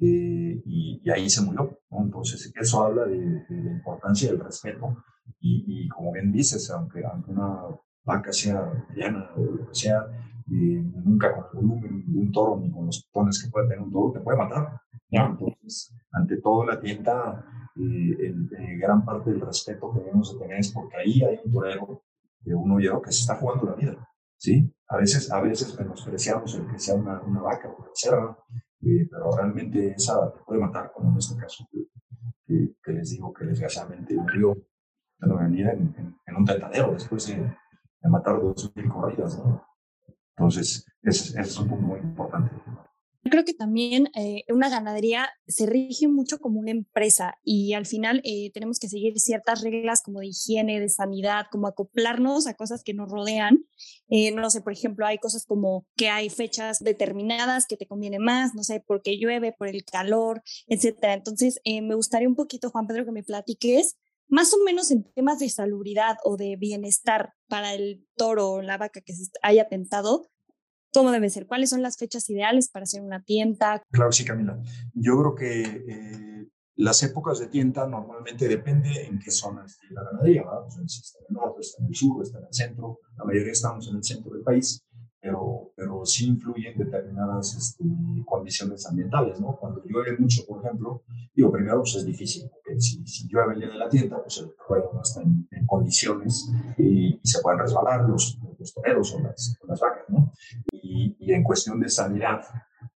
eh, 0.00 0.62
y, 0.64 1.10
ahí 1.10 1.28
se 1.28 1.42
murió. 1.42 1.78
Entonces, 1.90 2.52
eso 2.54 2.84
habla 2.84 3.04
de, 3.04 3.44
la 3.48 3.70
importancia 3.72 4.30
del 4.30 4.40
respeto. 4.40 4.96
Y, 5.40 5.88
como 5.88 6.12
bien 6.12 6.32
dices, 6.32 6.70
aunque, 6.70 7.04
aunque 7.04 7.30
una 7.30 7.62
vaca 8.04 8.32
sea 8.32 8.70
mediana 8.88 9.30
o 9.36 9.40
lo 9.40 9.68
que 9.68 9.74
sea, 9.74 10.06
nunca 10.46 11.34
con 11.34 11.44
el 11.44 11.66
volumen 11.66 12.04
de 12.06 12.18
un 12.18 12.32
toro 12.32 12.60
ni 12.60 12.70
con 12.70 12.86
los 12.86 13.08
tones 13.10 13.42
que 13.42 13.50
puede 13.50 13.68
tener 13.68 13.82
un 13.82 13.92
toro, 13.92 14.12
te 14.12 14.20
puede 14.20 14.38
matar. 14.38 14.80
Entonces, 15.10 15.94
ante 16.12 16.40
todo, 16.40 16.66
la 16.66 16.80
tienda, 16.80 17.44
el, 17.76 18.48
gran 18.80 19.04
parte 19.04 19.30
del 19.30 19.40
respeto 19.40 19.92
que 19.92 20.00
debemos 20.00 20.32
de 20.32 20.38
tener 20.40 20.58
es 20.58 20.72
porque 20.72 20.96
ahí 20.96 21.22
hay 21.22 21.38
un 21.44 21.52
torero 21.52 22.02
de 22.40 22.54
un 22.54 22.70
ollero 22.72 23.00
que 23.00 23.12
se 23.12 23.20
está 23.20 23.36
jugando 23.36 23.66
la 23.66 23.74
vida. 23.74 24.08
¿sí? 24.36 24.73
A 24.88 24.96
veces, 24.98 25.30
a 25.32 25.40
veces 25.40 25.78
menospreciamos 25.78 26.54
el 26.54 26.66
que 26.66 26.78
sea 26.78 26.94
una, 26.94 27.18
vaca 27.40 27.68
o 27.68 27.76
una 27.82 28.36
eh, 28.82 29.08
pero 29.10 29.30
realmente 29.34 29.94
esa 29.96 30.32
te 30.32 30.40
puede 30.40 30.60
matar, 30.60 30.92
como 30.92 31.10
en 31.12 31.18
este 31.18 31.40
caso 31.40 31.66
que, 31.70 32.92
les 32.92 33.10
digo 33.10 33.32
que 33.32 33.46
desgraciadamente 33.46 34.14
murió 34.14 34.54
en, 35.20 35.58
en, 35.58 36.16
en, 36.26 36.36
un 36.36 36.44
tentadero 36.44 36.92
después 36.92 37.26
de, 37.28 37.36
de 37.36 38.10
matar 38.10 38.40
dos 38.40 38.70
mil 38.76 38.88
corridas. 38.88 39.38
¿no? 39.38 39.66
Entonces, 40.36 40.86
ese 41.02 41.40
es 41.40 41.58
un 41.58 41.68
punto 41.68 41.86
muy 41.86 42.00
importante 42.00 42.50
creo 43.30 43.44
que 43.44 43.54
también 43.54 44.10
eh, 44.14 44.44
una 44.48 44.68
ganadería 44.68 45.30
se 45.46 45.66
rige 45.66 46.08
mucho 46.08 46.38
como 46.38 46.60
una 46.60 46.70
empresa 46.70 47.38
y 47.42 47.72
al 47.72 47.86
final 47.86 48.20
eh, 48.24 48.50
tenemos 48.52 48.78
que 48.78 48.88
seguir 48.88 49.18
ciertas 49.18 49.62
reglas 49.62 50.02
como 50.02 50.20
de 50.20 50.28
higiene, 50.28 50.80
de 50.80 50.88
sanidad, 50.88 51.46
como 51.50 51.66
acoplarnos 51.66 52.46
a 52.46 52.54
cosas 52.54 52.82
que 52.82 52.94
nos 52.94 53.10
rodean. 53.10 53.64
Eh, 54.08 54.30
no 54.32 54.50
sé, 54.50 54.60
por 54.60 54.72
ejemplo, 54.72 55.06
hay 55.06 55.18
cosas 55.18 55.46
como 55.46 55.86
que 55.96 56.08
hay 56.08 56.30
fechas 56.30 56.78
determinadas 56.80 57.66
que 57.66 57.76
te 57.76 57.86
conviene 57.86 58.18
más, 58.18 58.54
no 58.54 58.62
sé, 58.62 58.82
porque 58.86 59.18
llueve, 59.18 59.52
por 59.52 59.68
el 59.68 59.84
calor, 59.84 60.42
etcétera. 60.66 61.14
Entonces, 61.14 61.60
me 61.64 61.94
gustaría 61.94 62.28
un 62.28 62.36
poquito, 62.36 62.70
Juan 62.70 62.86
Pedro, 62.86 63.04
que 63.04 63.12
me 63.12 63.22
platiques 63.22 63.96
más 64.28 64.52
o 64.54 64.58
menos 64.64 64.90
en 64.90 65.04
temas 65.12 65.38
de 65.38 65.48
salubridad 65.48 66.16
o 66.24 66.36
de 66.36 66.56
bienestar 66.56 67.34
para 67.48 67.74
el 67.74 68.06
toro 68.16 68.52
o 68.52 68.62
la 68.62 68.78
vaca 68.78 69.00
que 69.00 69.14
se 69.14 69.30
haya 69.42 69.68
tentado, 69.68 70.26
cómo 70.94 71.10
debe 71.10 71.28
ser, 71.28 71.46
cuáles 71.46 71.70
son 71.70 71.82
las 71.82 71.96
fechas 71.98 72.30
ideales 72.30 72.70
para 72.70 72.84
hacer 72.84 73.02
una 73.02 73.22
tienda. 73.22 73.82
Claro, 73.90 74.12
sí, 74.12 74.24
Camila. 74.24 74.58
Yo 74.94 75.18
creo 75.18 75.34
que 75.34 75.62
eh, 75.62 76.48
las 76.76 77.02
épocas 77.02 77.40
de 77.40 77.48
tienda 77.48 77.86
normalmente 77.86 78.48
depende 78.48 79.04
en 79.06 79.18
qué 79.18 79.30
zona 79.30 79.64
esté 79.64 79.86
la 79.90 80.04
ganadería, 80.04 80.44
¿verdad? 80.44 80.68
si 80.86 81.00
está 81.00 81.18
en 81.18 81.26
el 81.28 81.34
norte, 81.34 81.60
está 81.60 81.82
en 81.82 81.88
el 81.88 81.94
sur, 81.94 82.22
está 82.22 82.38
en 82.38 82.44
el 82.46 82.54
centro, 82.54 83.00
la 83.16 83.24
mayoría 83.24 83.52
estamos 83.52 83.88
en 83.88 83.96
el 83.96 84.04
centro 84.04 84.32
del 84.32 84.42
país, 84.42 84.83
pero, 85.24 85.72
pero 85.74 86.04
sí 86.04 86.26
influyen 86.28 86.76
determinadas 86.76 87.56
este, 87.56 87.82
condiciones 88.26 88.86
ambientales, 88.86 89.40
¿no? 89.40 89.56
Cuando 89.56 89.82
llueve 89.82 90.18
mucho, 90.18 90.44
por 90.46 90.62
ejemplo, 90.62 91.02
digo, 91.34 91.50
primero 91.50 91.78
pues 91.78 91.94
es 91.94 92.04
difícil, 92.04 92.50
porque 92.50 92.78
si, 92.78 93.26
llueve 93.26 93.54
el 93.54 93.60
día 93.60 93.70
de 93.70 93.78
la 93.78 93.88
tienda, 93.88 94.20
pues 94.20 94.36
el 94.36 94.52
ruedo 94.68 94.90
no 94.92 95.00
está 95.00 95.22
en, 95.22 95.48
condiciones 95.66 96.52
y, 96.76 97.18
se 97.24 97.40
pueden 97.40 97.58
resbalar 97.60 98.06
los, 98.06 98.38
los 98.58 98.74
toreros 98.74 99.14
o 99.14 99.20
las, 99.20 99.58
las 99.66 99.80
vacas, 99.80 100.04
¿no? 100.08 100.30
Y, 100.70 101.16
y, 101.18 101.32
en 101.32 101.42
cuestión 101.42 101.80
de 101.80 101.88
sanidad, 101.88 102.42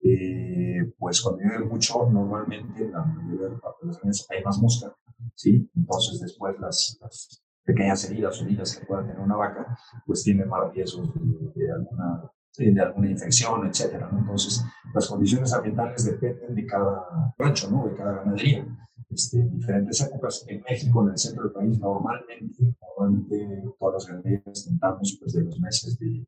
eh, 0.03 0.93
pues 0.99 1.23
cuando 1.23 1.41
llueve 1.43 1.65
mucho, 1.65 2.11
normalmente 2.11 2.85
en 2.85 2.93
la 2.93 3.05
mayoría 3.07 3.49
de 3.49 3.87
las 3.87 4.31
hay 4.31 4.45
más 4.45 4.59
mosca, 4.59 4.95
¿sí? 5.35 5.67
Entonces 5.75 6.21
después 6.21 6.55
las, 6.61 6.99
las 7.01 7.43
pequeñas 7.69 8.03
heridas 8.05 8.41
o 8.41 8.45
heridas 8.45 8.75
que 8.75 8.87
pueda 8.87 9.03
tener 9.03 9.21
una 9.21 9.37
vaca, 9.37 9.79
pues 10.07 10.23
tiene 10.23 10.47
más 10.47 10.73
riesgos 10.73 11.11
de, 11.55 11.71
alguna, 11.71 12.23
de 12.57 12.81
alguna 12.81 13.11
infección, 13.11 13.67
etcétera. 13.67 14.09
Entonces, 14.11 14.65
las 14.95 15.07
condiciones 15.07 15.53
ambientales 15.53 16.07
dependen 16.07 16.55
de 16.55 16.65
cada 16.65 17.35
rancho, 17.37 17.71
¿no? 17.71 17.87
de 17.87 17.95
cada 17.95 18.13
ganadería. 18.13 18.67
Este, 19.11 19.41
en 19.41 19.55
diferentes 19.55 20.01
épocas, 20.01 20.47
en 20.49 20.63
México, 20.63 21.03
en 21.03 21.11
el 21.11 21.19
centro 21.19 21.45
del 21.45 21.53
país, 21.53 21.79
normalmente, 21.79 22.75
normalmente 22.81 23.65
todas 23.79 23.95
las 23.95 24.07
ganaderías 24.07 24.65
tentamos 24.67 25.19
pues, 25.21 25.33
de 25.35 25.45
los 25.45 25.61
meses 25.61 25.99
de, 25.99 26.27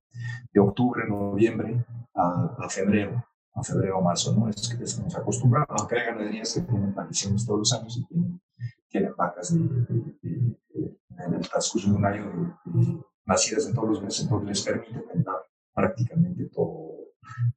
de 0.53 0.61
octubre, 0.61 1.09
noviembre 1.09 1.85
a, 2.15 2.57
a 2.59 2.69
febrero 2.69 3.25
a 3.55 3.65
febrero 3.65 4.01
marzo, 4.01 4.33
¿no? 4.33 4.49
Es 4.49 4.69
que 4.69 4.79
nos 4.79 5.17
acostumbramos, 5.17 5.69
aunque 5.71 5.99
hay 5.99 6.07
ganaderías 6.07 6.55
que 6.55 6.61
tienen 6.61 6.91
apariciones 6.91 7.45
todos 7.45 7.59
los 7.59 7.73
años 7.73 7.97
y 7.97 8.05
tienen, 8.07 8.41
tienen 8.89 9.13
vacas 9.17 9.53
de, 9.53 9.61
de, 9.61 10.20
en 11.31 11.41
el 11.41 11.49
transcurso 11.49 11.91
de 11.91 11.97
un 11.97 12.05
año 12.05 12.61
nacidas 13.27 13.67
en 13.67 13.75
todos 13.75 13.89
los 13.89 14.03
meses, 14.03 14.23
entonces 14.23 14.49
les 14.49 14.63
permite 14.63 15.07
tentar 15.13 15.37
prácticamente 15.73 16.47
todo, 16.47 16.91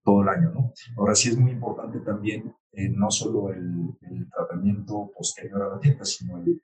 todo 0.04 0.22
el 0.22 0.30
año. 0.30 0.52
¿no? 0.52 0.74
Ahora 0.98 1.16
sí 1.16 1.30
es 1.30 1.38
muy 1.38 1.52
importante 1.52 2.00
también 2.00 2.54
eh, 2.72 2.90
no 2.90 3.10
solo 3.12 3.50
el, 3.50 3.98
tratamiento 4.32 5.12
posterior 5.16 5.62
a 5.62 5.70
la 5.76 5.80
tienda, 5.80 6.06
sino 6.06 6.38
el, 6.38 6.62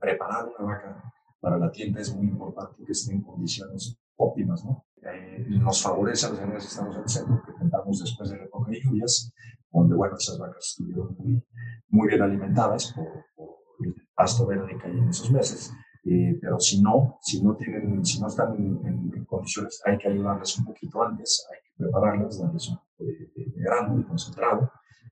preparar 0.00 0.46
una 0.46 0.72
vaca 0.72 1.12
para 1.40 1.58
la 1.58 1.70
tienda 1.70 2.00
es 2.00 2.14
muy 2.14 2.26
importante 2.26 2.84
que 2.84 2.92
esté 2.92 3.12
en 3.12 3.22
condiciones 3.22 3.96
óptimas. 4.16 4.64
¿no? 4.64 4.84
Eh, 5.02 5.44
nos 5.48 5.82
favorece 5.82 6.26
a 6.26 6.30
los 6.30 6.38
animales 6.38 6.64
que 6.64 6.70
estamos 6.70 6.96
en 6.96 7.02
el 7.02 7.08
centro, 7.08 7.42
que 7.44 7.52
tentamos 7.52 8.00
después 8.00 8.30
de 8.30 8.38
la 8.38 8.44
época 8.44 8.70
de 8.70 8.80
lluvias, 8.80 9.32
donde 9.70 9.94
bueno, 9.94 10.16
esas 10.16 10.38
vacas 10.38 10.64
estuvieron 10.64 11.16
muy, 11.18 11.42
muy 11.88 12.08
bien 12.08 12.22
alimentadas 12.22 12.92
por, 12.92 13.06
por 13.34 13.56
el 13.84 13.94
pasto 14.14 14.46
verde 14.46 14.78
que 14.80 14.86
hay 14.86 14.98
en 14.98 15.08
esos 15.08 15.30
meses 15.30 15.72
eh, 16.04 16.36
pero 16.40 16.58
si 16.58 16.82
no, 16.82 17.18
si 17.22 17.42
no, 17.42 17.54
tienen, 17.54 18.04
si 18.04 18.20
no 18.20 18.26
están 18.26 18.54
en, 18.56 19.24
condiciones, 19.24 19.80
hay 19.86 19.96
que 19.96 20.08
ayudarles 20.08 20.58
un 20.58 20.66
poquito 20.66 21.02
antes, 21.02 21.46
hay 21.50 21.58
que 21.62 21.84
prepararlas, 21.84 22.38
darles 22.38 22.68
un 22.68 22.76
poco 22.76 23.04
de, 23.04 23.30
de, 23.34 23.52
grano 23.56 23.98
y 23.98 24.04
concentrado 24.04 24.70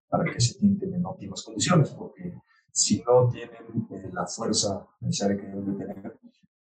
para 0.09 0.24
que 0.24 0.40
se 0.40 0.59
tienten 0.59 0.92
en 0.94 1.07
óptimas 1.07 1.42
condiciones, 1.42 1.90
porque 1.90 2.35
si 2.72 3.03
no 3.03 3.29
tienen 3.29 3.87
eh, 3.90 4.11
la 4.12 4.26
fuerza 4.26 4.87
necesaria 5.00 5.37
que 5.37 5.46
deben 5.46 5.79
de 5.79 5.85
tener 5.85 6.18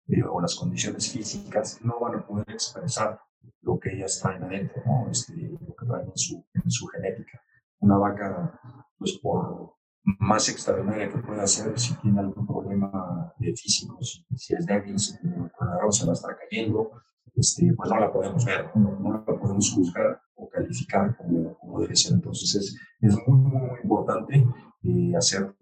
eh, 0.08 0.24
o 0.24 0.42
las 0.42 0.56
condiciones 0.56 1.12
físicas, 1.12 1.80
no 1.84 2.00
van 2.00 2.16
a 2.16 2.26
poder 2.26 2.50
expresar 2.50 3.20
lo 3.62 3.80
que 3.80 3.94
ellas 3.94 4.20
traen 4.22 4.44
adentro, 4.44 4.82
¿no? 4.86 5.10
este, 5.10 5.34
lo 5.34 5.76
que 5.76 5.86
traen 5.86 6.08
en 6.08 6.18
su, 6.18 6.44
en 6.54 6.70
su 6.70 6.88
genética. 6.88 7.42
Una 7.80 7.98
vaca, 7.98 8.60
pues 8.98 9.20
por, 9.22 9.75
más 10.06 10.50
extraordinaria 10.50 11.10
que 11.10 11.18
pueda 11.18 11.46
ser 11.48 11.78
si 11.80 11.96
tiene 11.96 12.20
algún 12.20 12.46
problema 12.46 13.34
físico, 13.40 13.98
si, 14.02 14.54
es 14.54 14.66
débil, 14.66 15.00
si 15.00 15.18
con 15.20 15.68
la 15.68 15.80
rosa 15.80 16.06
va 16.06 16.12
a 16.12 16.14
estar 16.14 16.38
cayendo, 16.38 16.92
este, 17.36 17.74
pues 17.76 17.90
no 17.90 18.00
la 18.00 18.12
podemos 18.12 18.46
ver, 18.46 18.72
no, 18.76 19.12
la 19.12 19.26
podemos 19.26 19.74
juzgar 19.74 20.22
o 20.36 20.48
calificar 20.50 21.18
como, 21.18 21.58
como 21.58 21.82
debe 21.82 21.96
ser. 21.96 22.14
Entonces 22.14 22.56
es, 22.56 22.78
es 23.02 23.28
muy, 23.28 23.38
muy 23.38 23.80
importante 23.84 24.46
eh, 24.84 25.16
hacer 25.18 25.56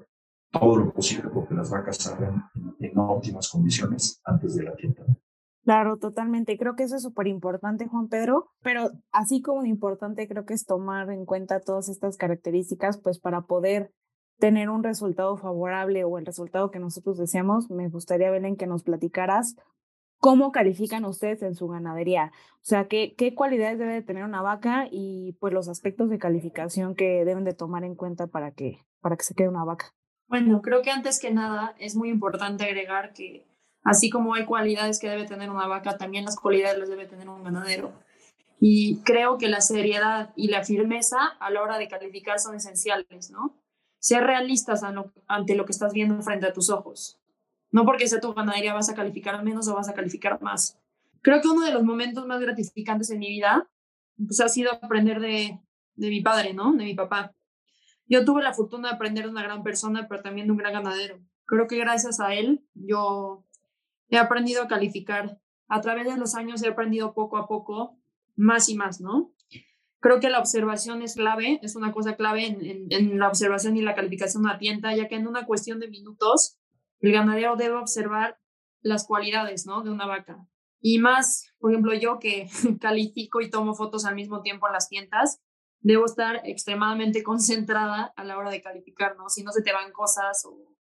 todo 0.51 0.77
lo 0.77 0.93
posible 0.93 1.29
porque 1.33 1.55
las 1.55 1.71
vacas 1.71 1.97
salgan 1.97 2.43
en, 2.55 2.75
en 2.79 2.97
óptimas 2.99 3.49
condiciones 3.49 4.21
antes 4.25 4.55
de 4.55 4.63
la 4.63 4.75
tienda. 4.75 5.03
Claro, 5.63 5.97
totalmente. 5.97 6.57
Creo 6.57 6.75
que 6.75 6.83
eso 6.83 6.97
es 6.97 7.03
súper 7.03 7.27
importante, 7.27 7.87
Juan 7.87 8.09
Pedro, 8.09 8.49
pero 8.61 8.91
así 9.13 9.41
como 9.41 9.63
importante 9.63 10.27
creo 10.27 10.45
que 10.45 10.53
es 10.53 10.65
tomar 10.65 11.09
en 11.09 11.25
cuenta 11.25 11.61
todas 11.61 11.87
estas 11.87 12.17
características, 12.17 12.99
pues 13.01 13.19
para 13.19 13.43
poder 13.43 13.93
tener 14.39 14.69
un 14.69 14.83
resultado 14.83 15.37
favorable 15.37 16.03
o 16.03 16.17
el 16.17 16.25
resultado 16.25 16.71
que 16.71 16.79
nosotros 16.79 17.17
deseamos, 17.17 17.69
me 17.69 17.89
gustaría, 17.89 18.31
Belén, 18.31 18.57
que 18.57 18.67
nos 18.67 18.83
platicaras 18.83 19.55
cómo 20.23 20.53
califican 20.53 21.03
ustedes 21.03 21.41
en 21.41 21.53
su 21.53 21.67
ganadería. 21.67 22.31
O 22.53 22.63
sea, 22.63 22.87
qué, 22.87 23.13
qué 23.17 23.35
cualidades 23.35 23.77
debe 23.77 23.93
de 23.93 24.01
tener 24.01 24.23
una 24.23 24.41
vaca 24.41 24.87
y 24.89 25.33
pues 25.41 25.53
los 25.53 25.67
aspectos 25.67 26.09
de 26.09 26.17
calificación 26.17 26.95
que 26.95 27.25
deben 27.25 27.43
de 27.43 27.53
tomar 27.53 27.83
en 27.83 27.95
cuenta 27.95 28.27
para 28.27 28.51
que, 28.51 28.85
para 29.01 29.17
que 29.17 29.23
se 29.25 29.35
quede 29.35 29.49
una 29.49 29.65
vaca. 29.65 29.93
Bueno, 30.29 30.61
creo 30.61 30.81
que 30.81 30.91
antes 30.91 31.19
que 31.19 31.31
nada 31.31 31.75
es 31.77 31.97
muy 31.97 32.09
importante 32.09 32.63
agregar 32.63 33.11
que 33.11 33.45
así 33.83 34.09
como 34.09 34.33
hay 34.33 34.45
cualidades 34.45 34.97
que 34.97 35.09
debe 35.09 35.25
tener 35.25 35.49
una 35.49 35.67
vaca, 35.67 35.97
también 35.97 36.23
las 36.23 36.39
cualidades 36.39 36.79
las 36.79 36.89
debe 36.89 37.05
tener 37.05 37.27
un 37.27 37.43
ganadero. 37.43 37.91
Y 38.61 39.01
creo 39.03 39.37
que 39.37 39.49
la 39.49 39.59
seriedad 39.59 40.31
y 40.37 40.47
la 40.47 40.63
firmeza 40.63 41.17
a 41.39 41.49
la 41.49 41.61
hora 41.61 41.77
de 41.77 41.89
calificar 41.89 42.39
son 42.39 42.55
esenciales, 42.55 43.29
¿no? 43.29 43.57
Ser 44.03 44.25
realistas 44.25 44.81
ante 45.27 45.55
lo 45.55 45.63
que 45.63 45.71
estás 45.71 45.93
viendo 45.93 46.21
frente 46.21 46.45
a 46.45 46.51
tus 46.51 46.69
ojos. 46.69 47.21
No 47.71 47.85
porque 47.85 48.05
sea 48.05 48.19
tu 48.19 48.33
ganadería 48.33 48.73
vas 48.73 48.89
a 48.89 48.95
calificar 48.95 49.41
menos 49.45 49.69
o 49.69 49.75
vas 49.75 49.87
a 49.87 49.93
calificar 49.93 50.41
más. 50.41 50.77
Creo 51.21 51.41
que 51.41 51.47
uno 51.47 51.65
de 51.65 51.71
los 51.71 51.83
momentos 51.83 52.27
más 52.27 52.41
gratificantes 52.41 53.09
en 53.11 53.19
mi 53.19 53.29
vida 53.29 53.65
pues, 54.17 54.41
ha 54.41 54.49
sido 54.49 54.73
aprender 54.73 55.21
de, 55.21 55.57
de 55.95 56.09
mi 56.09 56.19
padre, 56.19 56.53
¿no? 56.53 56.73
De 56.73 56.83
mi 56.83 56.93
papá. 56.95 57.33
Yo 58.05 58.25
tuve 58.25 58.43
la 58.43 58.53
fortuna 58.53 58.89
de 58.89 58.95
aprender 58.95 59.23
de 59.23 59.31
una 59.31 59.41
gran 59.41 59.63
persona, 59.63 60.05
pero 60.09 60.21
también 60.21 60.47
de 60.47 60.51
un 60.51 60.57
gran 60.57 60.73
ganadero. 60.73 61.21
Creo 61.45 61.67
que 61.67 61.77
gracias 61.77 62.19
a 62.19 62.33
él 62.33 62.61
yo 62.73 63.45
he 64.09 64.17
aprendido 64.17 64.63
a 64.63 64.67
calificar. 64.67 65.39
A 65.69 65.79
través 65.79 66.07
de 66.07 66.17
los 66.17 66.35
años 66.35 66.61
he 66.61 66.67
aprendido 66.67 67.13
poco 67.13 67.37
a 67.37 67.47
poco 67.47 67.97
más 68.35 68.67
y 68.67 68.75
más, 68.75 68.99
¿no? 68.99 69.31
Creo 70.03 70.19
que 70.19 70.29
la 70.29 70.39
observación 70.39 71.01
es 71.01 71.15
clave, 71.15 71.61
es 71.63 71.77
una 71.77 71.93
cosa 71.93 72.17
clave 72.17 72.45
en, 72.45 73.17
la 73.17 73.29
observación 73.29 73.77
y 73.77 73.81
la 73.81 73.95
calificación 73.95 74.43
tienda, 74.59 74.93
ya 74.93 75.07
que 75.07 75.15
en 75.15 75.27
una 75.27 75.45
cuestión 75.45 75.79
de 75.79 75.87
minutos 75.87 76.59
el 76.99 77.13
ganadero 77.13 77.55
debe 77.55 77.75
observar 77.75 78.37
las 78.81 79.07
cualidades 79.07 79.65
¿no? 79.65 79.81
de 79.81 79.91
una 79.91 80.05
vaca. 80.05 80.45
Y 80.81 80.99
más, 80.99 81.53
por 81.57 81.71
ejemplo, 81.71 81.93
yo 81.93 82.19
que 82.19 82.49
califico 82.81 83.39
y 83.39 83.49
tomo 83.49 83.75
fotos 83.75 84.03
al 84.03 84.15
mismo 84.15 84.41
tiempo 84.41 84.67
en 84.67 84.73
las 84.73 84.89
tiendas, 84.89 85.41
debo 85.79 86.03
estar 86.03 86.41
extremadamente 86.43 87.23
concentrada 87.23 88.13
a 88.17 88.25
la 88.25 88.37
hora 88.37 88.51
de 88.51 88.61
calificar, 88.61 89.15
¿no? 89.15 89.29
Si 89.29 89.41
no 89.41 89.53
se 89.53 89.61
te 89.61 89.71
van 89.71 89.93
cosas 89.93 90.43
o 90.43 90.73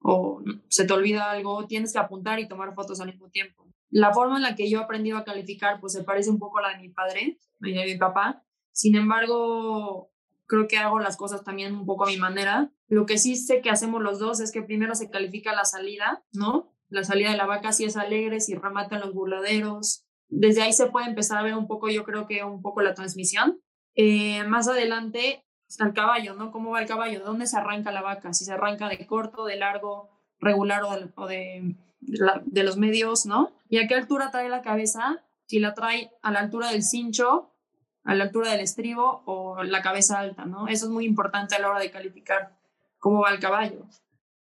o 0.00 0.42
se 0.68 0.86
te 0.86 0.92
olvida 0.92 1.30
algo, 1.30 1.66
tienes 1.66 1.92
que 1.92 1.98
apuntar 1.98 2.38
y 2.38 2.48
tomar 2.48 2.74
fotos 2.74 3.00
al 3.00 3.08
mismo 3.08 3.30
tiempo. 3.30 3.66
La 3.90 4.12
forma 4.12 4.36
en 4.36 4.42
la 4.42 4.54
que 4.54 4.68
yo 4.68 4.78
he 4.78 4.82
aprendido 4.82 5.16
a 5.16 5.24
calificar, 5.24 5.80
pues 5.80 5.92
se 5.92 6.04
parece 6.04 6.30
un 6.30 6.38
poco 6.38 6.58
a 6.58 6.62
la 6.62 6.68
de 6.70 6.78
mi 6.78 6.88
padre 6.90 7.38
de 7.58 7.84
mi 7.84 7.96
papá. 7.96 8.44
Sin 8.78 8.94
embargo, 8.94 10.12
creo 10.46 10.68
que 10.68 10.78
hago 10.78 11.00
las 11.00 11.16
cosas 11.16 11.42
también 11.42 11.74
un 11.74 11.84
poco 11.84 12.04
a 12.04 12.10
mi 12.10 12.16
manera. 12.16 12.70
Lo 12.86 13.06
que 13.06 13.18
sí 13.18 13.34
sé 13.34 13.60
que 13.60 13.70
hacemos 13.70 14.00
los 14.00 14.20
dos 14.20 14.38
es 14.38 14.52
que 14.52 14.62
primero 14.62 14.94
se 14.94 15.10
califica 15.10 15.52
la 15.52 15.64
salida, 15.64 16.24
¿no? 16.30 16.72
La 16.88 17.02
salida 17.02 17.32
de 17.32 17.36
la 17.36 17.46
vaca 17.46 17.72
si 17.72 17.84
es 17.86 17.96
alegre, 17.96 18.38
si 18.38 18.54
rematan 18.54 19.00
los 19.00 19.12
burladeros. 19.12 20.06
Desde 20.28 20.62
ahí 20.62 20.72
se 20.72 20.86
puede 20.86 21.08
empezar 21.08 21.38
a 21.38 21.42
ver 21.42 21.56
un 21.56 21.66
poco, 21.66 21.88
yo 21.88 22.04
creo 22.04 22.28
que 22.28 22.44
un 22.44 22.62
poco 22.62 22.80
la 22.80 22.94
transmisión. 22.94 23.60
Eh, 23.96 24.44
más 24.44 24.68
adelante 24.68 25.44
el 25.80 25.92
caballo, 25.92 26.34
¿no? 26.34 26.52
¿Cómo 26.52 26.70
va 26.70 26.80
el 26.80 26.86
caballo? 26.86 27.18
¿De 27.18 27.24
dónde 27.24 27.48
se 27.48 27.56
arranca 27.56 27.90
la 27.90 28.02
vaca? 28.02 28.32
Si 28.32 28.44
se 28.44 28.52
arranca 28.52 28.88
de 28.88 29.04
corto, 29.08 29.44
de 29.44 29.56
largo, 29.56 30.08
regular 30.38 30.84
o 31.16 31.26
de, 31.26 31.74
de, 31.98 32.62
los 32.62 32.76
medios, 32.76 33.26
¿no? 33.26 33.50
¿Y 33.68 33.78
a 33.78 33.88
qué 33.88 33.96
altura 33.96 34.30
trae 34.30 34.48
la 34.48 34.62
cabeza? 34.62 35.24
Si 35.46 35.58
la 35.58 35.74
trae 35.74 36.12
a 36.22 36.30
la 36.30 36.38
altura 36.38 36.70
del 36.70 36.84
cincho, 36.84 37.56
a 38.04 38.14
la 38.14 38.24
altura 38.24 38.52
del 38.52 38.60
estribo 38.60 39.22
o 39.26 39.62
la 39.62 39.82
cabeza 39.82 40.18
alta, 40.18 40.46
¿no? 40.46 40.68
Eso 40.68 40.86
es 40.86 40.90
muy 40.90 41.04
importante 41.04 41.54
a 41.54 41.58
la 41.58 41.68
hora 41.68 41.80
de 41.80 41.90
calificar 41.90 42.56
cómo 42.98 43.20
va 43.20 43.30
el 43.32 43.40
caballo. 43.40 43.86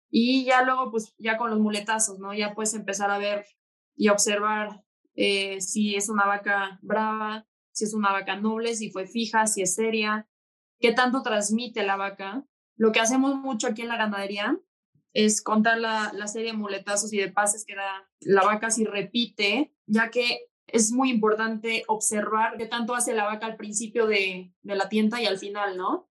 Y 0.10 0.46
ya 0.46 0.64
luego, 0.64 0.92
pues 0.92 1.14
ya 1.18 1.38
con 1.38 1.50
los 1.50 1.60
muletazos, 1.60 2.20
¿no? 2.20 2.34
Ya 2.34 2.54
puedes 2.54 2.74
empezar 2.74 3.12
a 3.12 3.18
ver 3.18 3.46
y 3.96 4.10
observar 4.10 4.84
eh, 5.16 5.60
si 5.62 5.96
es 5.96 6.10
una 6.10 6.26
vaca 6.26 6.80
brava, 6.82 7.46
si 7.72 7.86
es 7.86 7.94
una 7.94 8.12
vaca 8.12 8.36
noble, 8.36 8.76
si 8.76 8.90
fue 8.90 9.08
fija, 9.08 9.48
si 9.48 9.62
es 9.62 9.76
seria, 9.76 10.28
qué 10.80 10.94
tanto 10.94 11.22
transmite 11.22 11.84
la 11.84 11.96
vaca. 11.96 12.46
Lo 12.76 12.92
que 12.92 13.00
hacemos 13.00 13.36
mucho 13.36 13.68
aquí 13.68 13.82
en 13.82 13.88
la 13.90 13.98
ganadería 13.98 14.58
es 15.14 15.42
contar 15.42 15.80
la, 15.80 16.12
la 16.14 16.28
serie 16.28 16.52
de 16.52 16.58
muletazos 16.58 17.12
y 17.12 17.18
de 17.18 17.32
pases 17.32 17.66
que 17.66 17.76
da 17.76 18.08
la 18.22 18.44
vaca 18.44 18.70
si 18.70 18.86
repite, 18.86 19.74
ya 19.88 20.10
que 20.10 20.48
es 20.68 20.92
muy 20.92 21.10
importante 21.10 21.84
observar 21.88 22.58
qué 22.58 22.66
tanto 22.66 22.94
hace 22.94 23.14
la 23.14 23.26
vaca 23.26 23.46
al 23.46 23.56
principio 23.56 24.06
de, 24.06 24.52
de 24.62 24.76
la 24.76 24.90
tienda 24.90 25.22
y 25.22 25.26
al 25.26 25.38
final, 25.38 25.78
¿no? 25.78 26.10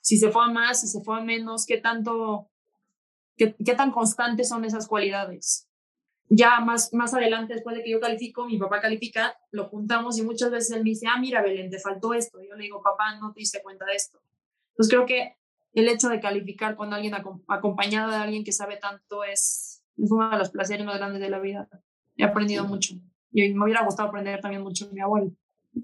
Si 0.00 0.16
se 0.16 0.30
fue 0.30 0.44
a 0.44 0.48
más, 0.48 0.80
si 0.80 0.88
se 0.88 1.02
fue 1.02 1.18
a 1.18 1.22
menos, 1.22 1.66
qué 1.66 1.76
tanto, 1.78 2.48
qué, 3.36 3.54
qué 3.64 3.74
tan 3.74 3.90
constantes 3.90 4.48
son 4.48 4.64
esas 4.64 4.88
cualidades. 4.88 5.68
Ya 6.30 6.60
más, 6.60 6.92
más 6.92 7.14
adelante, 7.14 7.54
después 7.54 7.76
de 7.76 7.82
que 7.82 7.90
yo 7.90 8.00
califico, 8.00 8.46
mi 8.46 8.58
papá 8.58 8.80
califica, 8.80 9.38
lo 9.50 9.68
juntamos 9.68 10.18
y 10.18 10.22
muchas 10.22 10.50
veces 10.50 10.76
él 10.76 10.84
me 10.84 10.90
dice, 10.90 11.06
ah, 11.06 11.18
mira, 11.18 11.42
Belén, 11.42 11.70
te 11.70 11.78
faltó 11.78 12.14
esto. 12.14 12.38
Yo 12.42 12.54
le 12.54 12.64
digo, 12.64 12.82
papá, 12.82 13.16
no 13.16 13.32
te 13.32 13.40
diste 13.40 13.62
cuenta 13.62 13.84
de 13.84 13.94
esto. 13.94 14.20
Entonces 14.70 14.94
creo 14.94 15.06
que 15.06 15.36
el 15.72 15.88
hecho 15.88 16.08
de 16.08 16.20
calificar 16.20 16.76
con 16.76 16.92
alguien 16.92 17.14
acompañado 17.46 18.10
de 18.10 18.16
alguien 18.16 18.44
que 18.44 18.52
sabe 18.52 18.76
tanto 18.76 19.24
es, 19.24 19.82
es 19.96 20.10
uno 20.10 20.30
de 20.30 20.38
los 20.38 20.50
placeres 20.50 20.84
más 20.86 20.96
grandes 20.96 21.20
de 21.20 21.30
la 21.30 21.38
vida. 21.38 21.68
He 22.16 22.24
aprendido 22.24 22.64
mucho 22.64 22.94
y 23.32 23.52
me 23.54 23.64
hubiera 23.64 23.84
gustado 23.84 24.08
aprender 24.08 24.40
también 24.40 24.62
mucho 24.62 24.86
de 24.86 24.92
mi 24.92 25.00
abuelo. 25.00 25.32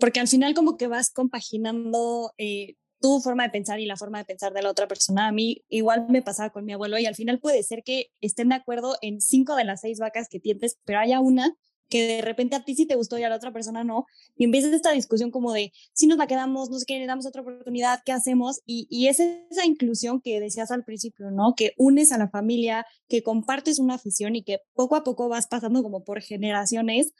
Porque 0.00 0.20
al 0.20 0.28
final 0.28 0.54
como 0.54 0.76
que 0.76 0.88
vas 0.88 1.10
compaginando 1.10 2.32
eh, 2.38 2.76
tu 3.00 3.20
forma 3.20 3.44
de 3.44 3.50
pensar 3.50 3.80
y 3.80 3.86
la 3.86 3.96
forma 3.96 4.18
de 4.18 4.24
pensar 4.24 4.52
de 4.54 4.62
la 4.62 4.70
otra 4.70 4.88
persona. 4.88 5.28
A 5.28 5.32
mí 5.32 5.62
igual 5.68 6.06
me 6.08 6.22
pasaba 6.22 6.50
con 6.50 6.64
mi 6.64 6.72
abuelo 6.72 6.98
y 6.98 7.06
al 7.06 7.14
final 7.14 7.38
puede 7.38 7.62
ser 7.62 7.82
que 7.84 8.10
estén 8.20 8.48
de 8.48 8.54
acuerdo 8.54 8.96
en 9.02 9.20
cinco 9.20 9.56
de 9.56 9.64
las 9.64 9.82
seis 9.82 9.98
vacas 9.98 10.26
que 10.28 10.40
tienes, 10.40 10.78
pero 10.84 11.00
haya 11.00 11.20
una 11.20 11.54
que 11.88 12.06
de 12.06 12.22
repente 12.22 12.56
a 12.56 12.64
ti 12.64 12.74
sí 12.74 12.86
te 12.86 12.94
gustó 12.94 13.18
y 13.18 13.22
a 13.22 13.28
la 13.28 13.36
otra 13.36 13.52
persona 13.52 13.84
no, 13.84 14.06
y 14.36 14.44
empiezas 14.44 14.72
esta 14.72 14.92
discusión 14.92 15.30
como 15.30 15.52
de 15.52 15.72
si 15.92 16.06
nos 16.06 16.18
la 16.18 16.26
quedamos, 16.26 16.70
no 16.70 16.78
sé 16.78 16.84
qué, 16.86 16.98
le 16.98 17.06
damos 17.06 17.26
otra 17.26 17.42
oportunidad, 17.42 18.00
¿qué 18.04 18.12
hacemos? 18.12 18.60
Y, 18.66 18.86
y 18.90 19.08
es 19.08 19.20
esa 19.20 19.66
inclusión 19.66 20.20
que 20.20 20.40
decías 20.40 20.70
al 20.70 20.84
principio, 20.84 21.30
¿no? 21.30 21.54
Que 21.56 21.72
unes 21.76 22.12
a 22.12 22.18
la 22.18 22.28
familia, 22.28 22.86
que 23.08 23.22
compartes 23.22 23.78
una 23.78 23.94
afición 23.94 24.36
y 24.36 24.42
que 24.42 24.58
poco 24.74 24.96
a 24.96 25.04
poco 25.04 25.28
vas 25.28 25.46
pasando 25.46 25.82
como 25.82 26.04
por 26.04 26.20
generaciones, 26.20 27.12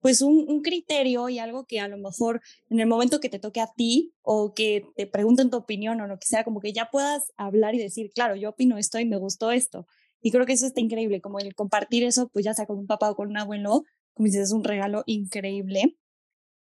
pues 0.00 0.22
un, 0.22 0.46
un, 0.48 0.62
criterio 0.62 1.28
y 1.28 1.38
algo 1.38 1.66
que 1.66 1.78
a 1.80 1.88
lo 1.88 1.98
mejor 1.98 2.40
en 2.70 2.80
el 2.80 2.86
momento 2.86 3.20
que 3.20 3.28
te 3.28 3.38
toque 3.38 3.60
a 3.60 3.70
ti 3.76 4.14
o 4.22 4.54
que 4.54 4.86
te 4.96 5.06
pregunten 5.06 5.50
tu 5.50 5.58
opinión 5.58 6.00
o 6.00 6.06
lo 6.06 6.18
que 6.18 6.26
sea, 6.26 6.44
como 6.44 6.60
que 6.60 6.72
ya 6.72 6.88
puedas 6.90 7.32
hablar 7.36 7.74
y 7.74 7.78
decir, 7.78 8.10
claro, 8.14 8.34
yo 8.34 8.50
opino 8.50 8.78
esto 8.78 8.98
y 8.98 9.04
me 9.04 9.18
gustó 9.18 9.50
esto. 9.50 9.86
Y 10.22 10.30
creo 10.30 10.46
que 10.46 10.52
eso 10.52 10.66
está 10.66 10.80
increíble, 10.80 11.20
como 11.20 11.38
el 11.38 11.54
compartir 11.54 12.04
eso, 12.04 12.28
pues 12.28 12.44
ya 12.44 12.54
sea 12.54 12.66
con 12.66 12.78
un 12.78 12.86
papá 12.86 13.10
o 13.10 13.16
con 13.16 13.28
un 13.28 13.38
abuelo, 13.38 13.84
como 14.20 14.26
dices, 14.26 14.48
es 14.48 14.52
un 14.52 14.64
regalo 14.64 15.02
increíble. 15.06 15.96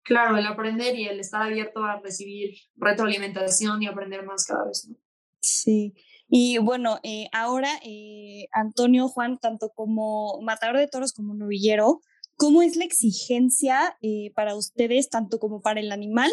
Claro, 0.02 0.36
el 0.36 0.44
aprender 0.44 0.96
y 0.96 1.07
el 1.07 1.20
estar 1.20 1.40
abierto 1.40 1.84
a 1.84 2.00
recibir 2.00 2.57
retroalimentación 2.74 3.80
y 3.80 3.86
aprender 3.86 4.26
más 4.26 4.44
cada 4.44 4.64
vez, 4.66 4.88
¿no? 4.88 4.96
Sí. 5.38 5.94
Y 6.26 6.59
bueno, 6.59 6.98
eh, 7.05 7.28
ahora 7.30 7.68
eh, 7.84 8.48
Antonio 8.50 9.07
Juan, 9.07 9.38
tanto 9.38 9.70
como 9.72 10.40
matador 10.42 10.78
de 10.78 10.88
toros 10.88 11.12
como 11.12 11.32
novillero, 11.32 12.00
¿cómo 12.34 12.61
es 12.61 12.74
la 12.74 12.86
exigencia 12.86 13.96
eh, 14.02 14.32
para 14.34 14.57
ustedes, 14.57 15.09
tanto 15.09 15.38
como 15.38 15.61
para 15.61 15.78
el 15.78 15.92
animal, 15.92 16.32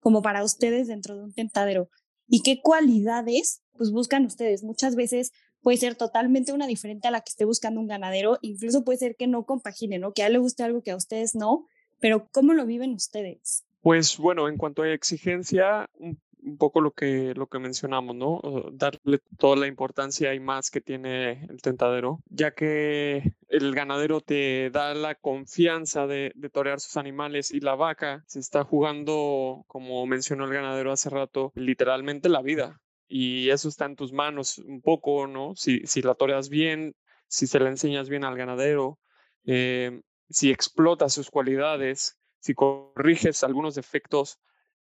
como 0.00 0.22
para 0.22 0.42
ustedes 0.42 0.88
dentro 0.88 1.16
de 1.16 1.24
un 1.24 1.34
tentadero? 1.34 1.90
¿Y 2.28 2.40
qué 2.40 2.62
cualidades 2.62 3.62
pues 3.72 3.90
buscan 3.90 4.24
ustedes? 4.24 4.64
Muchas 4.64 4.96
veces 4.96 5.32
puede 5.66 5.78
ser 5.78 5.96
totalmente 5.96 6.52
una 6.52 6.68
diferente 6.68 7.08
a 7.08 7.10
la 7.10 7.22
que 7.22 7.30
esté 7.30 7.44
buscando 7.44 7.80
un 7.80 7.88
ganadero, 7.88 8.38
incluso 8.40 8.84
puede 8.84 8.98
ser 8.98 9.16
que 9.16 9.26
no 9.26 9.46
compagine, 9.46 9.98
¿no? 9.98 10.12
Que 10.12 10.22
a 10.22 10.28
él 10.28 10.34
le 10.34 10.38
guste 10.38 10.62
algo 10.62 10.80
que 10.80 10.92
a 10.92 10.96
ustedes 10.96 11.34
no, 11.34 11.66
pero 11.98 12.28
¿cómo 12.30 12.52
lo 12.52 12.64
viven 12.66 12.94
ustedes? 12.94 13.64
Pues 13.80 14.16
bueno, 14.16 14.48
en 14.48 14.58
cuanto 14.58 14.82
a 14.82 14.92
exigencia, 14.92 15.90
un, 15.98 16.20
poco 16.56 16.80
lo 16.80 16.92
que, 16.92 17.34
lo 17.34 17.48
que 17.48 17.58
mencionamos, 17.58 18.14
¿no? 18.14 18.40
Darle 18.74 19.18
toda 19.38 19.56
la 19.56 19.66
importancia 19.66 20.32
y 20.34 20.38
más 20.38 20.70
que 20.70 20.80
tiene 20.80 21.44
el 21.50 21.60
tentadero, 21.60 22.20
ya 22.28 22.52
que 22.52 23.32
el 23.48 23.74
ganadero 23.74 24.20
te 24.20 24.70
da 24.70 24.94
la 24.94 25.16
confianza 25.16 26.06
de, 26.06 26.30
de 26.36 26.48
torear 26.48 26.78
sus 26.78 26.96
animales 26.96 27.50
y 27.50 27.58
la 27.58 27.74
vaca 27.74 28.22
se 28.28 28.38
está 28.38 28.62
jugando, 28.62 29.64
como 29.66 30.06
mencionó 30.06 30.44
el 30.44 30.52
ganadero 30.52 30.92
hace 30.92 31.10
rato, 31.10 31.50
literalmente 31.56 32.28
la 32.28 32.42
vida 32.42 32.80
y 33.08 33.50
eso 33.50 33.68
está 33.68 33.86
en 33.86 33.96
tus 33.96 34.12
manos 34.12 34.58
un 34.58 34.80
poco, 34.80 35.26
¿no? 35.26 35.54
Si, 35.54 35.80
si 35.86 36.02
la 36.02 36.14
toreas 36.14 36.48
bien, 36.48 36.94
si 37.28 37.46
se 37.46 37.60
la 37.60 37.68
enseñas 37.68 38.08
bien 38.08 38.24
al 38.24 38.36
ganadero, 38.36 38.98
eh, 39.44 40.00
si 40.28 40.50
explotas 40.50 41.14
sus 41.14 41.30
cualidades, 41.30 42.18
si 42.40 42.54
corriges 42.54 43.44
algunos 43.44 43.74
defectos 43.74 44.38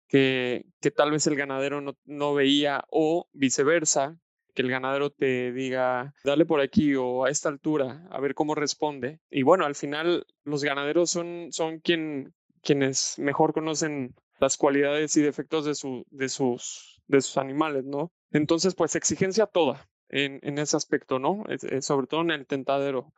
que, 0.07 0.65
que 0.81 0.91
tal 0.91 1.11
vez 1.11 1.27
el 1.27 1.35
ganadero 1.35 1.81
no, 1.81 1.95
no, 2.05 2.33
veía 2.33 2.83
o 2.89 3.27
viceversa, 3.33 4.17
que 4.53 4.61
el 4.61 4.69
ganadero 4.69 5.09
te 5.09 5.51
diga, 5.51 6.13
dale 6.23 6.45
por 6.45 6.61
aquí 6.61 6.95
o 6.95 7.25
a 7.25 7.29
esta 7.29 7.49
altura, 7.49 8.07
a 8.09 8.19
ver 8.19 8.35
cómo 8.35 8.55
responde. 8.55 9.19
Y 9.29 9.43
bueno, 9.43 9.65
al 9.65 9.75
final 9.75 10.25
los 10.43 10.63
ganaderos 10.63 11.09
son, 11.09 11.49
son 11.51 11.79
quien, 11.79 12.33
quienes 12.61 13.19
mejor 13.19 13.53
conocen 13.53 14.15
las 14.39 14.57
cualidades 14.57 15.15
y 15.17 15.21
defectos 15.21 15.65
de, 15.65 15.75
su, 15.75 16.05
de 16.09 16.29
sus 16.29 16.95
de 17.07 17.21
sus 17.21 17.37
animales, 17.37 17.85
¿no? 17.85 18.11
Entonces, 18.31 18.75
pues 18.75 18.95
exigencia 18.95 19.45
toda 19.45 19.87
en, 20.09 20.39
en 20.43 20.57
ese 20.57 20.77
aspecto, 20.77 21.19
¿no? 21.19 21.43
sobre 21.81 22.07
todo 22.07 22.21
en 22.21 22.31
el 22.31 22.45
tentadero. 22.45 23.13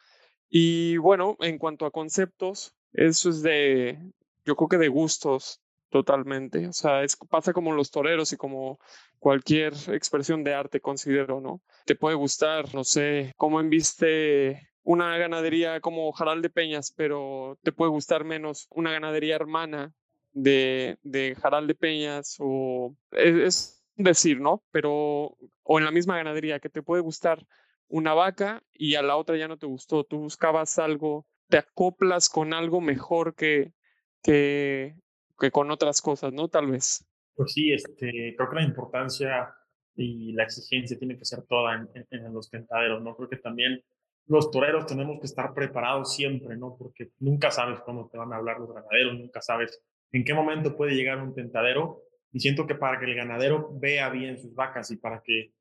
Y 0.49 0.97
bueno, 0.97 1.37
en 1.41 1.57
cuanto 1.57 1.85
a 1.85 1.91
conceptos, 1.91 2.75
eso 2.93 3.29
es 3.29 3.41
de, 3.41 3.99
yo 4.45 4.55
creo 4.55 4.69
que 4.69 4.77
de 4.77 4.87
gustos 4.87 5.61
totalmente. 5.89 6.67
O 6.67 6.73
sea, 6.73 7.03
es, 7.03 7.15
pasa 7.15 7.53
como 7.53 7.73
los 7.73 7.91
toreros 7.91 8.31
y 8.33 8.37
como 8.37 8.79
cualquier 9.19 9.73
expresión 9.89 10.43
de 10.43 10.53
arte, 10.53 10.81
considero, 10.81 11.41
¿no? 11.41 11.61
Te 11.85 11.95
puede 11.95 12.15
gustar, 12.15 12.73
no 12.73 12.83
sé, 12.83 13.33
cómo 13.37 13.59
enviste 13.59 14.69
una 14.83 15.17
ganadería 15.17 15.81
como 15.81 16.11
Jaral 16.13 16.41
de 16.41 16.49
Peñas, 16.49 16.93
pero 16.95 17.57
te 17.61 17.71
puede 17.71 17.91
gustar 17.91 18.23
menos 18.23 18.67
una 18.69 18.91
ganadería 18.91 19.35
hermana 19.35 19.93
de, 20.31 20.97
de 21.03 21.35
Jaral 21.35 21.67
de 21.67 21.75
Peñas 21.75 22.37
o 22.39 22.95
es 23.11 23.76
decir, 23.97 24.39
¿no? 24.39 24.63
Pero, 24.71 25.37
o 25.63 25.79
en 25.79 25.85
la 25.85 25.91
misma 25.91 26.17
ganadería, 26.17 26.59
que 26.59 26.69
te 26.69 26.83
puede 26.83 27.01
gustar 27.01 27.45
una 27.89 28.13
vaca 28.13 28.63
y 28.73 28.95
a 28.95 29.01
la 29.01 29.17
otra 29.17 29.37
ya 29.37 29.47
no 29.47 29.57
te 29.57 29.65
gustó, 29.65 30.03
tú 30.03 30.19
buscabas 30.19 30.77
algo, 30.79 31.25
te 31.49 31.57
acoplas 31.57 32.29
con 32.29 32.53
algo 32.53 32.81
mejor 32.81 33.35
que, 33.35 33.73
que, 34.21 34.95
que 35.39 35.51
con 35.51 35.71
otras 35.71 36.01
cosas, 36.01 36.33
¿no? 36.33 36.47
Tal 36.47 36.67
vez. 36.67 37.05
Pues 37.35 37.53
sí, 37.53 37.71
este, 37.71 38.35
creo 38.35 38.49
que 38.49 38.55
la 38.55 38.63
importancia 38.63 39.53
y 39.95 40.33
la 40.33 40.43
exigencia 40.43 40.97
tiene 40.97 41.17
que 41.17 41.25
ser 41.25 41.43
toda 41.43 41.75
en, 41.75 41.89
en, 42.11 42.33
los 42.33 42.49
tentaderos, 42.49 43.01
¿no? 43.01 43.15
Creo 43.15 43.29
que 43.29 43.37
también 43.37 43.83
los 44.27 44.51
toreros 44.51 44.85
tenemos 44.85 45.19
que 45.19 45.25
estar 45.25 45.53
preparados 45.53 46.13
siempre, 46.13 46.57
¿no? 46.57 46.75
Porque 46.77 47.11
nunca 47.19 47.49
sabes 47.51 47.79
cómo 47.81 48.09
te 48.09 48.17
van 48.17 48.33
a 48.33 48.37
hablar 48.37 48.59
los 48.59 48.73
ganaderos, 48.73 49.17
nunca 49.17 49.41
sabes 49.41 49.81
en 50.11 50.23
qué 50.23 50.33
momento 50.33 50.75
puede 50.75 50.93
llegar 50.93 51.21
un 51.21 51.33
tentadero 51.33 52.03
y 52.31 52.39
siento 52.39 52.67
que 52.67 52.75
para 52.75 52.99
que 52.99 53.05
el 53.05 53.15
ganadero 53.15 53.69
vea 53.79 54.09
bien 54.09 54.37
sus 54.37 54.53
vacas 54.53 54.91
y 54.91 54.97
para 54.97 55.21
que, 55.21 55.53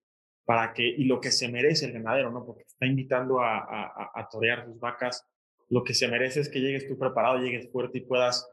para 0.44 0.72
que, 0.72 0.86
y 0.86 1.04
lo 1.04 1.20
que 1.20 1.30
se 1.30 1.48
merece 1.48 1.86
el 1.86 1.92
ganadero, 1.92 2.30
¿no? 2.30 2.44
Porque 2.44 2.62
está 2.62 2.86
invitando 2.86 3.40
a, 3.40 3.58
a, 3.58 4.10
a 4.14 4.28
torear 4.28 4.64
sus 4.64 4.78
vacas, 4.78 5.24
lo 5.68 5.82
que 5.82 5.94
se 5.94 6.08
merece 6.08 6.40
es 6.40 6.48
que 6.48 6.60
llegues 6.60 6.86
tú 6.86 6.98
preparado, 6.98 7.38
llegues 7.38 7.70
fuerte 7.70 7.98
y 7.98 8.02
puedas, 8.02 8.48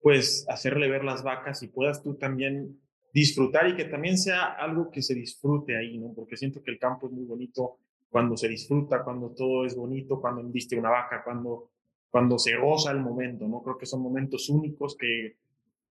pues, 0.00 0.46
hacerle 0.48 0.88
ver 0.88 1.04
las 1.04 1.22
vacas 1.22 1.62
y 1.62 1.68
puedas 1.68 2.02
tú 2.02 2.16
también 2.16 2.80
disfrutar 3.12 3.68
y 3.68 3.76
que 3.76 3.84
también 3.84 4.18
sea 4.18 4.44
algo 4.44 4.90
que 4.90 5.02
se 5.02 5.14
disfrute 5.14 5.76
ahí, 5.76 5.98
¿no? 5.98 6.12
Porque 6.14 6.36
siento 6.36 6.62
que 6.62 6.70
el 6.70 6.78
campo 6.78 7.06
es 7.06 7.12
muy 7.12 7.24
bonito, 7.24 7.78
cuando 8.10 8.36
se 8.36 8.48
disfruta, 8.48 9.02
cuando 9.02 9.30
todo 9.30 9.64
es 9.64 9.76
bonito, 9.76 10.20
cuando 10.20 10.40
embiste 10.40 10.78
una 10.78 10.90
vaca, 10.90 11.22
cuando, 11.24 11.70
cuando 12.10 12.38
se 12.38 12.56
goza 12.56 12.90
el 12.90 13.00
momento, 13.00 13.46
¿no? 13.46 13.62
Creo 13.62 13.76
que 13.78 13.86
son 13.86 14.02
momentos 14.02 14.48
únicos 14.48 14.96
que 14.96 15.36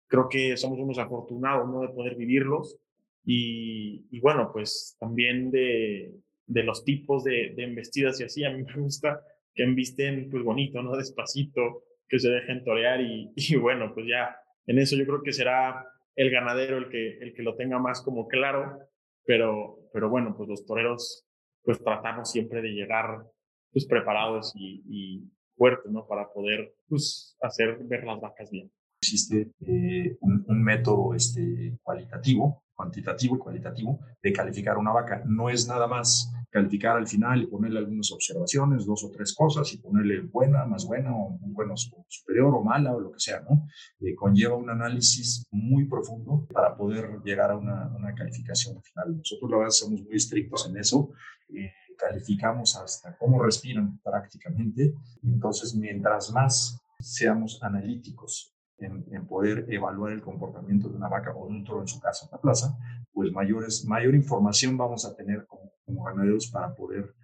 creo 0.08 0.30
que 0.30 0.58
somos 0.58 0.80
unos 0.80 0.98
afortunados, 0.98 1.68
¿no? 1.70 1.82
De 1.82 1.90
poder 1.90 2.16
vivirlos. 2.16 2.78
Y, 3.26 4.06
y 4.10 4.20
bueno, 4.20 4.52
pues 4.54 4.96
también 5.00 5.52
de, 5.52 6.14
de 6.46 6.64
los 6.64 6.86
tipos 6.86 7.24
de, 7.24 7.54
de, 7.56 7.64
embestidas 7.64 8.20
y 8.22 8.24
así, 8.24 8.44
a 8.46 8.52
mí 8.52 8.64
me 8.64 8.82
gusta 8.82 9.22
que 9.54 9.64
embisten 9.64 10.30
pues 10.30 10.44
bonito, 10.44 10.82
¿no? 10.82 10.96
Despacito, 10.96 11.84
que 12.08 12.20
se 12.20 12.30
dejen 12.30 12.64
torear 12.64 13.02
y, 13.02 13.34
y 13.36 13.56
bueno, 13.58 13.94
pues 13.94 14.08
ya 14.08 14.36
en 14.66 14.80
eso 14.80 14.96
yo 14.96 15.06
creo 15.06 15.24
que 15.24 15.34
será 15.34 15.86
el 16.16 16.32
ganadero 16.32 16.78
el 16.78 16.90
que, 16.90 17.18
el 17.20 17.34
que 17.34 17.44
lo 17.44 17.56
tenga 17.56 17.80
más 17.80 18.02
como 18.02 18.28
claro, 18.28 18.80
pero, 19.26 19.90
pero 19.94 20.10
bueno, 20.10 20.36
pues 20.36 20.50
los 20.50 20.66
toreros 20.66 21.26
pues 21.64 21.84
tratamos 21.84 22.32
siempre 22.32 22.62
de 22.62 22.70
llegar 22.70 23.26
pues 23.72 23.86
preparados 23.86 24.54
y, 24.56 24.84
y 24.88 25.24
fuertes, 25.58 25.92
¿no? 25.92 26.08
Para 26.08 26.30
poder 26.30 26.74
pues 26.88 27.38
hacer 27.42 27.78
ver 27.84 28.06
las 28.06 28.22
vacas 28.22 28.50
bien. 28.50 28.72
Existe 29.02 29.52
eh, 29.62 30.18
un, 30.22 30.44
un, 30.48 30.64
método 30.64 31.14
este, 31.14 31.78
cualitativo, 31.84 32.64
cuantitativo 32.76 33.36
y 33.36 33.40
cualitativo 33.40 34.00
de 34.22 34.34
calificar 34.34 34.78
una 34.78 34.92
vaca. 34.92 35.24
No 35.26 35.50
es 35.50 35.68
nada 35.68 35.88
más 35.88 36.32
calificar 36.50 36.98
al 36.98 37.08
final 37.08 37.44
y 37.44 37.48
ponerle 37.48 37.80
algunas 37.80 38.12
observaciones, 38.12 38.86
dos 38.86 39.04
o 39.04 39.12
tres 39.12 39.34
cosas, 39.34 39.72
y 39.74 39.78
ponerle 39.78 40.22
buena, 40.22 40.66
más 40.66 40.86
buena, 40.86 41.16
o 41.16 41.38
muy 41.38 41.52
bueno, 41.54 41.76
superior 41.76 42.54
o 42.56 42.64
mala, 42.64 42.96
o 42.96 43.00
lo 43.00 43.12
que 43.12 43.20
sea, 43.20 43.42
¿no? 43.42 43.68
Eh, 44.00 44.16
conlleva 44.16 44.56
un 44.56 44.70
análisis 44.70 45.46
muy 45.52 45.86
profundo 45.86 46.48
para 46.52 46.76
poder 46.76 47.20
llegar 47.24 47.52
a 47.52 47.58
una, 47.58 47.88
una 47.96 48.14
calificación 48.14 48.82
final. 48.82 49.18
Nosotros, 49.18 49.52
la 49.52 49.58
verdad, 49.58 49.72
somos 49.72 50.02
muy 50.02 50.16
estrictos 50.16 50.68
en 50.70 50.78
eso. 50.78 51.12
Eh, 51.50 51.72
calificamos 51.98 52.76
hasta 52.78 53.18
cómo 53.18 53.42
respiran 53.44 54.00
prácticamente. 54.00 54.94
Entonces, 55.24 55.76
mientras 55.76 56.32
más 56.32 56.80
seamos 57.00 57.60
analíticos 57.62 58.57
en, 58.80 59.06
en, 59.12 59.28
poder 59.28 59.66
evaluar 59.70 60.14
el 60.14 60.22
comportamiento 60.22 60.90
de 60.90 60.98
una 60.98 61.10
vaca 61.10 61.34
o 61.36 61.48
de 61.48 61.54
un 61.54 61.64
toro 61.64 61.82
en 61.82 61.88
su 61.88 62.00
casa 62.00 62.26
en 62.26 62.32
la 62.32 62.42
plaza, 62.42 62.78
pues 63.12 63.32
mayores, 63.32 63.86
mayor 63.86 64.16
información 64.16 64.78
vamos 64.78 65.06
a 65.06 65.16
tener 65.16 65.46
como, 65.48 65.72
como 65.86 66.04
ganaderos 66.04 66.48
para 66.48 66.74
poder, 66.76 67.16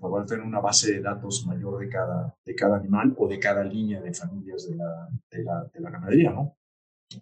poder 0.00 0.26
tener 0.26 0.44
una 0.44 0.60
base 0.60 0.92
de 0.92 1.00
datos 1.00 1.46
mayor 1.46 1.78
de 1.78 1.88
cada, 1.88 2.34
de 2.44 2.54
cada 2.54 2.76
animal 2.76 3.14
o 3.18 3.28
de 3.28 3.38
cada 3.38 3.62
línea 3.64 4.00
de 4.00 4.14
familias 4.14 4.68
de 4.68 4.76
la, 4.76 5.08
de 5.30 5.42
la, 5.42 5.64
de 5.72 5.80
la 5.80 5.90
ganadería, 5.90 6.30
¿no? 6.30 6.54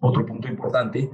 Otro 0.00 0.26
punto 0.26 0.48
importante 0.48 1.10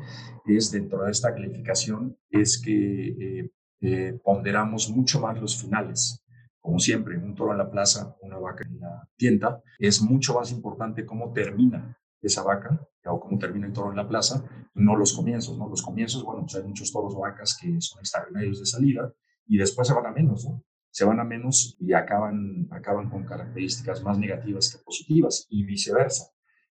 es 0.47 0.71
dentro 0.71 1.05
de 1.05 1.11
esta 1.11 1.35
calificación 1.35 2.17
es 2.31 2.61
que 2.63 3.09
eh, 3.09 3.51
eh, 3.83 4.19
ponderamos 4.25 4.89
mucho 4.91 5.21
más 5.21 5.39
los 5.41 5.61
finales. 5.61 6.25
Como 6.59 6.79
siempre, 6.79 7.19
un 7.19 7.35
toro 7.35 7.53
en 7.53 7.59
la 7.59 7.71
plaza, 7.71 8.17
una 8.23 8.39
vaca 8.39 8.65
en 8.65 8.81
la 8.81 9.09
tienda, 9.17 9.61
es 9.79 10.01
mucho 10.01 10.35
más 10.35 10.53
importante 10.53 11.05
cómo 11.05 11.33
termina 11.33 11.99
esa 12.23 12.43
vaca 12.43 12.89
o 13.05 13.21
cómo 13.21 13.39
termina 13.39 13.67
el 13.67 13.73
toro 13.73 13.91
en 13.91 13.97
la 13.97 14.09
plaza, 14.09 14.45
no 14.75 14.97
los 14.97 15.13
comienzos, 15.13 15.59
¿no? 15.59 15.69
Los 15.69 15.83
comienzos, 15.83 16.23
bueno, 16.23 16.43
pues 16.43 16.55
hay 16.55 16.63
muchos 16.63 16.93
toros 16.93 17.15
o 17.15 17.21
vacas 17.21 17.59
que 17.61 17.81
son 17.81 17.99
extraordinarios 17.99 18.61
de 18.61 18.67
salida 18.67 19.13
y 19.47 19.59
después 19.59 19.89
se 19.89 19.95
van 19.95 20.07
a 20.07 20.13
menos, 20.13 20.45
¿no? 20.45 20.63
Se 20.91 21.05
van 21.05 21.21
a 21.21 21.25
menos 21.25 21.77
y 21.81 21.93
acaban, 21.95 22.69
acaban 22.71 23.11
con 23.11 23.25
características 23.25 24.03
más 24.03 24.19
negativas 24.19 24.71
que 24.73 24.83
positivas 24.83 25.47
y 25.49 25.65
viceversa. 25.65 26.31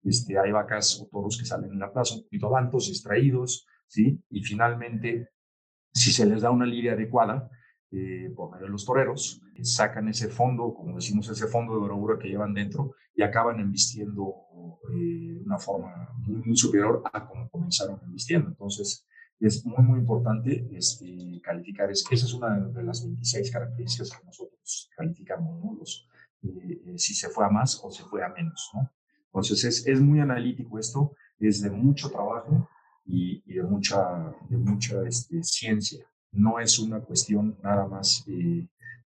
Este, 0.04 0.38
hay 0.40 0.52
vacas 0.52 1.00
o 1.02 1.08
toros 1.08 1.38
que 1.38 1.46
salen 1.46 1.72
en 1.72 1.80
la 1.80 1.92
plaza 1.92 2.16
un 2.16 2.24
poquito 2.24 2.50
vantos, 2.50 2.88
distraídos, 2.88 3.68
¿sí? 3.88 4.24
Y 4.30 4.44
finalmente, 4.44 5.30
si 5.94 6.12
se 6.12 6.26
les 6.26 6.42
da 6.42 6.52
una 6.52 6.66
lidia 6.66 6.94
adecuada, 6.94 7.50
eh, 7.98 8.30
por 8.36 8.52
medio 8.52 8.66
de 8.66 8.72
los 8.72 8.84
toreros, 8.84 9.42
sacan 9.62 10.10
ese 10.10 10.28
fondo, 10.28 10.74
como 10.74 10.98
decimos, 10.98 11.30
ese 11.30 11.48
fondo 11.48 11.76
de 11.76 11.86
bravura 11.86 12.20
que 12.20 12.28
llevan 12.28 12.54
dentro 12.54 12.96
y 13.16 13.24
acaban 13.24 13.62
embistiendo 13.62 14.34
eh, 14.94 15.40
una 15.46 15.58
forma 15.58 16.10
muy, 16.18 16.58
superior 16.58 17.02
a 17.14 17.26
como 17.26 17.50
comenzaron 17.50 18.02
embistiendo. 18.04 18.50
Entonces, 18.50 19.08
es 19.40 19.66
muy, 19.66 19.82
muy 19.82 20.00
importante 20.00 20.68
este, 20.74 21.40
calificar. 21.42 21.90
Es, 21.90 22.06
esa 22.12 22.26
es 22.26 22.34
una 22.34 22.60
de 22.60 22.84
las 22.84 23.02
26 23.02 23.50
características 23.50 24.12
que 24.12 24.26
nosotros 24.26 24.90
calificamos, 24.98 25.64
¿no? 25.64 25.80
Eh, 26.44 26.98
si 26.98 27.14
se 27.14 27.30
fue 27.30 27.46
a 27.46 27.50
más 27.50 27.80
o 27.82 27.90
se 27.90 28.04
fue 28.04 28.26
a 28.26 28.30
menos, 28.30 28.72
¿no? 28.74 28.92
Entonces, 29.28 29.64
es, 29.64 29.88
es 29.88 30.02
muy 30.02 30.20
analítico 30.20 30.78
esto, 30.80 31.16
es 31.40 31.62
de 31.62 31.70
mucho 31.70 32.10
trabajo 32.10 32.68
y, 33.06 33.42
y 33.46 33.54
de 33.54 33.64
mucha, 33.64 34.36
de 34.50 34.58
mucha 34.58 35.02
este, 35.08 35.42
ciencia 35.44 36.06
no 36.36 36.60
es 36.60 36.80
una 36.80 37.02
cuestión 37.02 37.58
nada 37.64 37.88
más 37.88 38.24
de, 38.26 38.68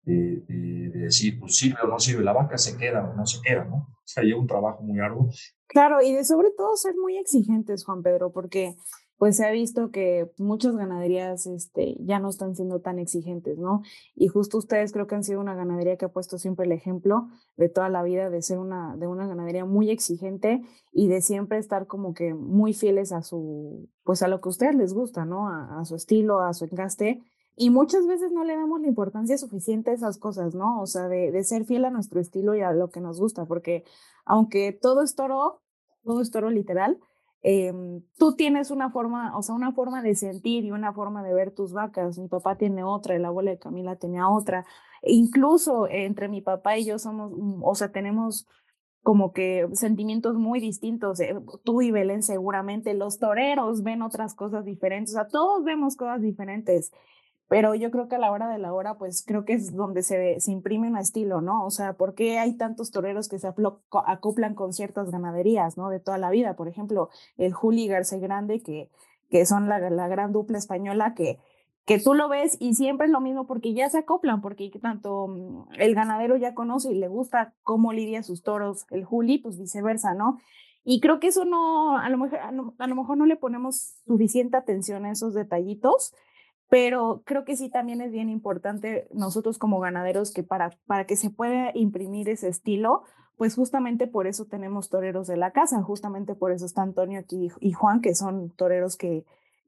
decir, 0.03 1.39
pues 1.39 1.55
sirve 1.55 1.79
o 1.83 1.87
no 1.87 1.99
sirve 1.99 2.23
la 2.23 2.33
vaca, 2.33 2.57
se 2.57 2.77
queda 2.77 3.09
o 3.09 3.15
no 3.15 3.25
se 3.25 3.39
queda, 3.41 3.63
¿no? 3.65 3.75
O 3.75 4.03
sea, 4.03 4.23
lleva 4.23 4.39
un 4.39 4.47
trabajo 4.47 4.81
muy 4.81 4.99
arduo. 4.99 5.29
Claro, 5.67 6.01
y 6.01 6.13
de 6.13 6.25
sobre 6.25 6.49
todo 6.57 6.75
ser 6.75 6.95
muy 7.01 7.17
exigentes, 7.17 7.85
Juan 7.85 8.01
Pedro, 8.01 8.31
porque 8.31 8.75
pues 9.21 9.37
se 9.37 9.45
ha 9.45 9.51
visto 9.51 9.91
que 9.91 10.31
muchas 10.39 10.75
ganaderías 10.75 11.45
este, 11.45 11.95
ya 11.99 12.17
no 12.17 12.27
están 12.27 12.55
siendo 12.55 12.81
tan 12.81 12.97
exigentes, 12.97 13.59
¿no? 13.59 13.83
Y 14.15 14.29
justo 14.29 14.57
ustedes 14.57 14.91
creo 14.91 15.05
que 15.05 15.13
han 15.13 15.23
sido 15.23 15.39
una 15.39 15.53
ganadería 15.53 15.95
que 15.95 16.05
ha 16.05 16.11
puesto 16.11 16.39
siempre 16.39 16.65
el 16.65 16.71
ejemplo 16.71 17.27
de 17.55 17.69
toda 17.69 17.87
la 17.89 18.01
vida 18.01 18.31
de 18.31 18.41
ser 18.41 18.57
una, 18.57 18.97
de 18.97 19.05
una 19.05 19.27
ganadería 19.27 19.63
muy 19.63 19.91
exigente 19.91 20.63
y 20.91 21.07
de 21.07 21.21
siempre 21.21 21.59
estar 21.59 21.85
como 21.85 22.15
que 22.15 22.33
muy 22.33 22.73
fieles 22.73 23.11
a 23.11 23.21
su, 23.21 23.87
pues 24.03 24.23
a 24.23 24.27
lo 24.27 24.41
que 24.41 24.49
a 24.49 24.53
ustedes 24.53 24.73
les 24.73 24.91
gusta, 24.91 25.23
¿no? 25.23 25.49
A, 25.49 25.85
su 25.85 25.93
estilo, 25.93 26.39
a 26.39 26.55
su 26.55 26.65
encaste. 26.65 27.21
Y 27.55 27.69
muchas 27.69 28.07
veces 28.07 28.31
no 28.31 28.43
le 28.43 28.55
damos 28.55 28.81
la 28.81 28.87
importancia 28.87 29.37
suficiente 29.37 29.91
a 29.91 29.93
esas 29.93 30.17
cosas, 30.17 30.55
¿no? 30.55 30.81
O 30.81 30.87
sea, 30.87 31.07
de, 31.09 31.31
de 31.31 31.43
ser 31.43 31.65
fiel 31.65 31.85
a 31.85 31.91
nuestro 31.91 32.19
estilo 32.19 32.55
y 32.55 32.61
a 32.61 32.71
lo 32.73 32.89
que 32.89 33.01
nos 33.01 33.19
gusta, 33.19 33.45
porque 33.45 33.83
aunque 34.25 34.71
todo 34.71 35.03
es 35.03 35.13
toro, 35.13 35.61
todo 36.03 36.21
es 36.21 36.31
toro 36.31 36.49
literal, 36.49 36.97
eh, 37.43 37.73
tú 38.17 38.35
tienes 38.35 38.71
una 38.71 38.91
forma, 38.91 39.37
o 39.37 39.41
sea, 39.41 39.55
una 39.55 39.71
forma 39.73 40.01
de 40.01 40.15
sentir 40.15 40.63
y 40.65 40.71
una 40.71 40.93
forma 40.93 41.23
de 41.23 41.33
ver 41.33 41.51
tus 41.51 41.73
vacas. 41.73 42.17
Mi 42.19 42.27
papá 42.27 42.57
tiene 42.57 42.83
otra, 42.83 43.15
el 43.15 43.25
abuelo 43.25 43.51
de 43.51 43.59
Camila 43.59 43.95
tenía 43.95 44.29
otra. 44.29 44.65
E 45.01 45.13
incluso 45.13 45.87
entre 45.89 46.27
mi 46.27 46.41
papá 46.41 46.77
y 46.77 46.85
yo 46.85 46.99
somos, 46.99 47.31
o 47.61 47.75
sea, 47.75 47.91
tenemos 47.91 48.47
como 49.03 49.33
que 49.33 49.67
sentimientos 49.73 50.35
muy 50.35 50.59
distintos. 50.59 51.19
Eh, 51.19 51.35
tú 51.63 51.81
y 51.81 51.91
Belén 51.91 52.21
seguramente, 52.23 52.93
los 52.93 53.17
toreros 53.19 53.83
ven 53.83 54.01
otras 54.03 54.35
cosas 54.35 54.65
diferentes, 54.65 55.13
o 55.13 55.17
sea, 55.17 55.27
todos 55.27 55.63
vemos 55.63 55.95
cosas 55.95 56.21
diferentes 56.21 56.91
pero 57.51 57.75
yo 57.75 57.91
creo 57.91 58.07
que 58.07 58.15
a 58.15 58.17
la 58.17 58.31
hora 58.31 58.47
de 58.47 58.59
la 58.59 58.71
hora, 58.71 58.97
pues 58.97 59.25
creo 59.27 59.43
que 59.43 59.51
es 59.51 59.75
donde 59.75 60.03
se, 60.03 60.39
se 60.39 60.53
imprime 60.53 60.87
un 60.87 60.95
estilo, 60.95 61.41
¿no? 61.41 61.65
O 61.65 61.69
sea, 61.69 61.91
¿por 61.91 62.15
qué 62.15 62.39
hay 62.39 62.55
tantos 62.55 62.91
toreros 62.91 63.27
que 63.27 63.39
se 63.39 63.49
acoplan 63.49 64.55
con 64.55 64.71
ciertas 64.71 65.11
ganaderías, 65.11 65.75
¿no? 65.75 65.89
De 65.89 65.99
toda 65.99 66.17
la 66.17 66.29
vida. 66.29 66.55
Por 66.55 66.69
ejemplo, 66.69 67.09
el 67.35 67.51
Juli 67.51 67.89
García 67.89 68.19
Grande, 68.19 68.61
que, 68.61 68.89
que 69.29 69.45
son 69.45 69.67
la, 69.67 69.79
la 69.89 70.07
gran 70.07 70.31
dupla 70.31 70.57
española, 70.57 71.13
que, 71.13 71.39
que 71.85 71.99
tú 71.99 72.13
lo 72.13 72.29
ves 72.29 72.55
y 72.61 72.73
siempre 72.75 73.07
es 73.07 73.11
lo 73.11 73.19
mismo 73.19 73.45
porque 73.47 73.73
ya 73.73 73.89
se 73.89 73.97
acoplan, 73.97 74.39
porque 74.39 74.71
tanto 74.81 75.67
el 75.77 75.93
ganadero 75.93 76.37
ya 76.37 76.55
conoce 76.55 76.93
y 76.93 76.99
le 76.99 77.09
gusta 77.09 77.53
cómo 77.63 77.91
lidia 77.91 78.23
sus 78.23 78.43
toros, 78.43 78.85
el 78.91 79.03
Juli, 79.03 79.39
pues 79.39 79.59
viceversa, 79.59 80.13
¿no? 80.13 80.39
Y 80.85 81.01
creo 81.01 81.19
que 81.19 81.27
eso 81.27 81.43
no, 81.43 81.97
a 81.97 82.09
lo 82.09 82.17
mejor, 82.17 82.39
a 82.39 82.87
lo 82.87 82.95
mejor 82.95 83.17
no 83.17 83.25
le 83.25 83.35
ponemos 83.35 83.95
suficiente 84.07 84.55
atención 84.55 85.03
a 85.03 85.11
esos 85.11 85.33
detallitos, 85.33 86.13
pero 86.71 87.21
creo 87.25 87.43
que 87.43 87.57
sí 87.57 87.69
también 87.69 87.99
es 87.99 88.13
bien 88.13 88.29
importante 88.29 89.05
nosotros 89.11 89.57
como 89.57 89.81
ganaderos 89.81 90.31
que 90.31 90.41
para, 90.41 90.69
para 90.87 91.05
que 91.05 91.17
se 91.17 91.29
pueda 91.29 91.71
imprimir 91.73 92.29
ese 92.29 92.47
estilo, 92.47 93.03
pues 93.35 93.55
justamente 93.55 94.07
por 94.07 94.25
eso 94.25 94.45
tenemos 94.45 94.87
toreros 94.87 95.27
de 95.27 95.35
la 95.35 95.51
casa, 95.51 95.83
justamente 95.83 96.33
por 96.33 96.53
eso 96.53 96.65
está 96.65 96.81
Antonio 96.81 97.19
aquí 97.19 97.49
y 97.59 97.73
Juan, 97.73 97.99
que 97.99 98.15
son 98.15 98.51
toreros 98.51 98.95
que, 98.95 99.25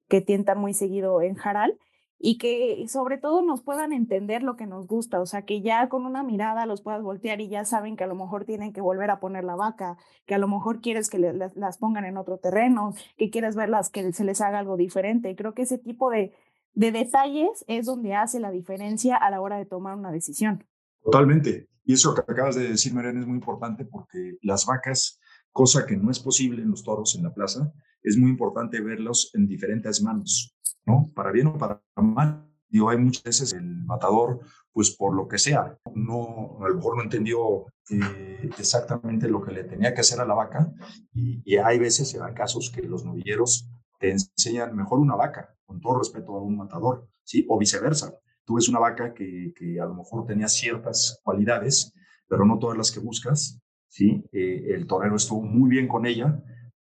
que 0.08 0.22
tientan 0.22 0.60
muy 0.60 0.74
seguido 0.74 1.22
en 1.22 1.36
Jaral 1.36 1.78
y 2.20 2.38
que 2.38 2.86
sobre 2.88 3.18
todo 3.18 3.41
nos 3.41 3.62
puedan 3.62 3.91
entender 3.91 4.41
lo 4.41 4.56
que 4.56 4.66
nos 4.66 4.88
gusta, 4.88 5.20
o 5.20 5.26
sea, 5.26 5.41
que 5.41 5.60
ya 5.60 5.89
con 5.89 6.06
una 6.06 6.24
mirada 6.24 6.66
los 6.66 6.82
puedas 6.82 7.04
voltear 7.04 7.41
y 7.41 7.49
ya 7.49 7.66
saben 7.66 7.97
que 7.97 8.06
a 8.06 8.08
lo 8.08 8.16
mejor 8.16 8.45
tienen 8.45 8.72
que 8.72 8.80
volver 8.80 9.10
a 9.12 9.20
poner 9.20 9.43
la 9.43 9.58
vaca, 9.58 9.97
que 10.26 10.36
a 10.36 10.38
lo 10.38 10.47
mejor 10.47 10.80
quieres 10.80 11.10
que 11.10 11.20
le, 11.20 11.34
las, 11.34 11.78
pongan 11.80 12.06
en 12.06 12.16
otro 12.16 12.38
terreno, 12.38 12.93
que 13.18 13.30
quieres 13.30 13.58
verlas 13.58 13.89
que 13.89 14.14
se 14.14 14.24
les 14.24 14.39
haga 14.39 14.60
algo 14.60 14.78
diferente. 14.78 15.36
Creo 15.36 15.54
que 15.54 15.64
ese 15.64 15.78
tipo 15.78 16.10
de, 16.10 16.32
de 16.74 16.91
detalles 16.91 17.63
es 17.67 17.86
donde 17.86 18.15
hace 18.15 18.39
la 18.39 18.51
diferencia 18.51 19.15
a 19.15 19.30
la 19.30 19.41
hora 19.41 19.57
de 19.57 19.65
tomar 19.65 19.95
una 19.95 20.11
decisión. 20.11 20.65
Totalmente. 21.03 21.69
Y 21.86 21.93
eso 21.93 22.13
que 22.13 22.21
acabas 22.21 22.55
de 22.55 22.69
decir, 22.69 22.93
Mariana, 22.93 23.19
es 23.19 23.28
muy 23.28 23.36
importante 23.36 23.86
porque 23.86 24.38
las 24.41 24.65
vacas, 24.65 25.19
cosa 25.51 25.86
que 25.86 25.97
no 25.97 26.09
es 26.09 26.19
posible 26.19 26.61
en 26.61 26.71
los 26.71 26.84
toros 26.84 27.15
en 27.15 27.24
la 27.24 27.34
plaza, 27.34 27.71
es 28.01 28.17
muy 28.17 28.32
importante 28.32 28.82
verlos 28.82 29.32
en 29.34 29.47
diferentes 29.47 30.01
manos, 30.01 30.55
¿no? 30.86 31.11
Para 31.13 31.32
bien 31.32 31.47
o 31.47 31.57
para 31.57 31.82
mal. 31.95 32.49
Digo, 32.69 32.89
hay 32.89 32.97
muchas 32.97 33.24
veces 33.24 33.53
el 33.53 33.86
matador, 33.86 34.39
pues 34.71 34.95
por 34.95 35.13
lo 35.15 35.28
que 35.28 35.38
sea, 35.38 35.78
no, 35.93 36.57
a 36.63 36.69
lo 36.69 36.76
mejor 36.76 36.97
no 36.97 37.03
entendió 37.03 37.67
eh, 37.89 38.49
exactamente 38.57 39.28
lo 39.28 39.43
que 39.43 39.51
le 39.51 39.63
tenía 39.65 39.93
que 39.93 40.01
hacer 40.01 40.19
a 40.19 40.26
la 40.26 40.34
vaca 40.34 40.71
y, 41.13 41.43
y 41.45 41.57
hay 41.57 41.78
veces, 41.78 42.09
se 42.09 42.17
dan 42.17 42.34
casos 42.34 42.71
que 42.74 42.82
los 42.82 43.05
novilleros 43.05 43.69
te 44.04 44.12
enseñan 44.12 44.76
mejor 44.76 44.99
una 44.99 45.16
vaca, 45.16 45.56
con 45.66 45.80
todo 45.80 45.99
respeto 45.99 46.36
a 46.36 46.41
un 46.41 46.58
matador, 46.58 47.08
¿sí? 47.24 47.45
O 47.47 47.58
viceversa. 47.58 48.14
tú 48.43 48.56
ves 48.56 48.68
una 48.68 48.80
vaca 48.80 49.14
que, 49.14 49.54
que 49.56 49.80
a 49.80 49.86
lo 49.86 49.93
mejor 49.93 50.26
tenía 50.26 50.49
ciertas 50.49 51.22
cualidades, 51.24 51.93
pero 52.28 52.43
no 52.43 52.60
todas 52.60 52.78
las 52.78 52.91
que 52.91 52.99
buscas, 52.99 53.62
¿sí? 53.88 54.22
Eh, 54.34 54.74
el 54.76 54.88
torero 54.88 55.16
estuvo 55.16 55.41
muy 55.41 55.70
bien 55.70 55.88
con 55.88 56.06
ella, 56.06 56.38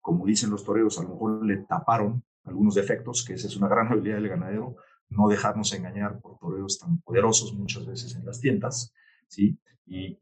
como 0.02 0.26
dicen 0.26 0.50
los 0.50 0.66
toreros, 0.66 1.00
a 1.00 1.04
lo 1.04 1.10
mejor 1.12 1.46
le 1.46 1.56
taparon 1.64 2.22
algunos 2.44 2.76
defectos, 2.76 3.24
que 3.24 3.36
esa 3.36 3.48
es 3.48 3.56
una 3.56 3.70
gran 3.70 3.88
habilidad 3.94 4.18
del 4.18 4.28
ganadero, 4.28 4.76
no 5.08 5.30
dejarnos 5.30 5.72
engañar 5.72 6.20
por 6.20 6.38
toreros 6.38 6.80
tan 6.80 7.00
poderosos 7.00 7.54
muchas 7.54 7.86
veces 7.86 8.14
en 8.18 8.26
las 8.26 8.42
tiendas, 8.42 8.92
¿sí? 9.28 9.60
Y, 9.88 10.18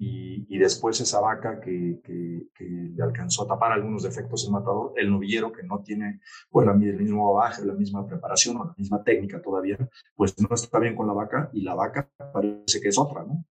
y, 0.49 0.57
después 0.57 0.99
esa 0.99 1.21
vaca 1.21 1.61
que, 1.61 2.01
que, 2.03 2.65
le 2.65 3.01
alcanzó 3.01 3.43
a 3.43 3.47
tapar 3.47 3.71
algunos 3.71 4.03
defectos 4.03 4.45
el 4.45 4.51
matador, 4.51 4.91
el 4.97 5.09
novillero 5.09 5.53
que 5.53 5.63
no 5.63 5.81
tiene 5.81 6.19
pues 6.49 6.65
la, 6.67 6.73
el 6.73 6.97
mismo 6.97 7.33
baje, 7.33 7.65
la 7.65 7.73
misma 7.73 8.05
preparación 8.05 8.57
o 8.57 8.65
la 8.65 8.75
misma 8.77 9.01
técnica 9.03 9.41
todavía, 9.41 9.77
pues 10.15 10.37
no 10.41 10.53
está 10.53 10.79
bien 10.79 10.95
con 10.97 11.07
la 11.07 11.13
vaca 11.13 11.49
y 11.53 11.61
la 11.61 11.75
vaca 11.75 12.09
parece 12.33 12.81
que 12.81 12.89
es 12.89 12.97
otra, 12.97 13.23
¿no? 13.23 13.45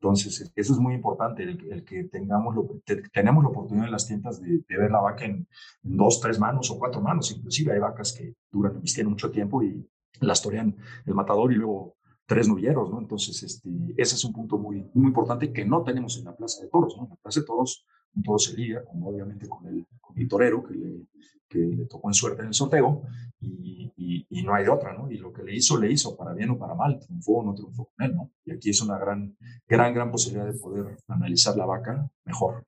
Entonces, 0.00 0.52
eso 0.54 0.72
es 0.74 0.78
muy 0.78 0.94
importante, 0.94 1.42
el, 1.42 1.84
que 1.84 2.04
tengamos 2.04 2.54
lo, 2.54 2.68
tenemos 3.12 3.42
la 3.42 3.50
oportunidad 3.50 3.86
en 3.86 3.92
las 3.92 4.06
tiendas 4.06 4.40
de, 4.40 4.62
ver 4.68 4.90
la 4.90 5.00
vaca 5.00 5.24
en, 5.24 5.48
dos, 5.82 6.20
tres 6.20 6.38
manos 6.38 6.70
o 6.70 6.78
cuatro 6.78 7.00
manos. 7.00 7.30
Inclusive 7.32 7.72
hay 7.72 7.78
vacas 7.78 8.12
que 8.12 8.34
duran, 8.52 8.82
tienen 8.82 9.10
mucho 9.10 9.30
tiempo 9.30 9.62
y 9.62 9.88
las 10.20 10.42
torean 10.42 10.76
el 11.06 11.14
matador 11.14 11.52
y 11.52 11.56
luego 11.56 11.95
tres 12.26 12.48
novilleros, 12.48 12.90
¿no? 12.90 12.98
Entonces, 12.98 13.42
este, 13.42 13.70
ese 13.96 14.16
es 14.16 14.24
un 14.24 14.32
punto 14.32 14.58
muy, 14.58 14.84
muy 14.94 15.06
importante 15.06 15.52
que 15.52 15.64
no 15.64 15.82
tenemos 15.82 16.18
en 16.18 16.24
la 16.24 16.36
Plaza 16.36 16.62
de 16.62 16.68
Toros, 16.68 16.96
¿no? 16.96 17.04
En 17.04 17.10
la 17.10 17.16
Plaza 17.16 17.40
de 17.40 17.46
Toros, 17.46 17.86
un 18.14 18.22
toro 18.22 18.38
se 18.38 18.56
liga, 18.56 18.84
como 18.84 19.08
obviamente 19.08 19.48
con 19.48 19.66
el, 19.66 19.86
con 20.00 20.18
el 20.18 20.28
torero 20.28 20.64
que 20.64 20.74
le, 20.74 21.06
que 21.48 21.58
le 21.58 21.86
tocó 21.86 22.08
en 22.08 22.14
suerte 22.14 22.42
en 22.42 22.48
el 22.48 22.54
sorteo 22.54 23.02
y, 23.40 23.92
y, 23.96 24.42
no 24.42 24.54
hay 24.54 24.64
de 24.64 24.70
otra, 24.70 24.92
¿no? 24.92 25.10
Y 25.10 25.18
lo 25.18 25.32
que 25.32 25.42
le 25.42 25.54
hizo, 25.54 25.76
le 25.78 25.90
hizo, 25.90 26.16
para 26.16 26.32
bien 26.32 26.50
o 26.50 26.58
para 26.58 26.74
mal, 26.74 27.00
triunfó 27.00 27.38
o 27.38 27.44
no 27.44 27.54
triunfó 27.54 27.90
con 27.96 28.06
él, 28.06 28.14
¿no? 28.14 28.30
Y 28.44 28.52
aquí 28.52 28.70
es 28.70 28.80
una 28.80 28.96
gran, 28.96 29.36
gran, 29.66 29.92
gran 29.92 30.10
posibilidad 30.10 30.46
de 30.46 30.58
poder 30.58 30.98
analizar 31.08 31.56
la 31.56 31.66
vaca 31.66 32.08
mejor. 32.24 32.64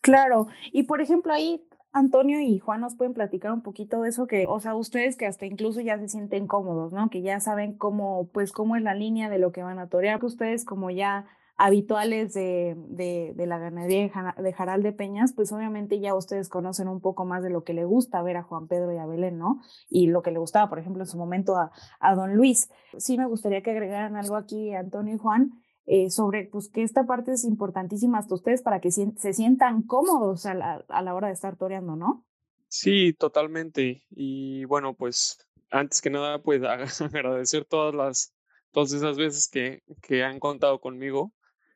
Claro, 0.00 0.48
y 0.72 0.84
por 0.84 1.00
ejemplo 1.00 1.32
ahí 1.32 1.62
Antonio 1.92 2.40
y 2.40 2.58
Juan 2.58 2.80
nos 2.80 2.94
pueden 2.94 3.14
platicar 3.14 3.52
un 3.52 3.62
poquito 3.62 4.02
de 4.02 4.10
eso 4.10 4.26
que, 4.26 4.46
o 4.48 4.60
sea, 4.60 4.74
ustedes 4.76 5.16
que 5.16 5.26
hasta 5.26 5.46
incluso 5.46 5.80
ya 5.80 5.98
se 5.98 6.08
sienten 6.08 6.46
cómodos, 6.46 6.92
¿no? 6.92 7.10
Que 7.10 7.22
ya 7.22 7.40
saben 7.40 7.76
cómo, 7.76 8.28
pues, 8.32 8.52
cómo 8.52 8.76
es 8.76 8.82
la 8.82 8.94
línea 8.94 9.28
de 9.28 9.38
lo 9.38 9.50
que 9.50 9.62
van 9.62 9.78
a 9.78 9.88
torear, 9.88 10.24
ustedes 10.24 10.64
como 10.64 10.90
ya 10.90 11.26
habituales 11.56 12.32
de, 12.32 12.74
de, 12.88 13.46
la 13.46 13.58
ganadería 13.58 14.34
de 14.38 14.52
Jaral 14.52 14.82
de 14.82 14.92
Peñas, 14.92 15.34
pues 15.34 15.52
obviamente 15.52 16.00
ya 16.00 16.14
ustedes 16.14 16.48
conocen 16.48 16.88
un 16.88 17.00
poco 17.00 17.26
más 17.26 17.42
de 17.42 17.50
lo 17.50 17.64
que 17.64 17.74
le 17.74 17.84
gusta 17.84 18.22
ver 18.22 18.38
a 18.38 18.42
Juan 18.42 18.66
Pedro 18.66 18.94
y 18.94 18.96
a 18.96 19.04
Belén, 19.04 19.38
¿no? 19.38 19.60
Y 19.90 20.06
lo 20.06 20.22
que 20.22 20.30
le 20.30 20.38
gustaba, 20.38 20.70
por 20.70 20.78
ejemplo, 20.78 21.02
en 21.02 21.06
su 21.06 21.18
momento 21.18 21.56
a, 21.56 21.70
a 21.98 22.14
don 22.14 22.34
Luis. 22.34 22.70
Sí 22.96 23.18
me 23.18 23.26
gustaría 23.26 23.62
que 23.62 23.72
agregaran 23.72 24.16
algo 24.16 24.36
aquí, 24.36 24.74
Antonio 24.74 25.16
y 25.16 25.18
Juan, 25.18 25.52
eh, 25.86 26.10
sobre 26.10 26.46
pues 26.46 26.68
que 26.68 26.82
esta 26.82 27.06
parte 27.06 27.32
es 27.32 27.44
importantísima 27.44 28.18
hasta 28.18 28.34
ustedes 28.34 28.62
para 28.62 28.80
que 28.80 28.90
se 28.90 29.32
sientan 29.32 29.82
cómodos 29.82 30.46
a 30.46 30.54
la, 30.54 30.84
a 30.88 31.02
la 31.02 31.14
hora 31.14 31.28
de 31.28 31.34
estar 31.34 31.56
toreando, 31.56 31.96
¿no? 31.96 32.24
Sí, 32.68 33.12
totalmente. 33.14 34.04
Y 34.10 34.64
bueno, 34.66 34.94
pues 34.94 35.38
antes 35.70 36.00
que 36.00 36.10
nada, 36.10 36.40
pues 36.40 36.62
agradecer 37.00 37.64
todas 37.64 37.94
las, 37.94 38.34
todas 38.70 38.92
esas 38.92 39.16
veces 39.16 39.48
que, 39.48 39.82
que 40.02 40.22
han 40.22 40.38
contado 40.38 40.80
conmigo 40.80 41.32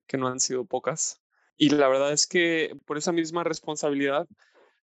que 0.07 0.17
no 0.17 0.29
han 0.29 0.41
sido 0.41 0.65
pocas. 0.65 1.21
Y 1.57 1.71
la 1.71 1.89
verdad 1.89 2.13
es 2.13 2.27
que 2.27 2.77
por 2.87 2.99
esa 2.99 3.13
misma 3.13 3.45
responsabilidad 3.45 4.29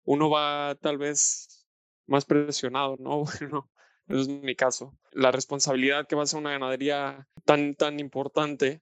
uno 0.04 0.30
va 0.30 0.76
tal 0.82 0.98
vez 0.98 1.68
más 2.06 2.26
presionado, 2.26 2.96
¿no? 3.00 3.24
Bueno, 4.08 4.22
eso 4.22 4.22
es 4.22 4.30
mi 4.30 4.56
caso. 4.56 4.98
La 5.12 5.32
responsabilidad 5.32 6.08
que 6.08 6.16
va 6.16 6.24
a 6.24 6.28
ser 6.28 6.40
una 6.40 6.52
ganadería 6.52 7.28
tan, 7.44 7.76
tan 7.76 8.00
importante 8.00 8.82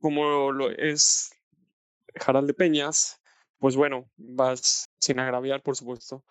como 0.00 0.52
lo 0.52 0.70
es 0.70 1.32
Jaral 2.14 2.46
de 2.46 2.54
Peñas, 2.54 3.20
pues 3.58 3.76
bueno, 3.76 4.10
vas 4.16 4.90
sin 4.98 5.18
agraviar, 5.18 5.62
por 5.62 5.76
supuesto, 5.76 6.24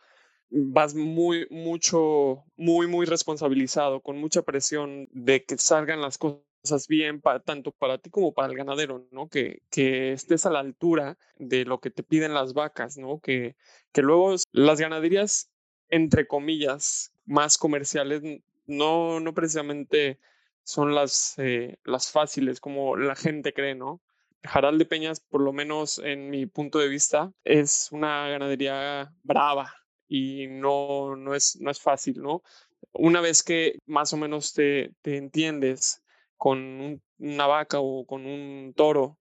vas 0.50 0.94
muy, 0.94 1.48
mucho, 1.50 2.44
muy, 2.56 2.88
muy 2.88 3.06
responsabilizado, 3.06 4.02
con 4.02 4.18
mucha 4.18 4.44
presión 4.44 5.08
de 5.12 5.44
que 5.44 5.58
salgan 5.58 6.02
las 6.02 6.18
cosas 6.18 6.88
bien 6.88 7.22
para, 7.22 7.40
tanto 7.40 7.72
para 7.72 7.98
ti 7.98 8.10
como 8.10 8.34
para 8.34 8.50
el 8.50 8.58
ganadero, 8.58 9.08
¿no? 9.12 9.28
Que, 9.30 9.62
que 9.70 10.14
estés 10.14 10.46
a 10.46 10.52
la 10.52 10.60
altura 10.60 11.18
de 11.38 11.66
lo 11.66 11.80
que 11.80 11.90
te 11.90 12.04
piden 12.04 12.34
las 12.34 12.54
vacas, 12.54 12.98
¿no? 12.98 13.20
Que, 13.20 13.56
que 13.92 14.02
luego 14.02 14.36
las 14.52 14.80
ganaderías, 14.80 15.50
entre 15.90 16.28
comillas, 16.28 17.12
más 17.26 17.58
comerciales, 17.58 18.22
no, 18.66 19.20
no 19.20 19.34
precisamente 19.34 20.20
son 20.64 20.96
las, 20.96 21.36
eh, 21.38 21.78
las 21.84 22.12
fáciles 22.12 22.60
como 22.60 22.96
la 22.96 23.16
gente 23.16 23.54
cree, 23.54 23.76
¿no? 23.76 24.02
Jaral 24.44 24.78
de 24.78 24.86
Peñas, 24.86 25.20
por 25.22 25.42
lo 25.42 25.54
menos 25.54 26.00
en 26.00 26.30
mi 26.30 26.46
punto 26.46 26.80
de 26.80 26.90
vista, 26.90 27.32
es 27.44 27.90
una 27.92 28.28
ganadería 28.28 29.14
brava 29.24 29.74
y 30.08 30.48
no, 30.48 31.16
no, 31.16 31.34
es, 31.34 31.58
no 31.62 31.72
es 31.72 31.80
fácil, 31.80 32.22
¿no? 32.22 32.44
Una 32.92 33.22
vez 33.22 33.42
que 33.44 33.80
más 33.86 34.14
o 34.14 34.18
menos 34.18 34.54
te, 34.54 34.92
te 35.02 35.18
entiendes 35.18 36.04
con 36.38 37.02
una 37.18 37.48
vaca 37.48 37.80
o 37.80 38.06
con 38.06 38.26
un 38.26 38.74
toro 38.76 39.18